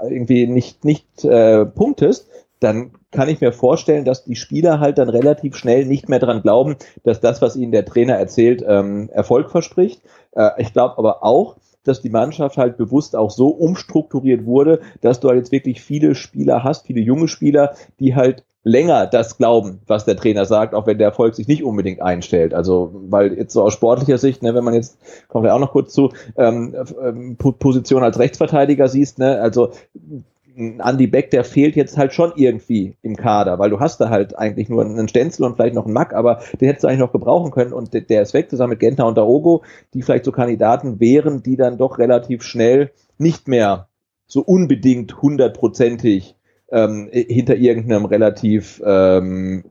[0.08, 2.28] irgendwie nicht, nicht äh, punktest,
[2.60, 6.42] dann kann ich mir vorstellen, dass die Spieler halt dann relativ schnell nicht mehr dran
[6.42, 10.02] glauben, dass das, was ihnen der Trainer erzählt, ähm, Erfolg verspricht.
[10.32, 15.20] Äh, ich glaube aber auch, dass die Mannschaft halt bewusst auch so umstrukturiert wurde, dass
[15.20, 19.80] du halt jetzt wirklich viele Spieler hast, viele junge Spieler, die halt länger das glauben,
[19.86, 22.54] was der Trainer sagt, auch wenn der Erfolg sich nicht unbedingt einstellt.
[22.54, 25.72] Also, weil jetzt so aus sportlicher Sicht, ne, wenn man jetzt, kommen wir auch noch
[25.72, 29.70] kurz zu, ähm, ähm, Position als Rechtsverteidiger siehst, ne, also
[30.56, 34.38] Andy Beck, der fehlt jetzt halt schon irgendwie im Kader, weil du hast da halt
[34.38, 37.12] eigentlich nur einen Stenzel und vielleicht noch einen Mack, aber den hättest du eigentlich noch
[37.12, 39.62] gebrauchen können und der ist weg zusammen mit Genta und Darogo,
[39.94, 43.88] die vielleicht so Kandidaten wären, die dann doch relativ schnell nicht mehr
[44.26, 46.36] so unbedingt hundertprozentig
[46.70, 49.64] ähm, hinter irgendeinem relativ ähm,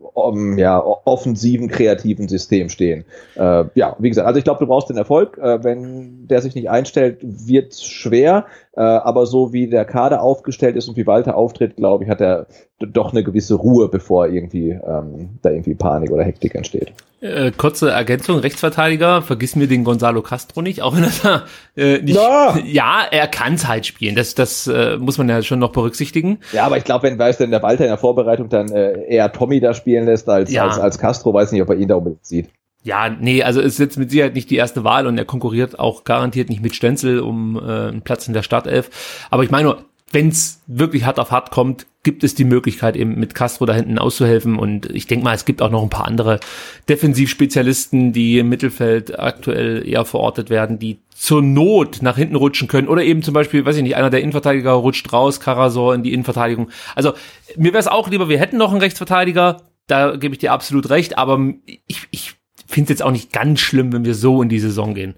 [0.58, 3.06] ja, offensiven, kreativen System stehen.
[3.36, 5.38] Äh, ja, wie gesagt, also ich glaube, du brauchst den Erfolg.
[5.38, 8.46] Äh, wenn der sich nicht einstellt, wird schwer.
[8.76, 12.22] Äh, aber so wie der Kader aufgestellt ist und wie Walter auftritt, glaube ich, hat
[12.22, 12.48] er
[12.80, 16.92] doch eine gewisse Ruhe, bevor irgendwie ähm, da irgendwie Panik oder Hektik entsteht.
[17.22, 21.44] Äh, kurze Ergänzung, Rechtsverteidiger, vergiss mir den Gonzalo Castro nicht, auch wenn er da
[21.78, 22.16] äh, nicht.
[22.16, 22.58] No.
[22.66, 24.16] Ja, er kann es halt spielen.
[24.16, 26.40] Das, das äh, muss man ja schon noch berücksichtigen.
[26.52, 29.32] Ja, aber ich glaube, wenn weißt du, der Walter in der Vorbereitung dann äh, eher
[29.32, 30.66] Tommy da spielen lässt als, ja.
[30.66, 32.50] als, als Castro, weiß nicht, ob er ihn da unbedingt sieht.
[32.84, 36.04] Ja, nee, also ist jetzt mit Sicherheit nicht die erste Wahl und er konkurriert auch
[36.04, 38.90] garantiert nicht mit Stenzel um äh, einen Platz in der Startelf.
[39.30, 42.96] Aber ich meine nur, wenn es wirklich hart auf hart kommt, gibt es die Möglichkeit,
[42.96, 44.60] eben mit Castro da hinten auszuhelfen.
[44.60, 46.40] Und ich denke mal, es gibt auch noch ein paar andere
[46.88, 52.90] Defensivspezialisten, die im Mittelfeld aktuell eher verortet werden, die zur Not nach hinten rutschen können.
[52.90, 56.14] Oder eben zum Beispiel, weiß ich nicht, einer der Innenverteidiger rutscht raus, Karasor in die
[56.14, 56.70] Innenverteidigung.
[56.94, 57.14] Also
[57.56, 59.62] mir wäre es auch lieber, wir hätten noch einen Rechtsverteidiger.
[59.88, 61.18] Da gebe ich dir absolut recht.
[61.18, 61.40] Aber
[61.88, 62.36] ich, ich
[62.74, 65.16] finde es jetzt auch nicht ganz schlimm, wenn wir so in die Saison gehen.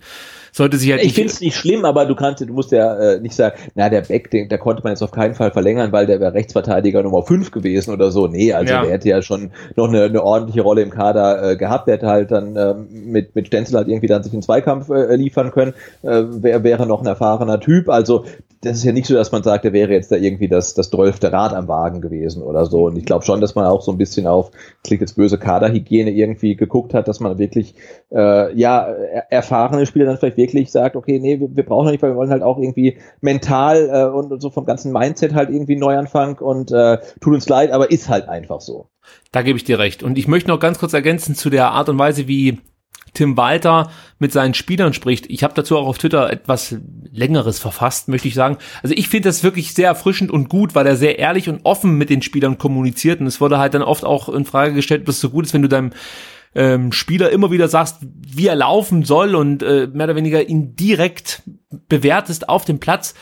[0.56, 3.20] Sollte sich halt ich finde es nicht schlimm, aber du kannst, du musst ja äh,
[3.20, 6.06] nicht sagen, na der Beck, den, der konnte man jetzt auf keinen Fall verlängern, weil
[6.06, 8.28] der wäre Rechtsverteidiger Nummer 5 gewesen oder so.
[8.28, 8.82] Nee, also ja.
[8.82, 11.90] der hätte ja schon noch eine, eine ordentliche Rolle im Kader äh, gehabt.
[11.90, 15.18] Der hätte halt dann ähm, mit mit Stenzel halt irgendwie dann sich einen Zweikampf äh,
[15.18, 15.74] liefern können.
[16.04, 17.90] Äh, wer wäre noch ein erfahrener Typ.
[17.90, 18.24] Also
[18.66, 20.90] das ist ja nicht so, dass man sagt, er wäre jetzt da irgendwie das, das
[20.90, 22.86] dolfte Rad am Wagen gewesen oder so.
[22.86, 24.52] Und ich glaube schon, dass man auch so ein bisschen auf,
[24.84, 27.76] klingt jetzt böse, Kaderhygiene irgendwie geguckt hat, dass man wirklich,
[28.12, 28.88] äh, ja,
[29.30, 32.32] erfahrene Spieler dann vielleicht wirklich sagt, okay, nee, wir, wir brauchen nicht, weil wir wollen
[32.32, 36.72] halt auch irgendwie mental äh, und, und so vom ganzen Mindset halt irgendwie Neuanfang und
[36.72, 38.90] äh, tut uns leid, aber ist halt einfach so.
[39.32, 40.02] Da gebe ich dir recht.
[40.02, 42.60] Und ich möchte noch ganz kurz ergänzen zu der Art und Weise, wie
[43.16, 43.90] Tim Walter
[44.20, 45.30] mit seinen Spielern spricht.
[45.30, 46.76] Ich habe dazu auch auf Twitter etwas
[47.12, 48.58] längeres verfasst, möchte ich sagen.
[48.84, 51.98] Also ich finde das wirklich sehr erfrischend und gut, weil er sehr ehrlich und offen
[51.98, 53.20] mit den Spielern kommuniziert.
[53.20, 55.54] Und es wurde halt dann oft auch in Frage gestellt, ob es so gut ist,
[55.54, 55.92] wenn du deinem
[56.54, 60.76] ähm, Spieler immer wieder sagst, wie er laufen soll und äh, mehr oder weniger ihn
[60.76, 61.44] direkt
[61.90, 63.14] bewertest auf dem Platz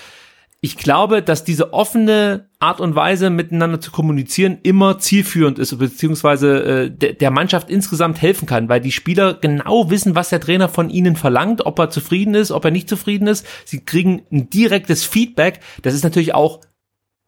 [0.66, 6.64] ich glaube, dass diese offene Art und Weise miteinander zu kommunizieren immer zielführend ist, beziehungsweise
[6.64, 10.70] äh, de der Mannschaft insgesamt helfen kann, weil die Spieler genau wissen, was der Trainer
[10.70, 13.46] von ihnen verlangt, ob er zufrieden ist, ob er nicht zufrieden ist.
[13.66, 15.60] Sie kriegen ein direktes Feedback.
[15.82, 16.62] Das ist natürlich auch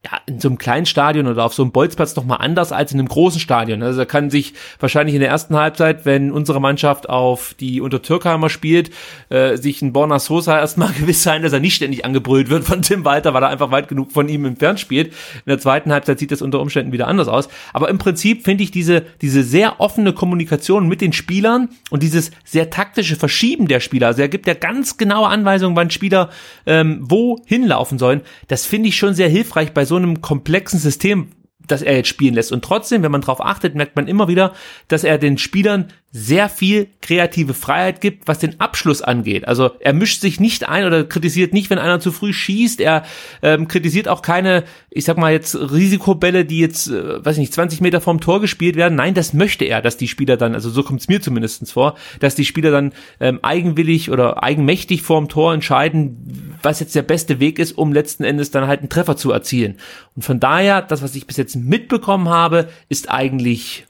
[0.06, 2.92] ja, in so einem kleinen Stadion oder auf so einem Bolzplatz noch mal anders als
[2.92, 3.82] in einem großen Stadion.
[3.82, 8.04] Also da kann sich wahrscheinlich in der ersten Halbzeit, wenn unsere Mannschaft auf die unter
[8.04, 8.92] Türkheimer spielt,
[9.30, 12.84] äh, sich ein Borna Sosa erstmal gewiss sein, dass er nicht ständig angebrüllt wird von
[12.84, 15.08] Tim Walter, weil er einfach weit genug von ihm entfernt spielt.
[15.08, 17.50] In der zweiten Halbzeit sieht das unter Umständen wieder anders aus.
[17.74, 22.30] Aber im Prinzip finde ich diese, diese sehr offene Kommunikation mit den Spielern und dieses
[22.44, 26.30] sehr taktische Verschieben der Spieler, also er gibt ja ganz genaue Anweisungen, wann Spieler
[26.68, 30.80] ähm, wo hinlaufen sollen, das finde ich schon sehr hilfreich bei so so einem komplexen
[30.80, 31.30] System,
[31.68, 32.52] das er jetzt spielen lässt.
[32.52, 34.54] Und trotzdem, wenn man darauf achtet, merkt man immer wieder,
[34.88, 39.50] dass er den Spielern sehr viel kreative Freiheit gibt, was den Abschluss angeht.
[39.50, 42.80] Also er mischt sich nicht ein oder kritisiert nicht, wenn einer zu früh schießt.
[42.80, 43.04] Er
[43.42, 47.54] ähm, kritisiert auch keine, ich sag mal jetzt Risikobälle, die jetzt, äh, weiß ich nicht,
[47.54, 48.96] 20 Meter vom Tor gespielt werden.
[48.96, 51.96] Nein, das möchte er, dass die Spieler dann, also so kommt es mir zumindestens vor,
[52.22, 57.42] dass die Spieler dann ähm, eigenwillig oder eigenmächtig vorm Tor entscheiden, was jetzt der beste
[57.42, 59.80] Weg ist, um letzten Endes dann halt einen Treffer zu erzielen.
[60.16, 63.86] Und von daher, das, was ich bis jetzt mitbekommen habe, ist eigentlich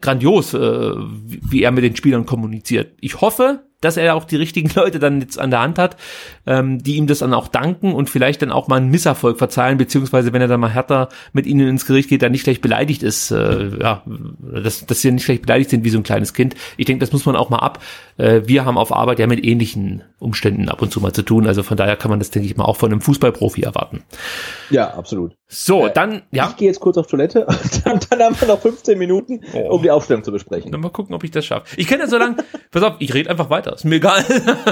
[0.00, 2.94] grandios, äh, wie er mit den Spielern kommuniziert.
[3.00, 5.96] Ich hoffe, dass er auch die richtigen Leute dann jetzt an der Hand hat,
[6.46, 9.76] ähm, die ihm das dann auch danken und vielleicht dann auch mal einen Misserfolg verzeihen,
[9.76, 13.02] beziehungsweise wenn er dann mal härter mit ihnen ins Gericht geht, dann nicht gleich beleidigt
[13.02, 14.02] ist, äh, ja,
[14.40, 16.54] dass, dass sie nicht gleich beleidigt sind wie so ein kleines Kind.
[16.76, 17.82] Ich denke, das muss man auch mal ab.
[18.16, 21.46] Äh, wir haben auf Arbeit ja mit ähnlichen Umständen ab und zu mal zu tun,
[21.46, 24.04] also von daher kann man das, denke ich mal, auch von einem Fußballprofi erwarten.
[24.70, 25.36] Ja, absolut.
[25.48, 26.48] So, äh, dann, ja.
[26.50, 27.46] Ich gehe jetzt kurz auf Toilette,
[27.84, 29.74] dann, dann haben wir noch 15 Minuten, oh.
[29.74, 30.70] um die Aufstellung zu besprechen.
[30.70, 31.66] Dann mal gucken, ob ich das schaffe.
[31.76, 32.36] Ich kenne ja so lange,
[32.70, 34.24] pass auf, ich rede einfach weiter ist mir egal.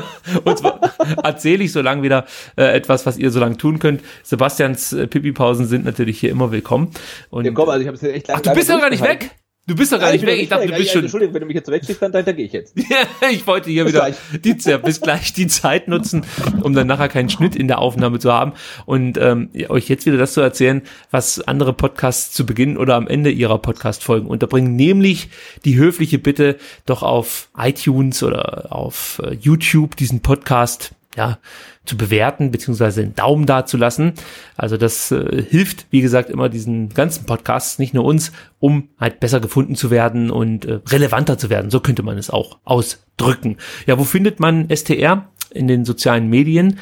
[0.44, 0.80] Und zwar
[1.22, 4.02] erzähle ich so lange wieder äh, etwas, was ihr so lange tun könnt.
[4.22, 6.90] Sebastians äh, Pipi-Pausen sind natürlich hier immer willkommen.
[7.30, 9.30] Und, willkommen, also ich habe echt lange Ach, du bist ja gar nicht weg.
[9.66, 10.40] Du bist doch gar nicht weg.
[10.40, 11.02] Ich dachte, du bist schon.
[11.02, 12.76] Entschuldigung, wenn du mich jetzt wegschickst, dann, dann, dann gehe ich jetzt.
[12.90, 14.10] ja, ich wollte hier bis wieder
[14.44, 16.26] die, ja, bis gleich die Zeit nutzen,
[16.62, 18.52] um dann nachher keinen Schnitt in der Aufnahme zu haben
[18.86, 23.06] und ähm, euch jetzt wieder das zu erzählen, was andere Podcasts zu Beginn oder am
[23.06, 25.28] Ende ihrer Podcast-Folgen unterbringen, nämlich
[25.64, 26.56] die höfliche Bitte,
[26.86, 31.38] doch auf iTunes oder auf äh, YouTube diesen Podcast ja,
[31.84, 34.12] zu bewerten, beziehungsweise einen Daumen da zu lassen.
[34.56, 39.18] Also das äh, hilft, wie gesagt, immer diesen ganzen Podcasts, nicht nur uns, um halt
[39.18, 41.70] besser gefunden zu werden und äh, relevanter zu werden.
[41.70, 43.56] So könnte man es auch ausdrücken.
[43.86, 45.28] Ja, wo findet man STR?
[45.52, 46.78] In den sozialen Medien.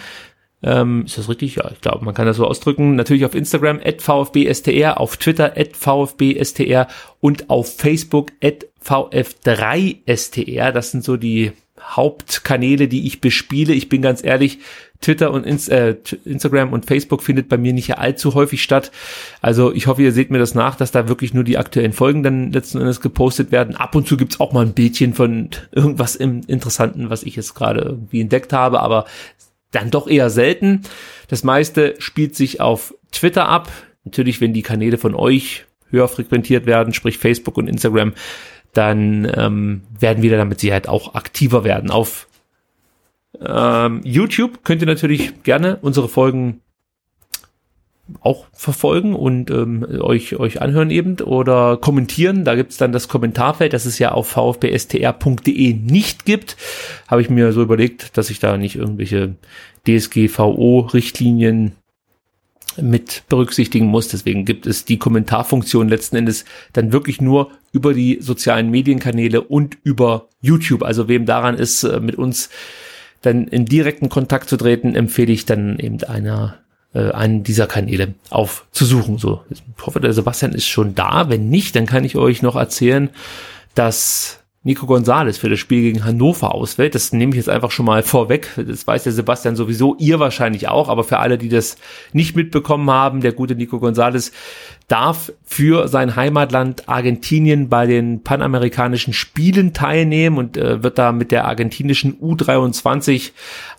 [0.62, 1.56] Ähm, ist das richtig?
[1.56, 2.96] Ja, ich glaube, man kann das so ausdrücken.
[2.96, 6.88] Natürlich auf Instagram at VfBSTR, auf Twitter at VfBSTR
[7.20, 10.72] und auf Facebook at VF3STR.
[10.72, 11.52] Das sind so die
[11.82, 13.72] Hauptkanäle, die ich bespiele.
[13.72, 14.58] Ich bin ganz ehrlich,
[15.00, 18.90] Twitter und Inst äh, Instagram und Facebook findet bei mir nicht allzu häufig statt.
[19.40, 22.22] Also ich hoffe, ihr seht mir das nach, dass da wirklich nur die aktuellen Folgen
[22.22, 23.76] dann letzten Endes gepostet werden.
[23.76, 27.54] Ab und zu gibt's auch mal ein Bildchen von irgendwas im Interessanten, was ich jetzt
[27.54, 29.04] gerade irgendwie entdeckt habe, aber
[29.70, 30.82] dann doch eher selten.
[31.28, 33.70] Das meiste spielt sich auf Twitter ab.
[34.04, 38.14] Natürlich, wenn die Kanäle von euch höher frequentiert werden, sprich Facebook und Instagram,
[38.78, 41.90] dann ähm, werden wir damit Sicherheit auch aktiver werden.
[41.90, 42.28] Auf
[43.44, 46.60] ähm, YouTube könnt ihr natürlich gerne unsere Folgen
[48.20, 52.44] auch verfolgen und ähm, euch, euch anhören eben oder kommentieren.
[52.44, 56.56] Da gibt's dann das Kommentarfeld, das es ja auf vfbstr.de nicht gibt.
[57.08, 59.34] Habe ich mir so überlegt, dass ich da nicht irgendwelche
[59.88, 61.72] DSGVO-Richtlinien
[62.80, 64.08] mit berücksichtigen muss.
[64.08, 69.76] Deswegen gibt es die Kommentarfunktion letzten Endes dann wirklich nur über die sozialen Medienkanäle und
[69.84, 70.82] über YouTube.
[70.82, 72.50] Also wem daran ist, äh, mit uns
[73.22, 76.58] dann in direkten Kontakt zu treten, empfehle ich dann eben einer
[76.94, 79.18] äh, einen dieser Kanäle aufzusuchen.
[79.18, 81.28] So, ich hoffe, der Sebastian ist schon da.
[81.28, 83.10] Wenn nicht, dann kann ich euch noch erzählen,
[83.74, 86.94] dass Nico Gonzalez für das Spiel gegen Hannover ausfällt.
[86.94, 88.50] Das nehme ich jetzt einfach schon mal vorweg.
[88.56, 91.76] Das weiß der Sebastian sowieso, ihr wahrscheinlich auch, aber für alle, die das
[92.12, 94.32] nicht mitbekommen haben, der gute Nico Gonzalez
[94.88, 101.30] darf für sein Heimatland Argentinien bei den panamerikanischen Spielen teilnehmen und äh, wird da mit
[101.30, 103.30] der argentinischen U23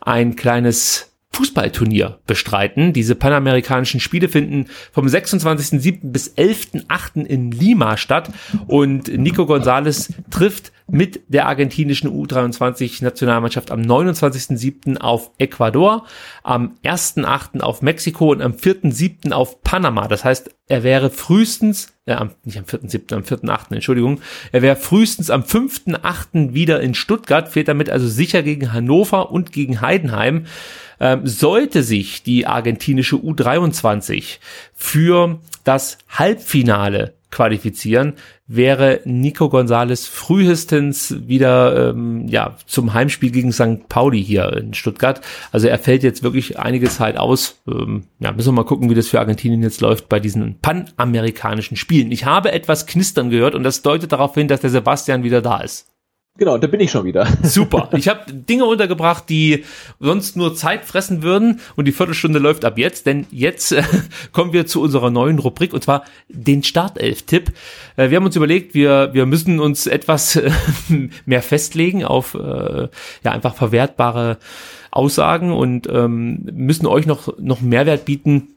[0.01, 2.91] ein kleines Fußballturnier bestreiten.
[2.91, 5.99] Diese panamerikanischen Spiele finden vom 26.07.
[6.11, 7.25] bis 11.08.
[7.25, 8.31] in Lima statt
[8.67, 14.97] und Nico Gonzalez trifft mit der argentinischen U23-Nationalmannschaft am 29.07.
[14.97, 16.05] auf Ecuador,
[16.43, 17.61] am 1.08.
[17.61, 19.31] auf Mexiko und am 4.07.
[19.31, 20.07] auf Panama.
[20.07, 24.21] Das heißt, er wäre frühestens, äh, nicht am 4.07., am 4.08., Entschuldigung,
[24.51, 26.53] er wäre frühestens am 5.08.
[26.53, 30.45] wieder in Stuttgart, fehlt damit also sicher gegen Hannover und gegen Heidenheim.
[30.99, 34.39] Ähm, sollte sich die argentinische U23
[34.73, 38.13] für das Halbfinale qualifizieren,
[38.47, 43.87] wäre Nico Gonzalez frühestens wieder ähm, ja zum Heimspiel gegen St.
[43.87, 45.21] Pauli hier in Stuttgart.
[45.51, 47.61] Also er fällt jetzt wirklich einige Zeit aus.
[47.67, 51.77] Ähm, ja, müssen wir mal gucken, wie das für Argentinien jetzt läuft bei diesen panamerikanischen
[51.77, 52.11] Spielen.
[52.11, 55.59] Ich habe etwas knistern gehört und das deutet darauf hin, dass der Sebastian wieder da
[55.61, 55.87] ist.
[56.39, 57.27] Genau, da bin ich schon wieder.
[57.43, 57.89] Super.
[57.97, 59.65] Ich habe Dinge untergebracht, die
[59.99, 63.83] sonst nur Zeit fressen würden und die Viertelstunde läuft ab jetzt, denn jetzt äh,
[64.31, 67.51] kommen wir zu unserer neuen Rubrik und zwar den Startelf-Tipp.
[67.97, 70.49] Äh, wir haben uns überlegt, wir, wir müssen uns etwas äh,
[71.25, 72.87] mehr festlegen auf äh,
[73.23, 74.37] ja einfach verwertbare
[74.91, 78.55] Aussagen und ähm, müssen euch noch, noch Mehrwert bieten,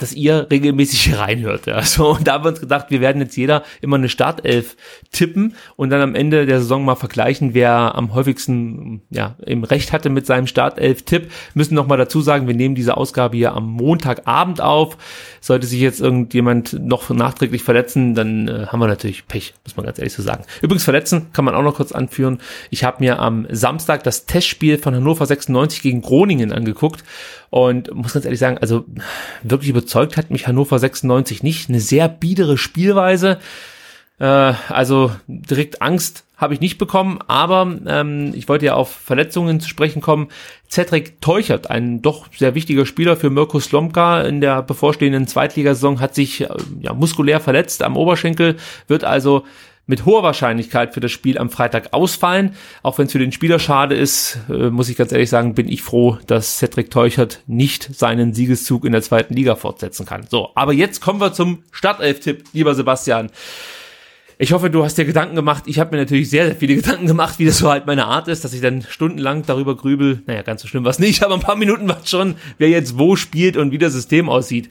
[0.00, 1.66] dass ihr regelmäßig reinhört.
[1.66, 1.80] Ja.
[1.90, 4.76] So, und da haben wir uns gedacht, wir werden jetzt jeder immer eine Startelf
[5.10, 9.92] tippen und dann am Ende der Saison mal vergleichen, wer am häufigsten ja, im Recht
[9.92, 11.30] hatte mit seinem Startelf-Tipp.
[11.54, 14.96] Müssen noch dazu sagen, wir nehmen diese Ausgabe hier am Montagabend auf.
[15.40, 19.86] Sollte sich jetzt irgendjemand noch nachträglich verletzen, dann äh, haben wir natürlich Pech, muss man
[19.86, 20.44] ganz ehrlich so sagen.
[20.62, 22.38] Übrigens verletzen kann man auch noch kurz anführen.
[22.70, 27.04] Ich habe mir am Samstag das Testspiel von Hannover 96 gegen Groningen angeguckt
[27.50, 28.84] und muss ganz ehrlich sagen, also
[29.42, 31.68] wirklich überzeugt hat mich Hannover 96 nicht.
[31.68, 33.38] Eine sehr biedere Spielweise.
[34.18, 34.24] Äh,
[34.68, 39.68] also direkt Angst habe ich nicht bekommen, aber ähm, ich wollte ja auf Verletzungen zu
[39.68, 40.28] sprechen kommen.
[40.70, 46.14] Cedric Teuchert, ein doch sehr wichtiger Spieler für Mirko Slomka in der bevorstehenden Zweitligasaison, hat
[46.14, 46.48] sich äh,
[46.80, 48.56] ja, muskulär verletzt am Oberschenkel,
[48.88, 49.44] wird also
[49.86, 52.54] mit hoher Wahrscheinlichkeit für das Spiel am Freitag ausfallen.
[52.82, 55.68] Auch wenn es für den Spieler schade ist, äh, muss ich ganz ehrlich sagen, bin
[55.68, 60.26] ich froh, dass Cedric Teuchert nicht seinen Siegeszug in der zweiten Liga fortsetzen kann.
[60.28, 63.30] So, aber jetzt kommen wir zum Startelf-Tipp, lieber Sebastian.
[64.42, 65.64] Ich hoffe, du hast dir Gedanken gemacht.
[65.66, 68.26] Ich habe mir natürlich sehr, sehr viele Gedanken gemacht, wie das so halt meine Art
[68.26, 70.22] ist, dass ich dann stundenlang darüber grübel.
[70.26, 73.16] Naja, ganz so schlimm war nicht, aber ein paar Minuten war schon, wer jetzt wo
[73.16, 74.70] spielt und wie das System aussieht.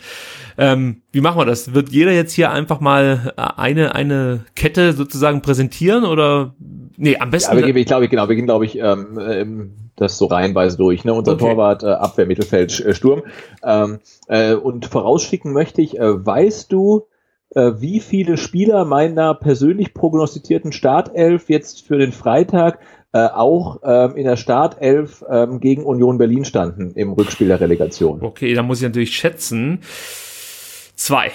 [0.57, 1.75] Ähm, wie machen wir das?
[1.75, 6.55] Wird jeder jetzt hier einfach mal äh, eine, eine Kette sozusagen präsentieren oder?
[6.97, 7.55] Nee, am besten.
[7.55, 11.05] Ja, wir, ich glaube, genau, wir gehen, glaube ich, ähm, ähm, das so reihenweise durch.
[11.05, 11.13] Ne?
[11.13, 11.45] Unser okay.
[11.45, 13.21] Torwart, äh, Abwehr, Mittelfeld, äh, Sturm.
[13.63, 17.05] Ähm, äh, und vorausschicken möchte ich, äh, weißt du,
[17.59, 22.79] wie viele Spieler meiner persönlich prognostizierten Startelf jetzt für den Freitag
[23.11, 28.21] äh, auch ähm, in der Startelf ähm, gegen Union Berlin standen im Rückspiel der Relegation.
[28.21, 29.79] Okay, da muss ich natürlich schätzen.
[30.95, 31.31] Zwei.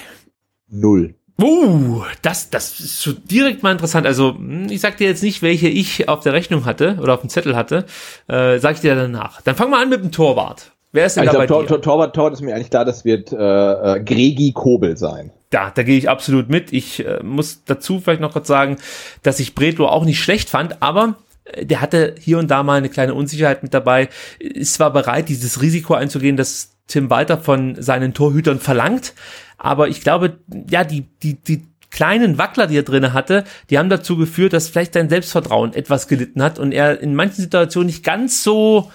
[0.69, 1.15] Null.
[1.43, 4.07] Uh, das, das ist so direkt mal interessant.
[4.07, 7.23] Also, hm, ich sag dir jetzt nicht, welche ich auf der Rechnung hatte oder auf
[7.23, 7.87] dem Zettel hatte.
[8.29, 9.43] Äh, sag ich dir danach.
[9.43, 10.71] Dann fangen wir an mit dem Torwart.
[10.93, 11.83] Wer ist denn ich da glaub, bei Tor, dir?
[11.83, 15.33] Torwart, Torwart ist mir eigentlich klar, das wird äh, äh, Gregi Kobel sein.
[15.55, 16.73] Da, da gehe ich absolut mit.
[16.73, 18.77] Ich äh, muss dazu vielleicht noch kurz sagen,
[19.23, 21.17] dass ich Bretlo auch nicht schlecht fand, aber
[21.61, 24.09] der hatte hier und da mal eine kleine Unsicherheit mit dabei,
[24.39, 29.15] ist zwar bereit, dieses Risiko einzugehen, dass Tim Walter von seinen Torhütern verlangt,
[29.59, 33.89] aber ich glaube, ja, die, die, die kleinen Wackler, die er drinne hatte, die haben
[33.89, 38.05] dazu geführt, dass vielleicht sein Selbstvertrauen etwas gelitten hat und er in manchen Situationen nicht
[38.05, 38.91] ganz so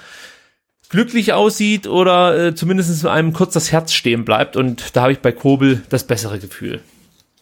[0.90, 5.20] glücklich aussieht oder äh, zumindest einem kurz das Herz stehen bleibt und da habe ich
[5.20, 6.82] bei Kobel das bessere Gefühl.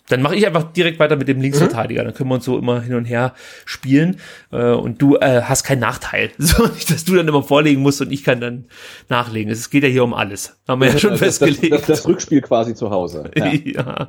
[0.09, 2.03] Dann mache ich einfach direkt weiter mit dem Linksverteidiger.
[2.03, 3.33] Dann können wir uns so immer hin und her
[3.65, 4.19] spielen.
[4.51, 6.31] Äh, und du äh, hast keinen Nachteil.
[6.37, 8.65] So nicht, dass du dann immer vorlegen musst und ich kann dann
[9.09, 9.51] nachlegen.
[9.51, 10.57] Es geht ja hier um alles.
[10.65, 11.73] Haben wir ja, ja schon das, festgelegt.
[11.73, 13.31] Das, das, das, Rückspiel quasi zu Hause.
[13.37, 13.53] Ja.
[13.53, 14.07] ja.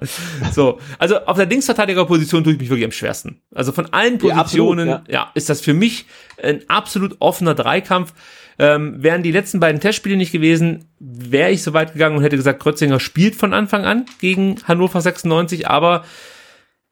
[0.53, 0.79] So.
[0.99, 3.41] Also auf der Linksverteidigerposition tue ich mich wirklich am schwersten.
[3.53, 6.07] Also von allen Positionen, ja, absolut, ja ist das für mich
[6.41, 8.13] ein absolut offener Dreikampf.
[8.59, 12.37] Ähm, wären die letzten beiden Testspiele nicht gewesen, wäre ich so weit gegangen und hätte
[12.37, 16.05] gesagt, Krötzinger spielt von Anfang an gegen Hannover 96, aber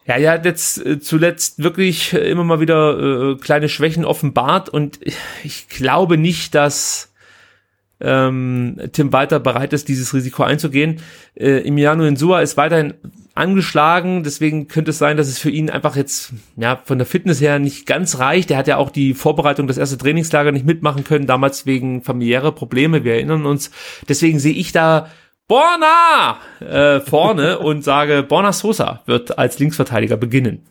[0.07, 5.01] ja, er hat jetzt äh, zuletzt wirklich immer mal wieder äh, kleine Schwächen offenbart und
[5.43, 7.13] ich glaube nicht, dass
[8.01, 11.01] ähm, Tim Walter bereit ist, dieses Risiko einzugehen.
[11.35, 12.95] Äh, Emiliano Insua ist weiterhin
[13.35, 17.41] angeschlagen, deswegen könnte es sein, dass es für ihn einfach jetzt ja von der Fitness
[17.41, 18.51] her nicht ganz reicht.
[18.51, 22.53] Er hat ja auch die Vorbereitung das erste Trainingslager nicht mitmachen können, damals wegen familiärer
[22.53, 23.05] Probleme.
[23.05, 23.71] Wir erinnern uns.
[24.09, 25.09] Deswegen sehe ich da
[25.49, 30.67] Borna äh, vorne und sage, Borna Sosa wird als Linksverteidiger beginnen.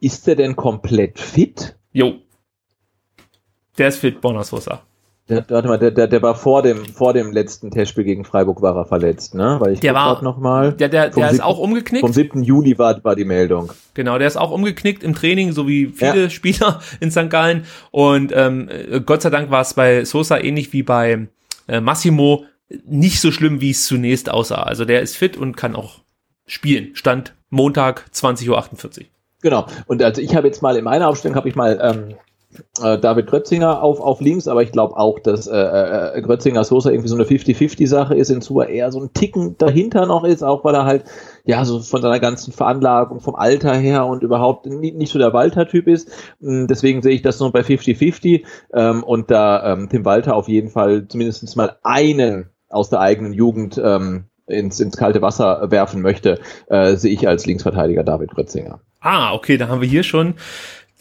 [0.00, 1.76] Ist er denn komplett fit?
[1.92, 2.16] Jo.
[3.78, 4.82] Der ist fit, Borna Sosa.
[5.28, 8.60] Der, warte mal, der, der, der war vor dem, vor dem letzten Testspiel gegen Freiburg
[8.60, 9.56] war er verletzt, ne?
[9.60, 10.72] Weil ich der war noch mal.
[10.72, 12.04] Der, der, der ist auch umgeknickt.
[12.04, 12.42] Vom 7.
[12.42, 13.70] Juli war, war die Meldung.
[13.94, 16.30] Genau, der ist auch umgeknickt im Training, so wie viele ja.
[16.30, 17.30] Spieler in St.
[17.30, 17.64] Gallen.
[17.92, 18.68] Und ähm,
[19.06, 21.28] Gott sei Dank war es bei Sosa ähnlich wie bei
[21.68, 22.44] äh, Massimo
[22.84, 24.62] nicht so schlimm, wie es zunächst aussah.
[24.62, 26.00] Also der ist fit und kann auch
[26.46, 26.94] spielen.
[26.94, 29.06] Stand Montag 20.48 Uhr.
[29.42, 29.66] Genau.
[29.86, 32.14] Und also ich habe jetzt mal in meiner Aufstellung habe ich mal ähm,
[32.82, 36.90] äh, David Grötzinger auf, auf links, aber ich glaube auch, dass äh, äh, Grötzinger Sosa
[36.90, 40.64] irgendwie so eine 50-50-Sache ist, in Zua eher so ein Ticken dahinter noch ist, auch
[40.64, 41.04] weil er halt
[41.44, 45.32] ja so von seiner ganzen Veranlagung, vom Alter her und überhaupt nicht, nicht so der
[45.32, 46.10] Walter-Typ ist.
[46.40, 50.48] Mm, deswegen sehe ich das nur bei 50-50 ähm, und da ähm, Tim Walter auf
[50.48, 56.02] jeden Fall zumindest mal einen aus der eigenen Jugend ähm, ins, ins kalte Wasser werfen
[56.02, 58.80] möchte, äh, sehe ich als Linksverteidiger David Grötzinger.
[59.00, 60.34] Ah, okay, da haben wir hier schon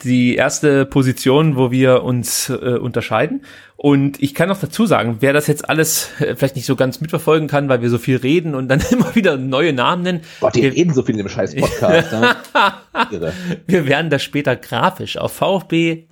[0.04, 3.44] die erste Position, wo wir uns äh, unterscheiden.
[3.78, 7.02] Und ich kann noch dazu sagen, wer das jetzt alles äh, vielleicht nicht so ganz
[7.02, 10.22] mitverfolgen kann, weil wir so viel reden und dann immer wieder neue Namen nennen.
[10.40, 12.12] Gott, die wir reden so viel im scheiß Podcast.
[12.12, 12.36] ne?
[13.68, 16.12] wir werden das später grafisch auf vfbstr.de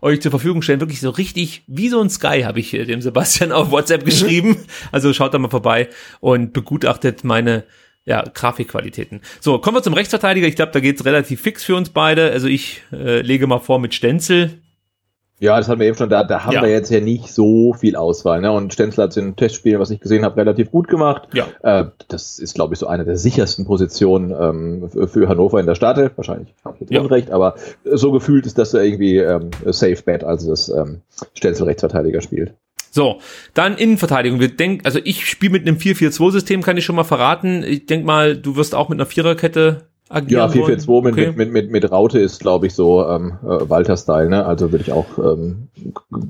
[0.00, 0.80] euch zur Verfügung stellen.
[0.80, 4.56] Wirklich so richtig wie so ein Sky habe ich dem Sebastian auf WhatsApp geschrieben.
[4.92, 5.88] Also schaut da mal vorbei
[6.20, 7.64] und begutachtet meine
[8.08, 9.20] ja, Grafikqualitäten.
[9.40, 10.46] So, kommen wir zum Rechtsverteidiger.
[10.46, 12.30] Ich glaube, da geht's relativ fix für uns beide.
[12.30, 14.62] Also ich äh, lege mal vor mit Stenzel.
[15.40, 16.62] Ja, das hatten wir eben schon, da, da haben ja.
[16.62, 18.40] wir jetzt ja nicht so viel Auswahl.
[18.40, 18.50] Ne?
[18.50, 21.28] Und Stenzel hat in Testspielen, was ich gesehen habe, relativ gut gemacht.
[21.32, 21.46] Ja.
[21.62, 25.76] Äh, das ist, glaube ich, so eine der sichersten Positionen ähm, für Hannover in der
[25.76, 26.12] Startelf.
[26.16, 27.02] Wahrscheinlich habe ich jetzt ja.
[27.02, 27.54] Unrecht, aber
[27.84, 31.02] so gefühlt ist das irgendwie ähm, Safe Bet, also das ähm,
[31.34, 32.54] Stenzel Rechtsverteidiger spielt.
[32.98, 33.20] So,
[33.54, 34.40] dann Innenverteidigung.
[34.40, 37.62] Wir denken, also ich spiele mit einem 4-4-2-System, kann ich schon mal verraten.
[37.62, 40.52] Ich denk mal, du wirst auch mit einer Viererkette agieren.
[40.52, 41.32] Ja, 4-4-2 mit, okay.
[41.36, 44.44] mit, mit, mit, Raute ist, glaube ich, so ähm, äh, Walter-Style, ne?
[44.44, 45.68] Also würde ich auch ähm,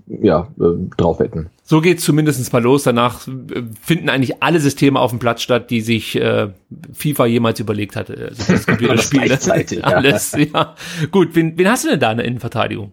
[0.09, 0.65] ja, äh,
[0.99, 1.49] drauf wetten.
[1.63, 2.83] So geht's zumindest mal los.
[2.83, 6.49] Danach äh, finden eigentlich alle Systeme auf dem Platz statt, die sich äh,
[6.93, 8.29] FIFA jemals überlegt hatte.
[8.29, 9.23] Also das Computerspiel.
[9.83, 10.47] Alles, ja.
[10.53, 10.75] ja.
[11.11, 12.93] Gut, wen, wen hast du denn da in der Innenverteidigung?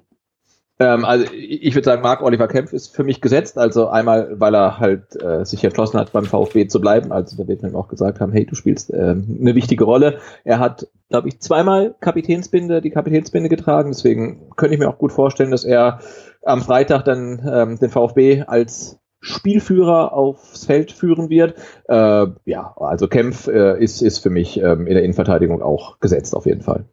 [0.79, 3.57] Ähm, also ich würde sagen, Marc Oliver Kempf ist für mich gesetzt.
[3.57, 7.11] Also einmal, weil er halt äh, sich entschlossen hat, beim VfB zu bleiben.
[7.11, 10.19] Also da wird ihm auch gesagt haben, hey, du spielst äh, eine wichtige Rolle.
[10.43, 13.91] Er hat, glaube ich, zweimal Kapitänsbinde, die Kapitänsbinde getragen.
[13.91, 15.99] Deswegen könnte ich mir auch gut vorstellen, dass er
[16.43, 21.55] am Freitag dann ähm, den VfB als Spielführer aufs Feld führen wird.
[21.87, 26.35] Äh, ja, also Kempf äh, ist, ist für mich ähm, in der Innenverteidigung auch gesetzt
[26.35, 26.85] auf jeden Fall.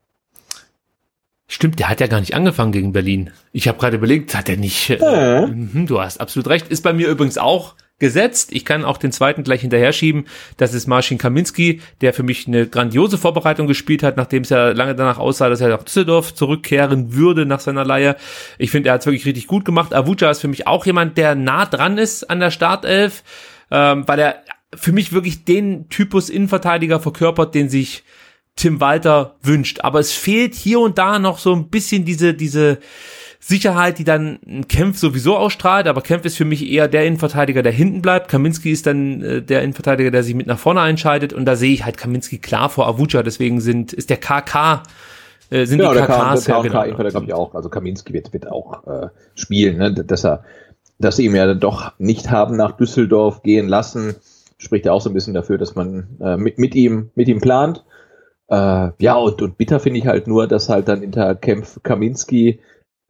[1.49, 3.31] Stimmt, der hat ja gar nicht angefangen gegen Berlin.
[3.53, 4.91] Ich habe gerade überlegt, hat er nicht.
[4.91, 5.49] Äh, äh.
[5.87, 6.69] Du hast absolut recht.
[6.69, 8.51] Ist bei mir übrigens auch gesetzt.
[8.51, 10.25] Ich kann auch den zweiten gleich hinterher schieben.
[10.57, 14.71] Das ist Marcin Kaminski, der für mich eine grandiose Vorbereitung gespielt hat, nachdem es ja
[14.71, 18.17] lange danach aussah, dass er nach Düsseldorf zurückkehren würde nach seiner Leihe.
[18.59, 19.95] Ich finde, er hat es wirklich richtig gut gemacht.
[19.95, 23.23] Avuja ist für mich auch jemand, der nah dran ist an der Startelf,
[23.71, 24.43] ähm, weil er
[24.75, 28.03] für mich wirklich den Typus Innenverteidiger verkörpert, den sich
[28.57, 29.81] Tim Walter wünscht.
[29.83, 32.79] Aber es fehlt hier und da noch so ein bisschen diese, diese
[33.41, 35.87] Sicherheit, die dann ein Kempf sowieso ausstrahlt.
[35.87, 38.29] Aber Kempf ist für mich eher der Innenverteidiger, der hinten bleibt.
[38.29, 41.33] Kaminski ist dann äh, der Innenverteidiger, der sich mit nach vorne einschaltet.
[41.33, 43.23] Und da sehe ich halt Kaminski klar vor Avucha.
[43.23, 44.83] Deswegen sind, ist der KK
[45.53, 47.09] äh, sind genau, die KKs der ja K, genau.
[47.11, 47.55] Glaube ich auch.
[47.55, 49.93] Also Kaminski wird, wird auch äh, spielen, ne?
[49.93, 50.45] dass er,
[50.99, 54.15] dass sie ihm ja doch nicht haben nach Düsseldorf gehen lassen,
[54.57, 57.41] spricht ja auch so ein bisschen dafür, dass man äh, mit, mit ihm mit ihm
[57.41, 57.85] plant.
[58.53, 62.61] Äh, ja und, und bitter finde ich halt nur, dass halt dann hinter Kempf Kaminski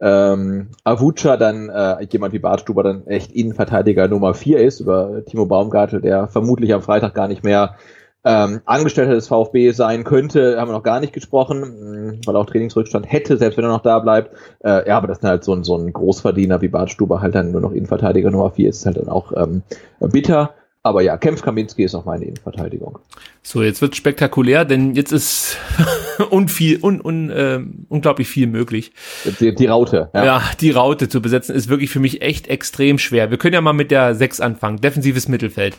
[0.01, 5.47] ähm, Avucha dann äh, jemand wie Bartstuber dann echt Innenverteidiger Nummer 4 ist, über Timo
[5.47, 7.77] Baumgartel, der vermutlich am Freitag gar nicht mehr
[8.25, 12.47] ähm, Angestellter des VfB sein könnte, haben wir noch gar nicht gesprochen, mh, weil auch
[12.47, 14.37] Trainingsrückstand hätte, selbst wenn er noch da bleibt.
[14.61, 17.51] Äh, ja, aber das ist halt so ein, so ein Großverdiener wie Bartstuber halt dann
[17.51, 19.63] nur noch Innenverteidiger Nummer 4 ist halt dann auch ähm,
[19.99, 20.55] bitter.
[20.85, 22.99] Aber ja, Kempf Kaminski ist noch meine Innenverteidigung.
[23.43, 25.57] So, jetzt wird spektakulär, denn jetzt ist
[26.31, 28.93] unviel, un, un, äh, unglaublich viel möglich.
[29.39, 30.11] Die, die Raute.
[30.13, 30.25] Ja.
[30.25, 33.31] ja, die Raute zu besetzen ist wirklich für mich echt extrem schwer.
[33.31, 35.77] Wir können ja mal mit der 6 anfangen, defensives Mittelfeld.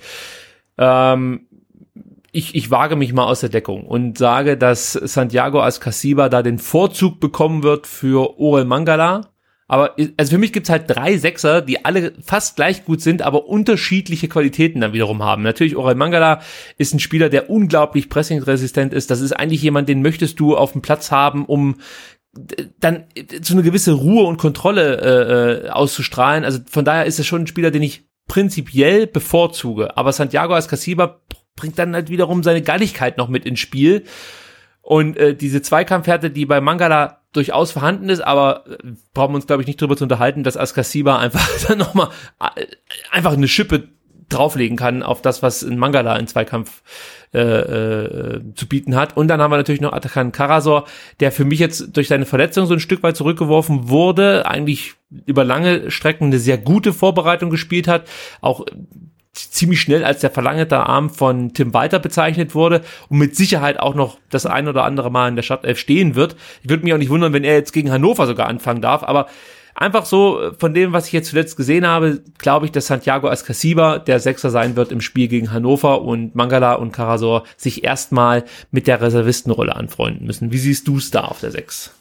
[0.77, 1.47] Ähm,
[2.31, 6.59] ich, ich wage mich mal aus der Deckung und sage, dass Santiago Ascasiba da den
[6.59, 9.32] Vorzug bekommen wird für Orel Mangala.
[9.73, 13.47] Aber also für mich gibt's halt drei Sechser, die alle fast gleich gut sind, aber
[13.47, 15.41] unterschiedliche Qualitäten dann wiederum haben.
[15.41, 16.41] Natürlich, Orel Mangala
[16.77, 19.09] ist ein Spieler, der unglaublich pressingresistent ist.
[19.09, 21.77] Das ist eigentlich jemand, den möchtest du auf dem Platz haben, um
[22.79, 23.05] dann
[23.41, 26.45] so eine gewisse Ruhe und Kontrolle äh, auszustrahlen.
[26.45, 29.97] Also von daher ist es schon ein Spieler, den ich prinzipiell bevorzuge.
[29.97, 31.19] Aber Santiago Ascasiba
[31.55, 34.03] bringt dann halt wiederum seine Galligkeit noch mit ins Spiel.
[34.83, 38.77] Und äh, diese Zweikampfhärte, die bei Mangala durchaus vorhanden ist, aber äh,
[39.13, 42.09] brauchen wir uns, glaube ich, nicht drüber zu unterhalten, dass Askasiba einfach dann nochmal
[42.55, 42.65] äh,
[43.11, 43.89] einfach eine Schippe
[44.29, 46.81] drauflegen kann auf das, was ein Mangala in Zweikampf
[47.33, 49.17] äh, äh, zu bieten hat.
[49.17, 50.85] Und dann haben wir natürlich noch Atakan Karasor,
[51.19, 54.93] der für mich jetzt durch seine Verletzung so ein Stück weit zurückgeworfen wurde, eigentlich
[55.25, 58.07] über lange Strecken eine sehr gute Vorbereitung gespielt hat,
[58.41, 58.65] auch
[59.33, 63.95] ziemlich schnell als der verlangete Arm von Tim Walter bezeichnet wurde und mit Sicherheit auch
[63.95, 66.35] noch das ein oder andere Mal in der Stadtelf stehen wird.
[66.61, 69.27] Ich würde mich auch nicht wundern, wenn er jetzt gegen Hannover sogar anfangen darf, aber
[69.75, 73.99] einfach so von dem, was ich jetzt zuletzt gesehen habe, glaube ich, dass Santiago Ascasiba
[73.99, 78.85] der Sechser sein wird im Spiel gegen Hannover und Mangala und Karasor sich erstmal mit
[78.87, 80.51] der Reservistenrolle anfreunden müssen.
[80.51, 81.91] Wie siehst du es da auf der Sechs?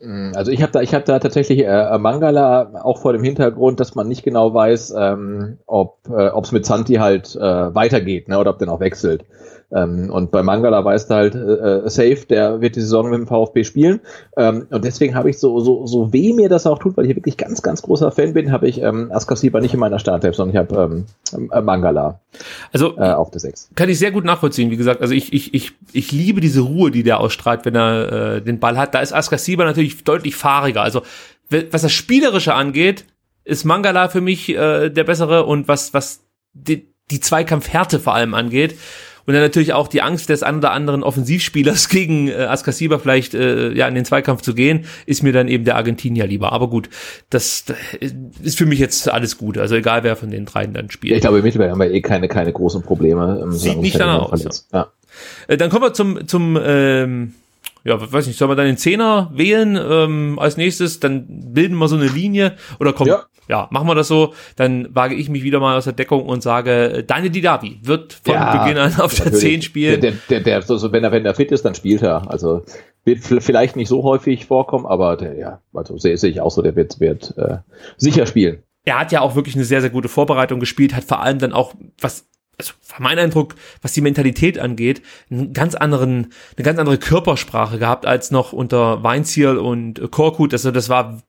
[0.00, 3.96] Also ich habe da, ich habe da tatsächlich äh, Mangala auch vor dem Hintergrund, dass
[3.96, 8.50] man nicht genau weiß, ähm, ob äh, es mit Santi halt äh, weitergeht, ne, oder
[8.50, 9.24] ob der noch wechselt.
[9.70, 13.26] Ähm, und bei Mangala weißt du halt äh, safe, der wird die Saison mit dem
[13.26, 14.00] VfB spielen.
[14.36, 17.14] Ähm, und deswegen habe ich so, so, so weh mir das auch tut, weil ich
[17.14, 20.54] wirklich ganz, ganz großer Fan bin, habe ich ähm, Askasiba nicht in meiner Startelf, sondern
[20.54, 21.04] ich habe
[21.34, 22.20] ähm, äh, Mangala
[22.72, 23.70] also, äh, auf der 6.
[23.74, 24.70] Kann ich sehr gut nachvollziehen.
[24.70, 28.36] Wie gesagt, also ich, ich, ich, ich liebe diese Ruhe, die der ausstrahlt, wenn er
[28.36, 28.94] äh, den Ball hat.
[28.94, 30.82] Da ist Askasiba natürlich deutlich fahriger.
[30.82, 31.02] Also
[31.50, 33.04] was das Spielerische angeht,
[33.44, 36.20] ist Mangala für mich äh, der bessere und was, was
[36.52, 38.74] die, die Zweikampfhärte vor allem angeht,
[39.28, 43.34] und dann natürlich auch die Angst des ein oder anderen Offensivspielers gegen äh, Askasiba vielleicht
[43.34, 46.50] äh, ja in den Zweikampf zu gehen, ist mir dann eben der Argentinier lieber.
[46.54, 46.88] Aber gut,
[47.28, 47.76] das, das
[48.42, 49.58] ist für mich jetzt alles gut.
[49.58, 51.16] Also egal wer von den dreien dann spielt.
[51.16, 53.44] Ich glaube, im Mittelfeld haben wir eh keine, keine großen Probleme.
[53.50, 54.66] Sieht nicht danach aus.
[54.72, 54.92] Ja.
[55.46, 57.34] Äh, dann kommen wir zum, zum ähm,
[57.88, 61.88] ja, weiß nicht, soll man dann den Zehner wählen ähm, als nächstes, dann bilden wir
[61.88, 63.24] so eine Linie oder kommt, ja.
[63.48, 66.42] ja, machen wir das so, dann wage ich mich wieder mal aus der Deckung und
[66.42, 70.00] sage, Daniel Didavi wird von ja, Beginn an auf der 10 spielen.
[70.00, 72.30] Der, der, der, so, wenn er, wenn er fit ist, dann spielt er.
[72.30, 72.62] Also
[73.04, 76.62] wird vielleicht nicht so häufig vorkommen, aber der, ja, also sehe seh ich auch so,
[76.62, 77.58] der wird, wird äh,
[77.96, 78.62] sicher spielen.
[78.84, 81.52] Er hat ja auch wirklich eine sehr, sehr gute Vorbereitung gespielt, hat vor allem dann
[81.52, 82.26] auch, was
[82.58, 88.04] also mein Eindruck, was die Mentalität angeht, einen ganz anderen, eine ganz andere Körpersprache gehabt
[88.04, 90.52] als noch unter Weinziel und Korkut.
[90.52, 91.22] Also das war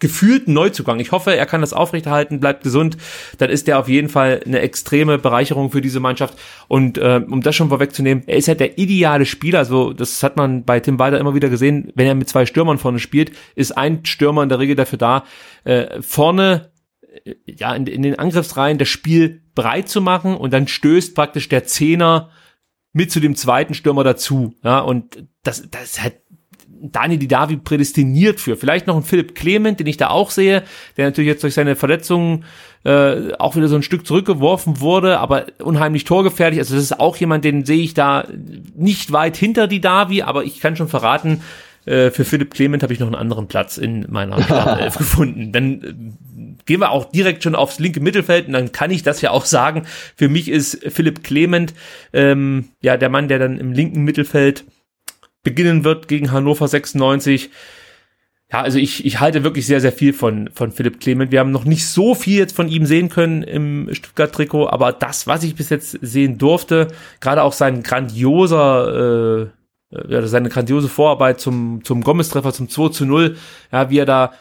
[0.00, 1.00] gefühlt ein Neuzugang.
[1.00, 2.96] Ich hoffe, er kann das aufrechterhalten, bleibt gesund.
[3.38, 6.38] Dann ist er auf jeden Fall eine extreme Bereicherung für diese Mannschaft.
[6.66, 9.60] Und äh, um das schon vorwegzunehmen, er ist halt der ideale Spieler.
[9.60, 11.92] Also das hat man bei Tim Walter immer wieder gesehen.
[11.94, 15.24] Wenn er mit zwei Stürmern vorne spielt, ist ein Stürmer in der Regel dafür da,
[15.64, 16.70] äh, vorne
[17.46, 21.64] ja, in, in den Angriffsreihen das Spiel breit zu machen und dann stößt praktisch der
[21.64, 22.30] Zehner
[22.92, 24.54] mit zu dem zweiten Stürmer dazu.
[24.62, 26.14] Ja, und das, das ist halt
[26.68, 28.56] Dani Didavi prädestiniert für.
[28.56, 30.64] Vielleicht noch ein Philipp Clement, den ich da auch sehe,
[30.96, 32.44] der natürlich jetzt durch seine Verletzungen
[32.84, 36.58] äh, auch wieder so ein Stück zurückgeworfen wurde, aber unheimlich torgefährlich.
[36.58, 38.28] Also das ist auch jemand, den sehe ich da
[38.76, 41.40] nicht weit hinter Didavi, aber ich kann schon verraten,
[41.86, 45.52] äh, für Philipp Clement habe ich noch einen anderen Platz in meiner Startelf gefunden.
[45.52, 45.94] Dann äh,
[46.66, 49.44] gehen wir auch direkt schon aufs linke Mittelfeld und dann kann ich das ja auch
[49.44, 49.86] sagen.
[50.16, 51.74] Für mich ist Philipp Clement
[52.12, 54.64] ähm, ja der Mann, der dann im linken Mittelfeld
[55.42, 57.50] beginnen wird gegen Hannover 96.
[58.52, 61.32] Ja, also ich, ich halte wirklich sehr, sehr viel von, von Philipp Clement.
[61.32, 65.26] Wir haben noch nicht so viel jetzt von ihm sehen können im Stuttgart-Trikot, aber das,
[65.26, 66.88] was ich bis jetzt sehen durfte,
[67.20, 69.46] gerade auch sein grandioser äh,
[69.94, 73.36] äh, seine grandiose Vorarbeit zum, zum Gomez-Treffer, zum 2 zu 0,
[73.72, 74.32] ja, wie er da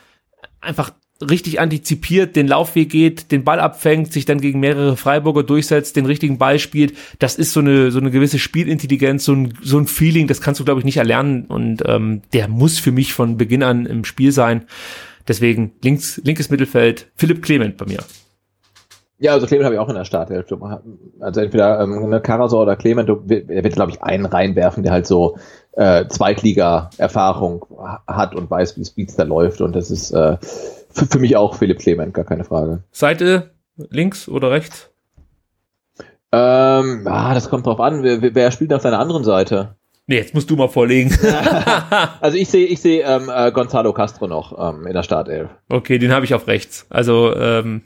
[0.62, 0.92] einfach
[1.30, 6.06] richtig antizipiert, den Laufweg geht, den Ball abfängt, sich dann gegen mehrere Freiburger durchsetzt, den
[6.06, 6.94] richtigen Ball spielt.
[7.20, 10.60] Das ist so eine so eine gewisse Spielintelligenz, so ein, so ein Feeling, das kannst
[10.60, 14.06] du glaube ich nicht erlernen und ähm, der muss für mich von Beginn an im
[14.06, 14.66] Spiel sein.
[15.28, 18.00] Deswegen links linkes Mittelfeld Philipp Clement bei mir.
[19.24, 20.48] Ja, also Clement habe ich auch in der Startelf.
[21.22, 25.08] Also entweder ähm, eine Karasor oder Clement, er wird, glaube ich, einen reinwerfen, der halt
[25.08, 25.38] so
[25.74, 27.66] äh, Zweitliga-Erfahrung
[28.06, 29.62] hat und weiß, wie es da läuft.
[29.62, 30.38] Und das ist äh,
[30.94, 32.84] für, für mich auch Philipp Clement, gar keine Frage.
[32.92, 33.52] Seite
[33.90, 34.92] links oder rechts?
[36.32, 38.04] Ähm, ah, das kommt drauf an.
[38.04, 39.76] Wer, wer spielt auf deiner anderen Seite?
[40.08, 41.16] Nee, jetzt musst du mal vorlegen.
[42.22, 45.50] also ich sehe ich sehe ähm, äh, Gonzalo Castro noch ähm, in der Startelf.
[45.70, 46.86] Okay, den habe ich auf rechts.
[46.90, 47.84] Also ähm,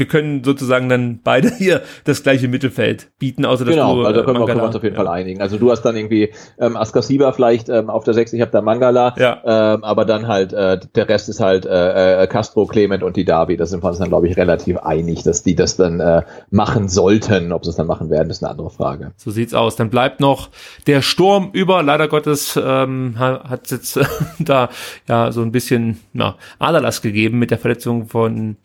[0.00, 4.24] wir können sozusagen dann beide hier das gleiche Mittelfeld bieten, außer dass genau, du also
[4.24, 5.04] können, wir, können wir uns auf jeden ja.
[5.04, 5.40] Fall einigen.
[5.40, 8.62] Also du hast dann irgendwie ähm, Askasiba vielleicht ähm, auf der 6, ich habe da
[8.62, 9.40] Mangala, ja.
[9.44, 13.24] ähm, aber dann halt äh, der Rest ist halt äh, äh, Castro, Clement und die
[13.24, 13.56] Davi.
[13.56, 16.88] Da sind wir uns dann, glaube ich, relativ einig, dass die das dann äh, machen
[16.88, 17.52] sollten.
[17.52, 19.12] Ob sie es dann machen werden, ist eine andere Frage.
[19.16, 19.76] So sieht's aus.
[19.76, 20.48] Dann bleibt noch
[20.86, 21.82] der Sturm über.
[21.82, 24.04] Leider Gottes ähm, hat jetzt äh,
[24.38, 24.70] da
[25.08, 28.56] ja so ein bisschen na, Aderlass gegeben mit der Verletzung von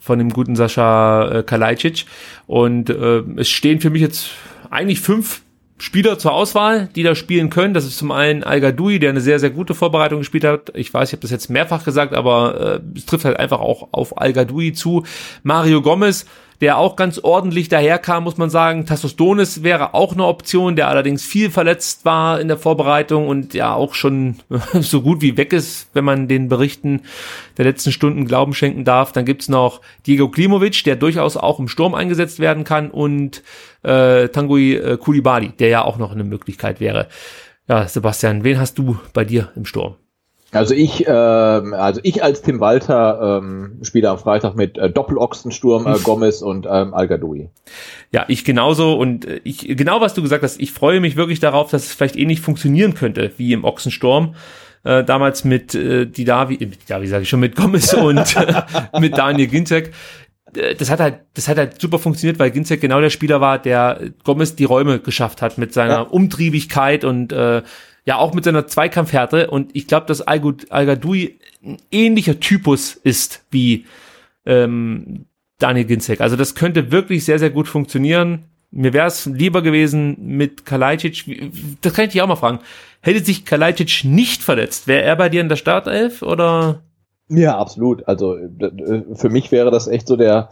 [0.00, 2.06] von dem guten Sascha äh, Kalajdzic.
[2.46, 4.30] Und äh, es stehen für mich jetzt
[4.70, 5.42] eigentlich fünf
[5.78, 7.72] Spieler zur Auswahl, die da spielen können.
[7.72, 10.72] Das ist zum einen Al Gadoui, der eine sehr, sehr gute Vorbereitung gespielt hat.
[10.74, 13.88] Ich weiß, ich habe das jetzt mehrfach gesagt, aber äh, es trifft halt einfach auch
[13.92, 15.04] auf Al Gadoui zu.
[15.42, 16.26] Mario Gomez,
[16.60, 18.84] der auch ganz ordentlich daherkam, muss man sagen.
[18.84, 23.54] Tassos Donis wäre auch eine Option, der allerdings viel verletzt war in der Vorbereitung und
[23.54, 24.36] ja auch schon
[24.80, 27.02] so gut wie weg ist, wenn man den Berichten
[27.56, 29.12] der letzten Stunden Glauben schenken darf.
[29.12, 33.42] Dann gibt's noch Diego Klimovic, der durchaus auch im Sturm eingesetzt werden kann und
[33.82, 37.08] äh, Tanguy äh, Kulibali, der ja auch noch eine Möglichkeit wäre.
[37.68, 39.96] Ja, Sebastian, wen hast du bei dir im Sturm?
[40.52, 45.86] Also ich, ähm, also ich als Tim Walter ähm, spiele am Freitag mit äh, Doppelochsensturm,
[45.86, 47.48] äh, Gomez und ähm, al -Gadoui.
[48.10, 50.60] Ja, ich genauso und äh, ich genau was du gesagt hast.
[50.60, 54.34] Ich freue mich wirklich darauf, dass es vielleicht ähnlich funktionieren könnte wie im Ochsensturm.
[54.82, 58.36] Äh, damals mit äh, die Davi, äh, ja, wie sage ich schon, mit Gomez und
[58.36, 58.62] äh,
[58.98, 59.92] mit Daniel Ginczek.
[60.56, 63.58] Äh, das hat halt, das hat halt super funktioniert, weil Ginzek genau der Spieler war,
[63.58, 66.00] der Gomez die Räume geschafft hat mit seiner ja.
[66.00, 67.62] Umtriebigkeit und äh,
[68.04, 73.44] ja auch mit seiner Zweikampfhärte und ich glaube, dass Al Gadoui ein ähnlicher Typus ist
[73.50, 73.86] wie
[74.46, 75.26] ähm,
[75.58, 76.20] Daniel Ginzek.
[76.20, 78.44] Also das könnte wirklich sehr, sehr gut funktionieren.
[78.70, 81.52] Mir wäre es lieber gewesen mit Kalajdzic.
[81.82, 82.60] Das kann ich dich auch mal fragen.
[83.00, 86.82] Hätte sich Kalajdzic nicht verletzt, wäre er bei dir in der Startelf oder?
[87.28, 88.06] Ja, absolut.
[88.08, 90.50] Also äh, für mich wäre das echt so der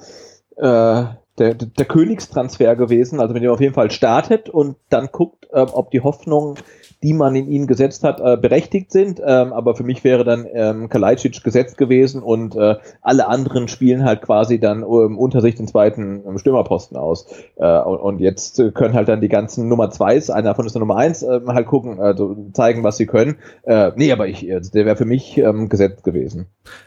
[0.57, 1.05] äh,
[1.39, 3.21] der, der Königstransfer gewesen.
[3.21, 6.57] Also wenn ihr auf jeden Fall startet und dann guckt, äh, ob die Hoffnung
[7.03, 9.21] die man in ihn gesetzt hat, äh, berechtigt sind.
[9.25, 14.05] Ähm, aber für mich wäre dann ähm, Kalajdzic gesetzt gewesen und äh, alle anderen spielen
[14.05, 17.27] halt quasi dann ähm, unter sich den zweiten ähm, Stürmerposten aus.
[17.57, 20.81] Äh, und, und, jetzt können halt dann die ganzen Nummer Zweis, einer davon ist der
[20.81, 23.37] Nummer eins, äh, halt gucken, also zeigen, was sie können.
[23.63, 26.47] Äh, nee, aber ich, also der wäre für mich ähm, gesetzt gewesen.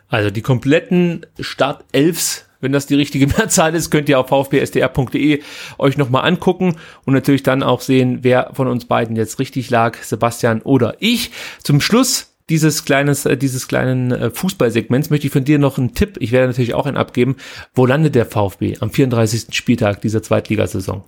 [0.10, 5.42] Also die kompletten Startelfs wenn das die richtige Mehrzahl ist, könnt ihr auf vfbsdr.de
[5.78, 6.76] euch nochmal angucken
[7.06, 11.32] und natürlich dann auch sehen, wer von uns beiden jetzt richtig lag, Sebastian oder ich.
[11.62, 15.94] Zum Schluss dieses kleines, äh, dieses kleinen äh, Fußballsegments möchte ich von dir noch einen
[15.94, 17.38] Tipp, ich werde natürlich auch einen abgeben.
[17.74, 19.56] Wo landet der VfB am 34.
[19.56, 21.04] Spieltag dieser Zweitligasaison?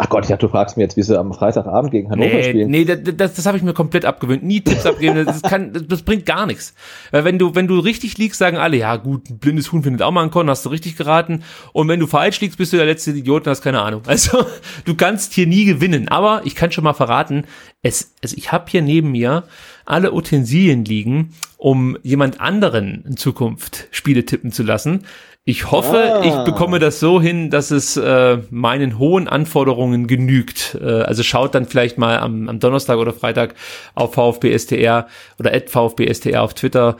[0.00, 2.44] Ach Gott, ich dachte, du fragst mir jetzt, wie sie am Freitagabend gegen Hannover nee,
[2.44, 2.70] spielen.
[2.70, 4.44] Nee, das, das, das habe ich mir komplett abgewöhnt.
[4.44, 6.74] Nie Tipps abgeben, das, kann, das, bringt gar nichts.
[7.10, 10.02] Weil wenn du, wenn du richtig liegst, sagen alle, ja gut, ein blindes Huhn findet
[10.02, 11.42] auch mal einen Korn, hast du richtig geraten.
[11.72, 14.02] Und wenn du falsch liegst, bist du der letzte Idiot und hast keine Ahnung.
[14.06, 14.46] Also
[14.84, 16.08] du kannst hier nie gewinnen.
[16.08, 17.44] Aber ich kann schon mal verraten,
[17.82, 19.44] es, also ich habe hier neben mir
[19.84, 25.04] alle Utensilien liegen, um jemand anderen in Zukunft Spiele tippen zu lassen.
[25.48, 26.22] Ich hoffe, ah.
[26.22, 30.76] ich bekomme das so hin, dass es äh, meinen hohen Anforderungen genügt.
[30.78, 33.54] Äh, also schaut dann vielleicht mal am, am Donnerstag oder Freitag
[33.94, 35.06] auf VfB-STR
[35.38, 36.98] oder at VfB-STR auf Twitter,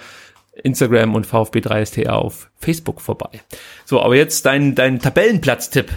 [0.62, 3.28] Instagram und VfB3STR auf Facebook vorbei.
[3.84, 5.92] So, aber jetzt dein, dein Tabellenplatz-Tipp.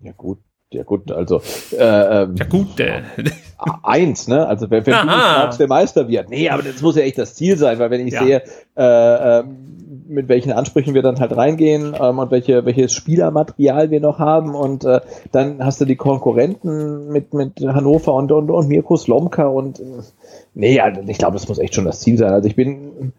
[0.00, 0.38] Ja gut,
[0.70, 1.42] ja gut, also
[1.72, 3.02] äh, ähm, ja gut, äh.
[3.82, 4.46] eins, ne?
[4.46, 6.30] Also wenn, wenn du fragst, der Meister wird.
[6.30, 8.24] Nee, aber das muss ja echt das Ziel sein, weil wenn ich ja.
[8.24, 8.42] sehe,
[8.76, 9.44] äh, äh,
[10.06, 14.54] mit welchen Ansprüchen wir dann halt reingehen ähm, und welche, welches Spielermaterial wir noch haben.
[14.54, 15.00] Und äh,
[15.32, 19.84] dann hast du die Konkurrenten mit, mit Hannover und, und, und Mirko Slomka und äh,
[20.54, 22.32] nee, also ich glaube, das muss echt schon das Ziel sein.
[22.32, 23.12] Also ich bin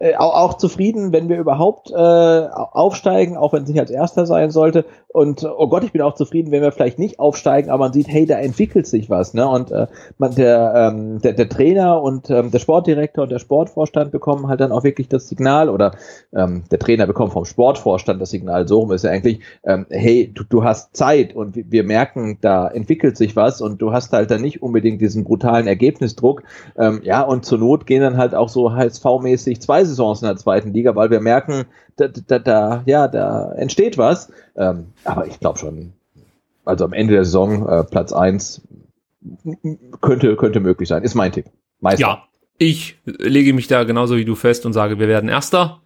[0.00, 4.24] äh, auch, auch zufrieden, wenn wir überhaupt äh, aufsteigen, auch wenn es nicht als erster
[4.24, 4.86] sein sollte.
[5.08, 8.08] Und oh Gott, ich bin auch zufrieden, wenn wir vielleicht nicht aufsteigen, aber man sieht,
[8.08, 9.46] hey, da entwickelt sich was, ne?
[9.46, 14.10] Und äh, man, der, ähm, der, der Trainer und ähm, der Sportdirektor und der Sportvorstand
[14.10, 15.92] bekommen halt dann auch wirklich das Signal oder
[16.34, 20.32] ähm, der Trainer bekommt vom Sportvorstand das Signal, so rum ist ja eigentlich, ähm, hey,
[20.32, 24.30] du, du hast Zeit und wir merken, da entwickelt sich was und du hast halt
[24.30, 26.42] dann nicht unbedingt diesen brutalen Ergebnisdruck.
[26.78, 30.36] Ähm, ja, und zur Not gehen dann halt auch so HSV-mäßig zwei Saisons in der
[30.36, 34.32] zweiten Liga, weil wir merken, da, da, da ja, da entsteht was.
[34.56, 35.92] Ähm, aber ich glaube schon,
[36.64, 38.62] also am Ende der Saison äh, Platz eins
[40.00, 41.02] könnte, könnte möglich sein.
[41.02, 41.46] Ist mein Tipp.
[41.80, 42.00] Meister.
[42.00, 42.22] Ja,
[42.58, 45.80] ich lege mich da genauso wie du fest und sage, wir werden Erster.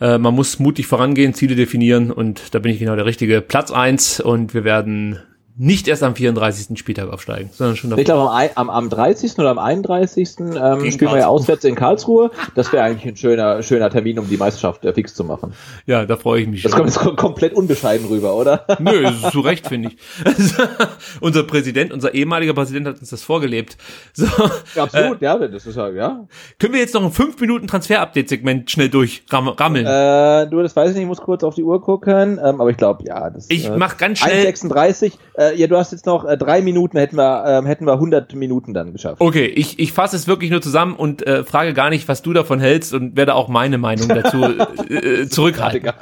[0.00, 3.40] Äh, man muss mutig vorangehen, Ziele definieren und da bin ich genau der richtige.
[3.40, 5.20] Platz eins und wir werden
[5.58, 6.78] nicht erst am 34.
[6.78, 8.00] Spieltag aufsteigen, sondern schon davor.
[8.00, 9.38] Ich glaube, am, am, am 30.
[9.38, 10.28] oder am 31.
[10.40, 12.30] Ähm, spielen wir ja auswärts in Karlsruhe.
[12.54, 15.54] Das wäre eigentlich ein schöner, schöner Termin, um die Meisterschaft äh, fix zu machen.
[15.86, 16.62] Ja, da freue ich mich.
[16.62, 18.66] Das kommt jetzt komplett unbescheiden rüber, oder?
[18.78, 19.96] Nö, zu Recht, finde ich.
[21.20, 23.76] unser Präsident, unser ehemaliger Präsident hat uns das vorgelebt.
[24.12, 24.26] So,
[24.74, 26.26] ja, absolut, äh, ja, das ist ja, ja.
[26.58, 29.84] Können wir jetzt noch ein 5 Minuten Transfer-Update-Segment schnell durchrammeln?
[29.84, 32.70] Äh, du, das weiß ich nicht, ich muss kurz auf die Uhr gucken, ähm, aber
[32.70, 33.28] ich glaube, ja.
[33.28, 34.46] Das, ich äh, mach ganz schnell.
[34.46, 37.86] 1,36, äh, äh, ja, du hast jetzt noch äh, drei Minuten, hätten wir, ähm, hätten
[37.86, 39.20] wir 100 Minuten dann geschafft.
[39.20, 42.32] Okay, ich, ich fasse es wirklich nur zusammen und äh, frage gar nicht, was du
[42.32, 44.44] davon hältst und werde auch meine Meinung dazu
[44.90, 45.92] äh, äh zurückhalten.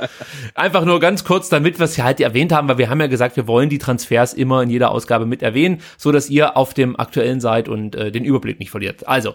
[0.55, 3.07] Einfach nur ganz kurz, damit wir es ja halt erwähnt haben, weil wir haben ja
[3.07, 6.75] gesagt, wir wollen die Transfers immer in jeder Ausgabe mit erwähnen, so dass ihr auf
[6.75, 9.07] dem aktuellen seid und äh, den Überblick nicht verliert.
[9.09, 9.35] Also,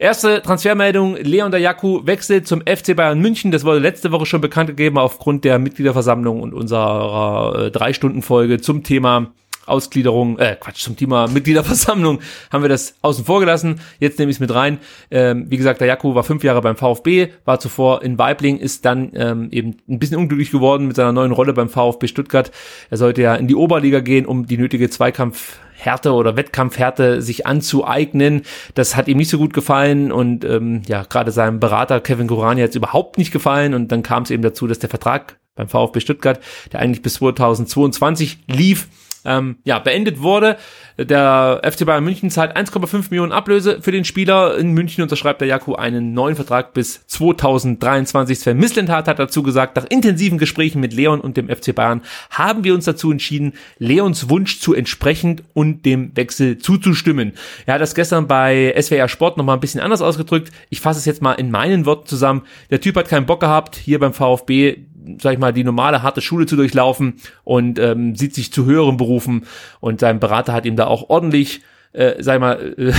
[0.00, 3.50] Erste Transfermeldung, Leon Dayaku wechselt zum FC Bayern München.
[3.50, 8.22] Das wurde letzte Woche schon bekannt gegeben aufgrund der Mitgliederversammlung und unserer äh, drei Stunden
[8.22, 9.32] Folge zum Thema
[9.66, 12.20] Ausgliederung, äh, Quatsch, zum Thema Mitgliederversammlung
[12.52, 13.80] haben wir das außen vor gelassen.
[13.98, 14.78] Jetzt nehme ich es mit rein.
[15.10, 18.84] Ähm, wie gesagt, der Jaku war fünf Jahre beim VfB, war zuvor in Weibling, ist
[18.84, 22.52] dann ähm, eben ein bisschen unglücklich geworden mit seiner neuen Rolle beim VfB Stuttgart.
[22.88, 27.46] Er sollte ja in die Oberliga gehen, um die nötige Zweikampf Härte oder Wettkampfhärte sich
[27.46, 28.42] anzueignen.
[28.74, 32.60] Das hat ihm nicht so gut gefallen und ähm, ja, gerade seinem Berater Kevin Gorani
[32.62, 35.68] hat es überhaupt nicht gefallen und dann kam es eben dazu, dass der Vertrag beim
[35.68, 36.40] VfB Stuttgart,
[36.72, 38.88] der eigentlich bis 2022 lief,
[39.24, 40.56] ähm, ja, beendet wurde.
[40.98, 44.56] Der FC Bayern München zahlt 1,5 Millionen Ablöse für den Spieler.
[44.58, 48.38] In München unterschreibt der Jaku einen neuen Vertrag bis 2023.
[48.38, 52.64] Sven Mislintat hat dazu gesagt, nach intensiven Gesprächen mit Leon und dem FC Bayern haben
[52.64, 57.34] wir uns dazu entschieden, Leons Wunsch zu entsprechen und dem Wechsel zuzustimmen.
[57.66, 60.50] Er hat das gestern bei SWR Sport nochmal ein bisschen anders ausgedrückt.
[60.70, 62.42] Ich fasse es jetzt mal in meinen Worten zusammen.
[62.70, 64.78] Der Typ hat keinen Bock gehabt, hier beim VfB
[65.20, 67.14] sag ich mal, die normale harte Schule zu durchlaufen
[67.44, 69.46] und ähm, sieht sich zu höheren Berufen
[69.80, 71.62] und sein Berater hat ihm da auch ordentlich
[71.92, 72.92] äh, ich mal,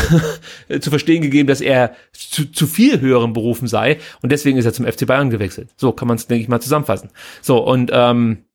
[0.68, 4.66] äh, zu verstehen gegeben, dass er zu, zu viel höheren Berufen sei und deswegen ist
[4.66, 5.70] er zum FC Bayern gewechselt.
[5.78, 7.10] So kann man es, denke ich mal, zusammenfassen.
[7.42, 8.46] So, und ähm,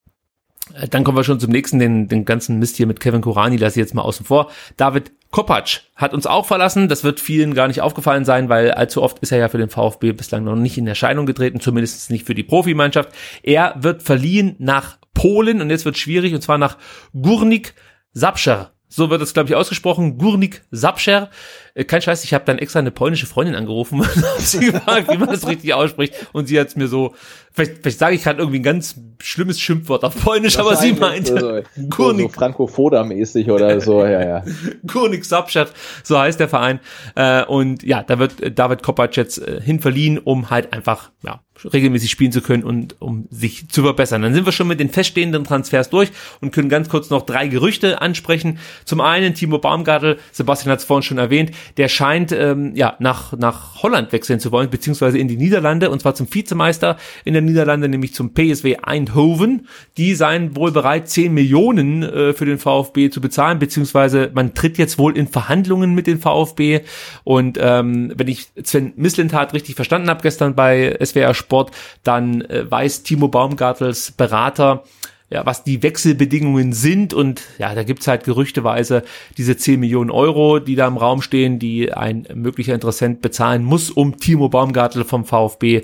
[0.90, 3.78] dann kommen wir schon zum nächsten, den, den ganzen Mist hier mit Kevin Kurani, lasse
[3.78, 4.50] ich jetzt mal außen vor.
[4.76, 6.88] David Kopacz hat uns auch verlassen.
[6.88, 9.68] Das wird vielen gar nicht aufgefallen sein, weil allzu oft ist er ja für den
[9.68, 13.10] VfB bislang noch nicht in Erscheinung getreten, zumindest nicht für die Profimannschaft.
[13.42, 16.78] Er wird verliehen nach Polen und jetzt wird schwierig, und zwar nach
[17.12, 17.74] Gurnik
[18.12, 18.70] Sapscher.
[18.88, 20.18] So wird es, glaube ich, ausgesprochen.
[20.18, 21.30] Gurnik Sapscher.
[21.74, 24.00] Äh, kein Scheiß, ich habe dann extra eine polnische Freundin angerufen
[24.36, 26.14] und sie gefragt, wie man das richtig ausspricht.
[26.32, 27.12] Und sie hat es mir so,
[27.54, 31.40] vielleicht, vielleicht sage ich gerade irgendwie ein ganz schlimmes Schimpfwort auf Polnisch, aber sie meinte
[31.40, 32.32] so, Gurnik.
[32.32, 34.44] So Franco-Foda-mäßig oder so, ja, ja.
[34.86, 35.68] Gurnik Sapscher,
[36.02, 36.80] so heißt der Verein.
[37.14, 41.40] Äh, und ja, da wird David Kopacz jetzt äh, hinverliehen, um halt einfach, ja,
[41.72, 44.22] regelmäßig spielen zu können und um sich zu verbessern.
[44.22, 46.10] Dann sind wir schon mit den feststehenden Transfers durch
[46.40, 48.58] und können ganz kurz noch drei Gerüchte ansprechen.
[48.84, 53.32] Zum einen Timo Baumgartel, Sebastian hat es vorhin schon erwähnt, der scheint ähm, ja nach,
[53.32, 57.42] nach Holland wechseln zu wollen, beziehungsweise in die Niederlande, und zwar zum Vizemeister in der
[57.44, 59.68] Niederlande, nämlich zum PSW Eindhoven.
[59.96, 64.78] Die seien wohl bereit, 10 Millionen äh, für den VfB zu bezahlen, beziehungsweise man tritt
[64.78, 66.80] jetzt wohl in Verhandlungen mit dem VfB.
[67.24, 71.70] Und ähm, wenn ich Sven Mislintat richtig verstanden habe gestern bei SWR Sport,
[72.02, 74.84] dann äh, weiß Timo Baumgartels Berater,
[75.30, 79.02] ja, was die Wechselbedingungen sind und ja, da gibt's halt gerüchteweise
[79.36, 83.90] diese 10 Millionen Euro, die da im Raum stehen, die ein möglicher Interessent bezahlen muss,
[83.90, 85.82] um Timo Baumgartel vom VfB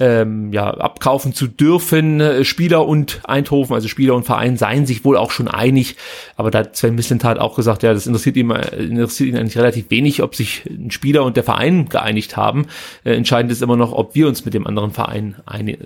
[0.00, 2.20] ähm, ja, abkaufen zu dürfen.
[2.20, 5.96] Äh, Spieler und Eindhoven, also Spieler und Verein, seien sich wohl auch schon einig.
[6.36, 9.90] Aber da hat Sven Mislintat auch gesagt, ja, das interessiert ihn, interessiert ihn eigentlich relativ
[9.90, 12.66] wenig, ob sich ein Spieler und der Verein geeinigt haben.
[13.04, 15.76] Äh, entscheidend ist immer noch, ob wir uns mit dem anderen Verein äh,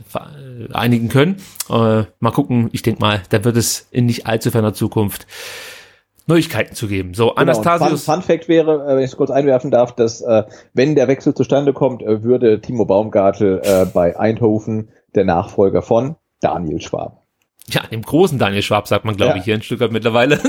[0.72, 1.36] einigen können.
[1.68, 5.26] Äh, mal gucken, ich denke mal, da wird es in nicht allzu ferner Zukunft
[6.28, 7.14] Neuigkeiten zu geben.
[7.14, 8.04] So, Genau, Anastasius.
[8.04, 10.44] Fun, Fun Fact wäre, äh, wenn ich es kurz einwerfen darf, dass äh,
[10.74, 16.16] wenn der Wechsel zustande kommt, äh, würde Timo Baumgartel äh, bei Eindhoven der Nachfolger von
[16.40, 17.22] Daniel Schwab.
[17.70, 19.38] Ja, dem großen Daniel Schwab sagt man, glaube Ja.
[19.38, 20.38] ich, hier in Stuttgart mittlerweile.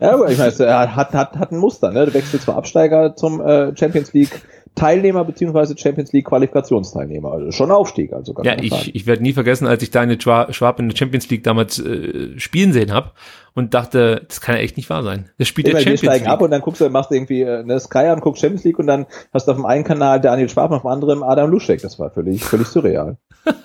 [0.00, 2.04] Ja, aber ich meine, er hat, hat, hat ein Muster, ne?
[2.04, 4.42] Der wechselt zum Absteiger zum äh, Champions League
[4.74, 7.32] Teilnehmer beziehungsweise Champions League Qualifikationsteilnehmer.
[7.32, 10.52] Also schon Aufstieg, also gar ja, ich, ich werde nie vergessen, als ich Daniel Schwa-
[10.52, 13.10] Schwab in der Champions League damals äh, spielen sehen habe
[13.54, 15.30] und dachte, das kann ja echt nicht wahr sein.
[15.38, 16.44] Das spielt Immer, der wir Champions steigen ab League.
[16.44, 18.86] und dann guckst du, machst du irgendwie äh, eine Sky an, guckst Champions League und
[18.86, 21.82] dann hast du auf dem einen Kanal Daniel Schwab, auf dem anderen Adam Luschek.
[21.82, 23.16] Das war völlig, völlig surreal.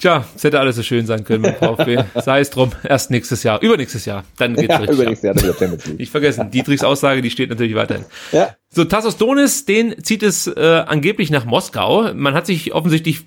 [0.00, 2.04] Tja, es hätte alles so schön sein können mit VfB.
[2.14, 4.96] Sei es drum, erst nächstes Jahr, übernächstes Jahr, dann geht's ja, richtig.
[4.96, 5.98] übernächstes Jahr dann wieder Champions League.
[5.98, 8.04] Nicht vergessen, Dietrichs Aussage, die steht natürlich weiterhin.
[8.30, 12.14] Ja, So, Tassos Donis, den zieht es äh, angeblich nach Moskau.
[12.14, 13.22] Man hat sich offensichtlich,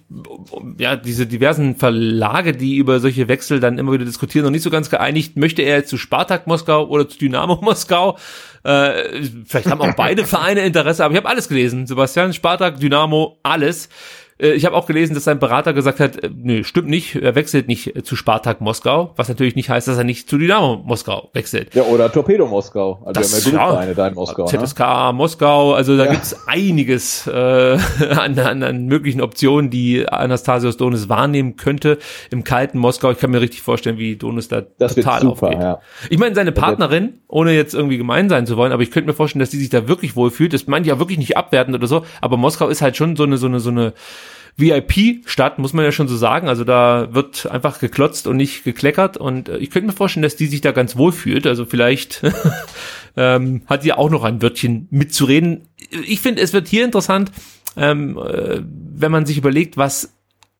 [0.78, 4.70] ja, diese diversen Verlage, die über solche Wechsel dann immer wieder diskutieren, noch nicht so
[4.70, 5.36] ganz geeinigt.
[5.36, 8.18] Möchte er jetzt zu Spartak Moskau oder zu Dynamo Moskau?
[8.64, 11.86] Äh, vielleicht haben auch beide Vereine Interesse, aber ich habe alles gelesen.
[11.86, 13.90] Sebastian, Spartak, Dynamo, alles.
[14.42, 17.36] Äh, Ich habe auch gelesen, dass sein Berater gesagt hat, äh, nö, stimmt nicht, er
[17.36, 20.82] wechselt nicht äh, zu Spartak Moskau, was natürlich nicht heißt, dass er nicht zu Dynamo
[20.86, 21.74] Moskau wechselt.
[21.76, 23.02] ja, oder Torpedo Moskau.
[23.06, 24.44] Also Das- wir haben ja genug Vereine da in Moskau.
[24.44, 24.50] Ne?
[24.50, 26.12] ZSK Moskau, also da Ja.
[26.12, 27.32] gibt's einiges äh,
[28.10, 31.98] an, an, an möglichen Optionen, die Anastasios Donis wahrnehmen könnte
[32.32, 33.12] im kalten Moskau.
[33.12, 35.62] Ich kann mir richtig vorstellen, wie Donis da Das total super, aufgeht.
[35.62, 35.80] ja.
[36.10, 39.14] Ich meine, seine Partnerin, ohne jetzt irgendwie gemein sein zu wollen, aber ich könnte mir
[39.14, 40.54] vorstellen, dass die sich da wirklich wohlfühlt.
[40.54, 43.24] Das meine ich ja wirklich nicht abwertend oder so, aber Moskau ist halt schon so
[43.24, 43.94] eine, so eine, so eine
[44.62, 46.48] VIP-Stadt, muss man ja schon so sagen.
[46.48, 49.18] Also da wird einfach geklotzt und nicht gekleckert.
[49.18, 51.46] Und äh, ich könnte mir vorstellen, dass die sich da ganz wohl fühlt.
[51.46, 52.22] Also vielleicht
[53.18, 55.68] ähm, hat sie auch noch ein Wörtchen mitzureden.
[56.06, 57.32] Ich finde, es wird hier interessant,
[57.76, 60.14] ähm, äh, wenn man sich überlegt, was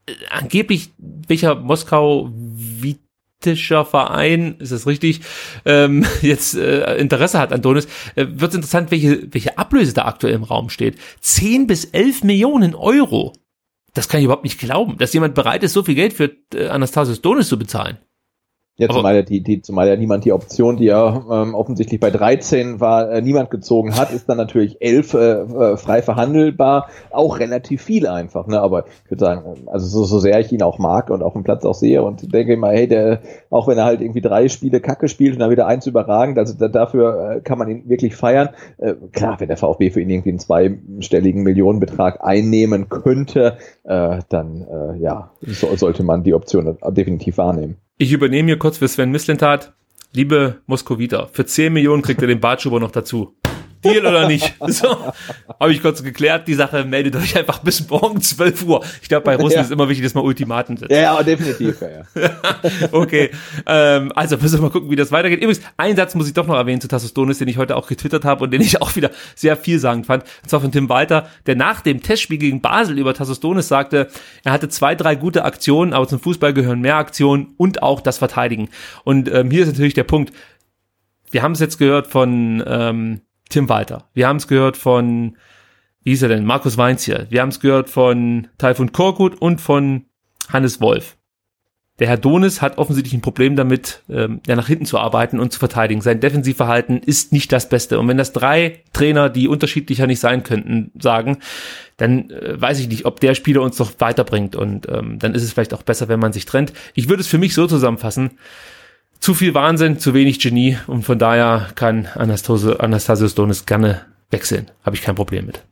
[0.08, 5.22] äh, angeblich welcher Moskau vitischer Verein, ist das richtig,
[5.66, 10.06] ähm, jetzt äh, Interesse hat an Donis, äh, wird es interessant, welche, welche Ablöse da
[10.06, 10.98] aktuell im Raum steht.
[11.22, 13.34] 10 bis 11 Millionen Euro.
[13.94, 16.68] Das kann ich überhaupt nicht glauben, dass jemand bereit ist, so viel Geld für äh,
[16.68, 17.98] Anastasios Donis zu bezahlen.
[18.78, 22.10] Ja, zumal ja, die, die, zumal ja niemand die Option, die ja ähm, offensichtlich bei
[22.10, 27.38] 13 war, äh, niemand gezogen hat, ist dann natürlich 11 äh, äh, frei verhandelbar, auch
[27.40, 28.48] relativ viel einfach.
[28.48, 28.60] Ne?
[28.60, 31.44] Aber ich würde sagen, also so, so sehr ich ihn auch mag und auf dem
[31.44, 34.80] Platz auch sehe und denke immer, hey, der, auch wenn er halt irgendwie drei Spiele
[34.80, 38.16] Kacke spielt und dann wieder eins überragend, also da, dafür äh, kann man ihn wirklich
[38.16, 38.50] feiern.
[38.78, 44.66] Äh, klar, wenn der VfB für ihn irgendwie einen zweistelligen Millionenbetrag einnehmen könnte, äh, dann
[44.68, 47.78] äh, ja, so, sollte man die Option definitiv wahrnehmen.
[48.02, 49.74] Ich übernehme hier kurz für Sven Mislintat.
[50.12, 53.36] Liebe Moskowiter, für 10 Millionen kriegt ihr den Bartschuber noch dazu.
[53.84, 54.54] Deal oder nicht?
[54.68, 55.14] So,
[55.60, 56.48] habe ich kurz geklärt.
[56.48, 58.84] Die Sache meldet euch einfach bis morgen 12 Uhr.
[59.02, 59.62] Ich glaube, bei Russen Ja.
[59.62, 60.92] ist immer wichtig, dass man Ultimaten setzt.
[60.92, 61.82] Ja, ja, definitiv.
[61.82, 62.32] Ja, ja.
[62.92, 63.32] Okay,
[63.66, 65.40] ähm, also müssen wir mal gucken, wie das weitergeht.
[65.40, 67.88] Übrigens, einen Satz muss ich doch noch erwähnen zu Tassos Donis, den ich heute auch
[67.88, 70.24] getwittert habe und den ich auch wieder sehr vielsagend fand.
[70.44, 74.08] Und zwar von Tim Walter, der nach dem Testspiel gegen Basel über Tassos Donis sagte,
[74.44, 78.18] er hatte zwei, drei gute Aktionen, aber zum Fußball gehören mehr Aktionen und auch das
[78.20, 78.70] Verteidigen.
[79.04, 80.32] Und ähm, hier ist natürlich der Punkt.
[81.32, 83.22] Wir haben es jetzt gehört von ähm,
[83.52, 84.10] Tim Walter.
[84.14, 85.38] Wir haben es gehört von,
[86.04, 87.28] wie hieß er denn, Markus Weinz hier.
[87.30, 90.06] Wir haben es gehört von Taifun Korkut und von
[90.52, 91.18] Hannes Wolf.
[92.00, 95.54] Der Herr Donis hat offensichtlich ein Problem damit, ähm, ja, nach hinten zu arbeiten und
[95.54, 96.02] zu verteidigen.
[96.02, 98.00] Sein Defensivverhalten ist nicht das Beste.
[98.00, 101.38] Und wenn das drei Trainer, die unterschiedlicher nicht sein könnten, sagen,
[101.98, 104.56] dann äh, weiß ich nicht, ob der Spieler uns noch weiterbringt.
[104.56, 106.74] Und ähm, dann ist es vielleicht auch besser, wenn man sich trennt.
[106.96, 108.32] Ich würde es für mich so zusammenfassen.
[109.22, 110.78] Zu viel Wahnsinn, zu wenig Genie.
[110.88, 114.70] Und von daher kann Anastasios, Anastasios Donis gerne wechseln.
[114.84, 115.64] Habe ich kein Problem mit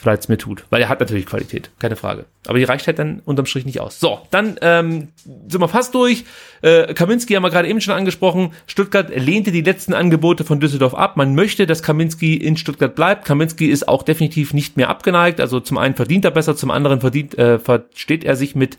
[0.00, 0.64] vielleicht es mir tut.
[0.70, 2.24] Weil er hat natürlich Qualität, keine Frage.
[2.46, 4.00] Aber die reicht halt dann unterm Strich nicht aus.
[4.00, 6.24] So, dann ähm, sind wir fast durch.
[6.62, 8.52] Äh, Kaminski haben wir gerade eben schon angesprochen.
[8.66, 11.16] Stuttgart lehnte die letzten Angebote von Düsseldorf ab.
[11.16, 13.26] Man möchte, dass Kaminski in Stuttgart bleibt.
[13.26, 15.40] Kaminski ist auch definitiv nicht mehr abgeneigt.
[15.40, 18.78] Also zum einen verdient er besser, zum anderen verdient, äh, versteht er sich mit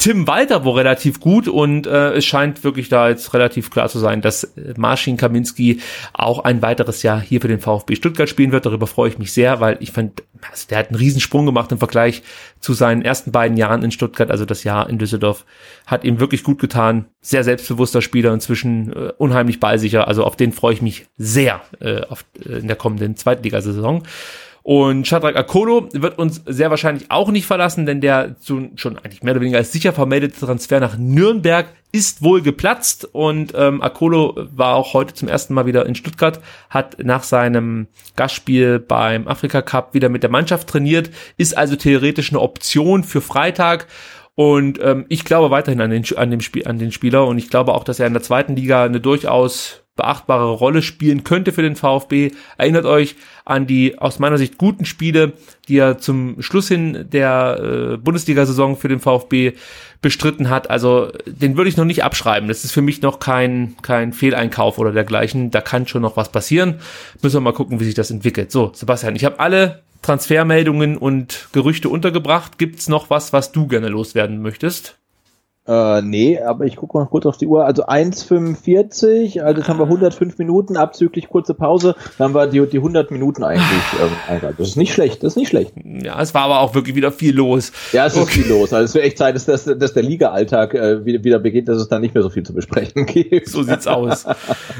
[0.00, 3.98] Tim Walter wohl relativ gut und äh, es scheint wirklich da jetzt relativ klar zu
[3.98, 5.80] sein, dass äh, Marcin Kaminski
[6.12, 8.64] auch ein weiteres Jahr hier für den VfB Stuttgart spielen wird.
[8.64, 11.78] Darüber freue ich mich sehr, weil ich fand, also der hat einen Riesensprung gemacht im
[11.78, 12.22] Vergleich
[12.60, 14.30] zu seinen ersten beiden Jahren in Stuttgart.
[14.30, 15.44] Also das Jahr in Düsseldorf
[15.84, 17.06] hat ihm wirklich gut getan.
[17.20, 20.06] Sehr selbstbewusster Spieler, inzwischen äh, unheimlich ballsicher.
[20.06, 24.04] Also auf den freue ich mich sehr äh, auf, äh, in der kommenden Zweitligasaison.
[24.68, 29.32] Und Shadrach Akolo wird uns sehr wahrscheinlich auch nicht verlassen, denn der schon eigentlich mehr
[29.32, 34.74] oder weniger als sicher vermeldete Transfer nach Nürnberg ist wohl geplatzt und ähm, Akolo war
[34.74, 39.94] auch heute zum ersten Mal wieder in Stuttgart, hat nach seinem Gastspiel beim Afrika Cup
[39.94, 41.08] wieder mit der Mannschaft trainiert,
[41.38, 43.86] ist also theoretisch eine Option für Freitag.
[44.34, 47.48] Und ähm, ich glaube weiterhin an den, an, dem Spiel, an den Spieler und ich
[47.48, 51.60] glaube auch, dass er in der zweiten Liga eine durchaus beachtbare Rolle spielen könnte für
[51.60, 52.30] den VfB.
[52.56, 55.34] Erinnert euch an die aus meiner Sicht guten Spiele,
[55.68, 59.52] die er zum Schluss hin der äh, Bundesliga-Saison für den VfB
[60.00, 60.70] bestritten hat.
[60.70, 62.48] Also den würde ich noch nicht abschreiben.
[62.48, 65.50] Das ist für mich noch kein, kein Fehleinkauf oder dergleichen.
[65.50, 66.76] Da kann schon noch was passieren.
[67.20, 68.52] Müssen wir mal gucken, wie sich das entwickelt.
[68.52, 72.56] So, Sebastian, ich habe alle Transfermeldungen und Gerüchte untergebracht.
[72.56, 74.96] Gibt's noch was, was du gerne loswerden möchtest?
[75.68, 77.66] Äh, nee, aber ich gucke mal kurz auf die Uhr.
[77.66, 81.94] Also 1,45, also jetzt haben wir 105 Minuten, abzüglich kurze Pause.
[82.16, 83.68] Dann haben wir die, die 100 Minuten eigentlich
[84.30, 85.74] ähm, Das ist nicht schlecht, das ist nicht schlecht.
[85.84, 87.72] Ja, es war aber auch wirklich wieder viel los.
[87.92, 88.22] Ja, es okay.
[88.22, 88.72] ist viel los.
[88.72, 91.76] Also es wird echt Zeit, dass, dass, dass der Liga-Alltag äh, wieder, wieder beginnt, dass
[91.76, 93.48] es dann nicht mehr so viel zu besprechen gibt.
[93.48, 94.24] So sieht's aus.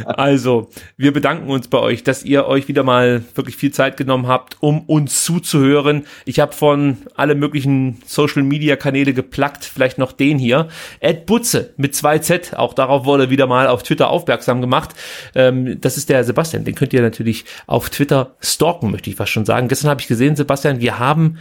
[0.07, 4.27] Also, wir bedanken uns bei euch, dass ihr euch wieder mal wirklich viel Zeit genommen
[4.27, 6.07] habt, um uns zuzuhören.
[6.25, 10.69] Ich habe von alle möglichen Social-Media-Kanäle geplackt, vielleicht noch den hier.
[11.01, 14.95] Ed Butze mit 2Z, auch darauf wurde wieder mal auf Twitter aufmerksam gemacht.
[15.35, 19.33] Ähm, das ist der Sebastian, den könnt ihr natürlich auf Twitter stalken, möchte ich fast
[19.33, 19.69] schon sagen.
[19.69, 21.39] Gestern habe ich gesehen, Sebastian, wir haben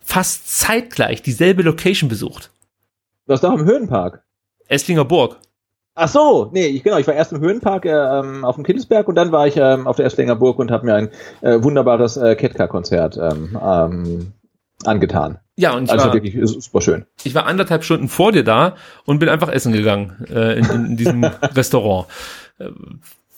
[0.00, 2.50] fast zeitgleich dieselbe Location besucht.
[3.26, 4.24] Du warst doch im Höhenpark.
[4.68, 5.38] Esslinger Burg.
[5.94, 9.08] Ach so, nee, ich, genau, ich war erst im Höhenpark äh, ähm, auf dem Kindesberg
[9.08, 11.10] und dann war ich ähm, auf der Esslinger Burg und habe mir ein
[11.42, 14.32] äh, wunderbares äh, Ketka-Konzert ähm, ähm,
[14.84, 15.38] angetan.
[15.60, 17.04] Ja, und ich also war, wirklich super schön.
[17.22, 20.96] Ich war anderthalb Stunden vor dir da und bin einfach essen gegangen äh, in, in,
[20.96, 21.22] diesem
[21.54, 22.06] Restaurant.
[22.58, 22.70] Äh,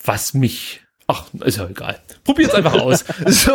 [0.04, 1.98] was mich Ach, ist ja egal.
[2.24, 3.04] Probiert's einfach aus.
[3.26, 3.52] So.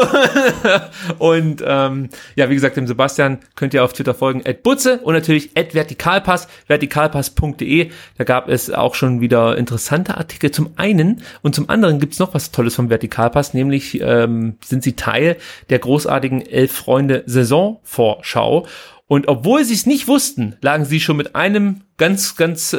[1.19, 5.13] Und ähm, ja, wie gesagt, dem Sebastian könnt ihr auf Twitter folgen, at Butze und
[5.13, 7.91] natürlich at Vertikalpass, vertikalpass.de.
[8.17, 12.33] Da gab es auch schon wieder interessante Artikel zum einen und zum anderen gibt's noch
[12.33, 15.37] was Tolles vom Vertikalpass, nämlich ähm, sind sie Teil
[15.69, 18.67] der großartigen Elf Freunde Saisonvorschau.
[19.07, 22.77] Und obwohl sie es nicht wussten, lagen sie schon mit einem ganz, ganz äh,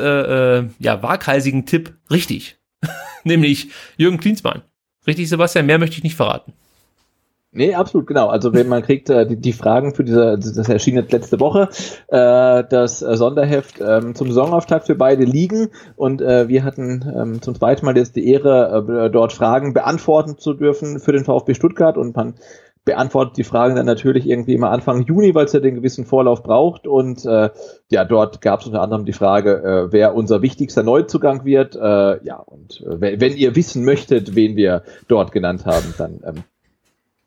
[0.58, 2.57] äh ja, waghalsigen Tipp richtig.
[3.24, 4.62] Nämlich Jürgen Klinsmann.
[5.06, 5.66] Richtig, Sebastian?
[5.66, 6.52] Mehr möchte ich nicht verraten.
[7.50, 8.28] Nee, absolut, genau.
[8.28, 11.70] Also wenn man kriegt äh, die, die Fragen für diese, das erschien jetzt letzte Woche,
[12.08, 17.40] äh, das äh, Sonderheft ähm, zum Saisonauftakt für beide liegen und äh, wir hatten ähm,
[17.40, 21.54] zum zweiten Mal jetzt die Ehre, äh, dort Fragen beantworten zu dürfen für den VfB
[21.54, 22.34] Stuttgart und man
[22.88, 26.42] beantwortet die Fragen dann natürlich irgendwie immer Anfang Juni, weil es ja den gewissen Vorlauf
[26.42, 26.86] braucht.
[26.86, 27.50] Und äh,
[27.90, 31.76] ja, dort gab es unter anderem die Frage, äh, wer unser wichtigster Neuzugang wird.
[31.76, 36.44] Äh, ja, und äh, wenn ihr wissen möchtet, wen wir dort genannt haben, dann ähm,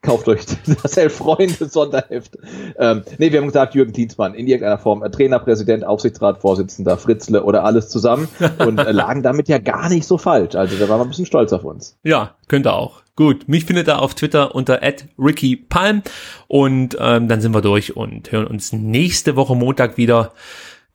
[0.01, 0.45] kauft euch
[0.81, 2.39] das Elf-Freunde-Sonderheft.
[2.79, 6.97] Ähm, nee, wir haben gesagt, Jürgen Dienstmann in irgendeiner Form, äh, Trainer, Präsident, Aufsichtsrat, Vorsitzender,
[6.97, 8.27] Fritzle oder alles zusammen
[8.65, 10.55] und äh, lagen damit ja gar nicht so falsch.
[10.55, 11.99] Also da waren wir ein bisschen stolz auf uns.
[12.01, 13.03] Ja, könnte auch.
[13.15, 14.81] Gut, mich findet er auf Twitter unter
[15.17, 16.01] @rickypalm
[16.47, 20.33] und ähm, dann sind wir durch und hören uns nächste Woche Montag wieder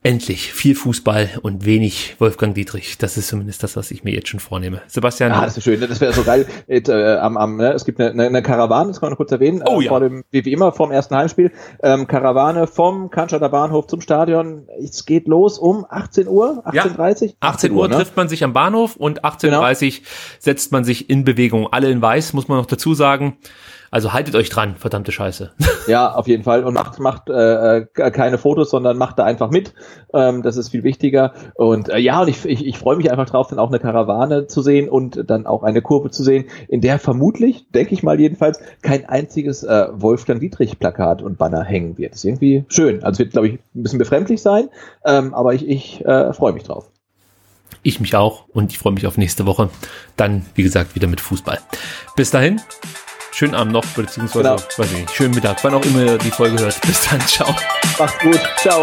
[0.07, 2.97] endlich viel Fußball und wenig Wolfgang Dietrich.
[2.97, 4.81] Das ist zumindest das, was ich mir jetzt schon vornehme.
[4.87, 5.33] Sebastian.
[5.33, 5.81] Ja, das ist schön.
[5.81, 6.47] Das wäre so geil.
[6.69, 7.73] Mit, äh, am, am, ne?
[7.73, 9.89] Es gibt eine, eine Karawane, das kann man noch kurz erwähnen, oh, äh, ja.
[9.89, 11.51] vor dem, wie, wie immer, vom ersten Heimspiel.
[11.83, 14.69] Ähm, Karawane vom Cannstatter Bahnhof zum Stadion.
[14.81, 17.97] Es geht los um 18 Uhr, 18.30 ja, 18, 18 Uhr ne?
[17.97, 20.07] trifft man sich am Bahnhof und 18.30 Uhr genau.
[20.39, 21.67] setzt man sich in Bewegung.
[21.73, 23.39] Alle in weiß, muss man noch dazu sagen.
[23.97, 25.53] Also haltet euch dran, verdammte Scheiße.
[25.87, 26.65] Ja, auf jeden Fall.
[26.65, 29.73] Und macht, macht äh, äh, keine Fotos, sondern macht da einfach mit.
[30.13, 31.33] Ähm, das ist viel wichtiger.
[31.55, 34.49] Und äh, ja, und ich, ich, ich freue mich einfach drauf, dann auch eine Karawane
[34.49, 38.19] zu sehen und dann auch eine Kurve zu sehen, in der vermutlich, denke ich mal
[38.19, 42.15] jedenfalls, kein einziges äh, Wolfgang Dietrich-Plakat und Banner hängen wird.
[42.15, 43.05] Das ist irgendwie schön.
[43.05, 44.69] Also wird, glaube ich, ein bisschen befremdlich sein,
[45.05, 46.91] ähm, aber ich, ich äh, freue mich drauf.
[47.85, 49.71] Ich mich auch und ich freue mich auf nächste Woche.
[50.17, 51.61] Dann, wie gesagt, wieder mit Fußball.
[52.17, 52.61] Bis dahin,
[53.37, 54.63] schönen Abend noch, beziehungsweise, genau.
[54.77, 56.81] weiß ich nicht, schönen Mittag, wann auch immer ihr die Folge hört.
[56.81, 57.55] Bis dann, ciao.
[57.99, 58.83] Macht's gut, ciao.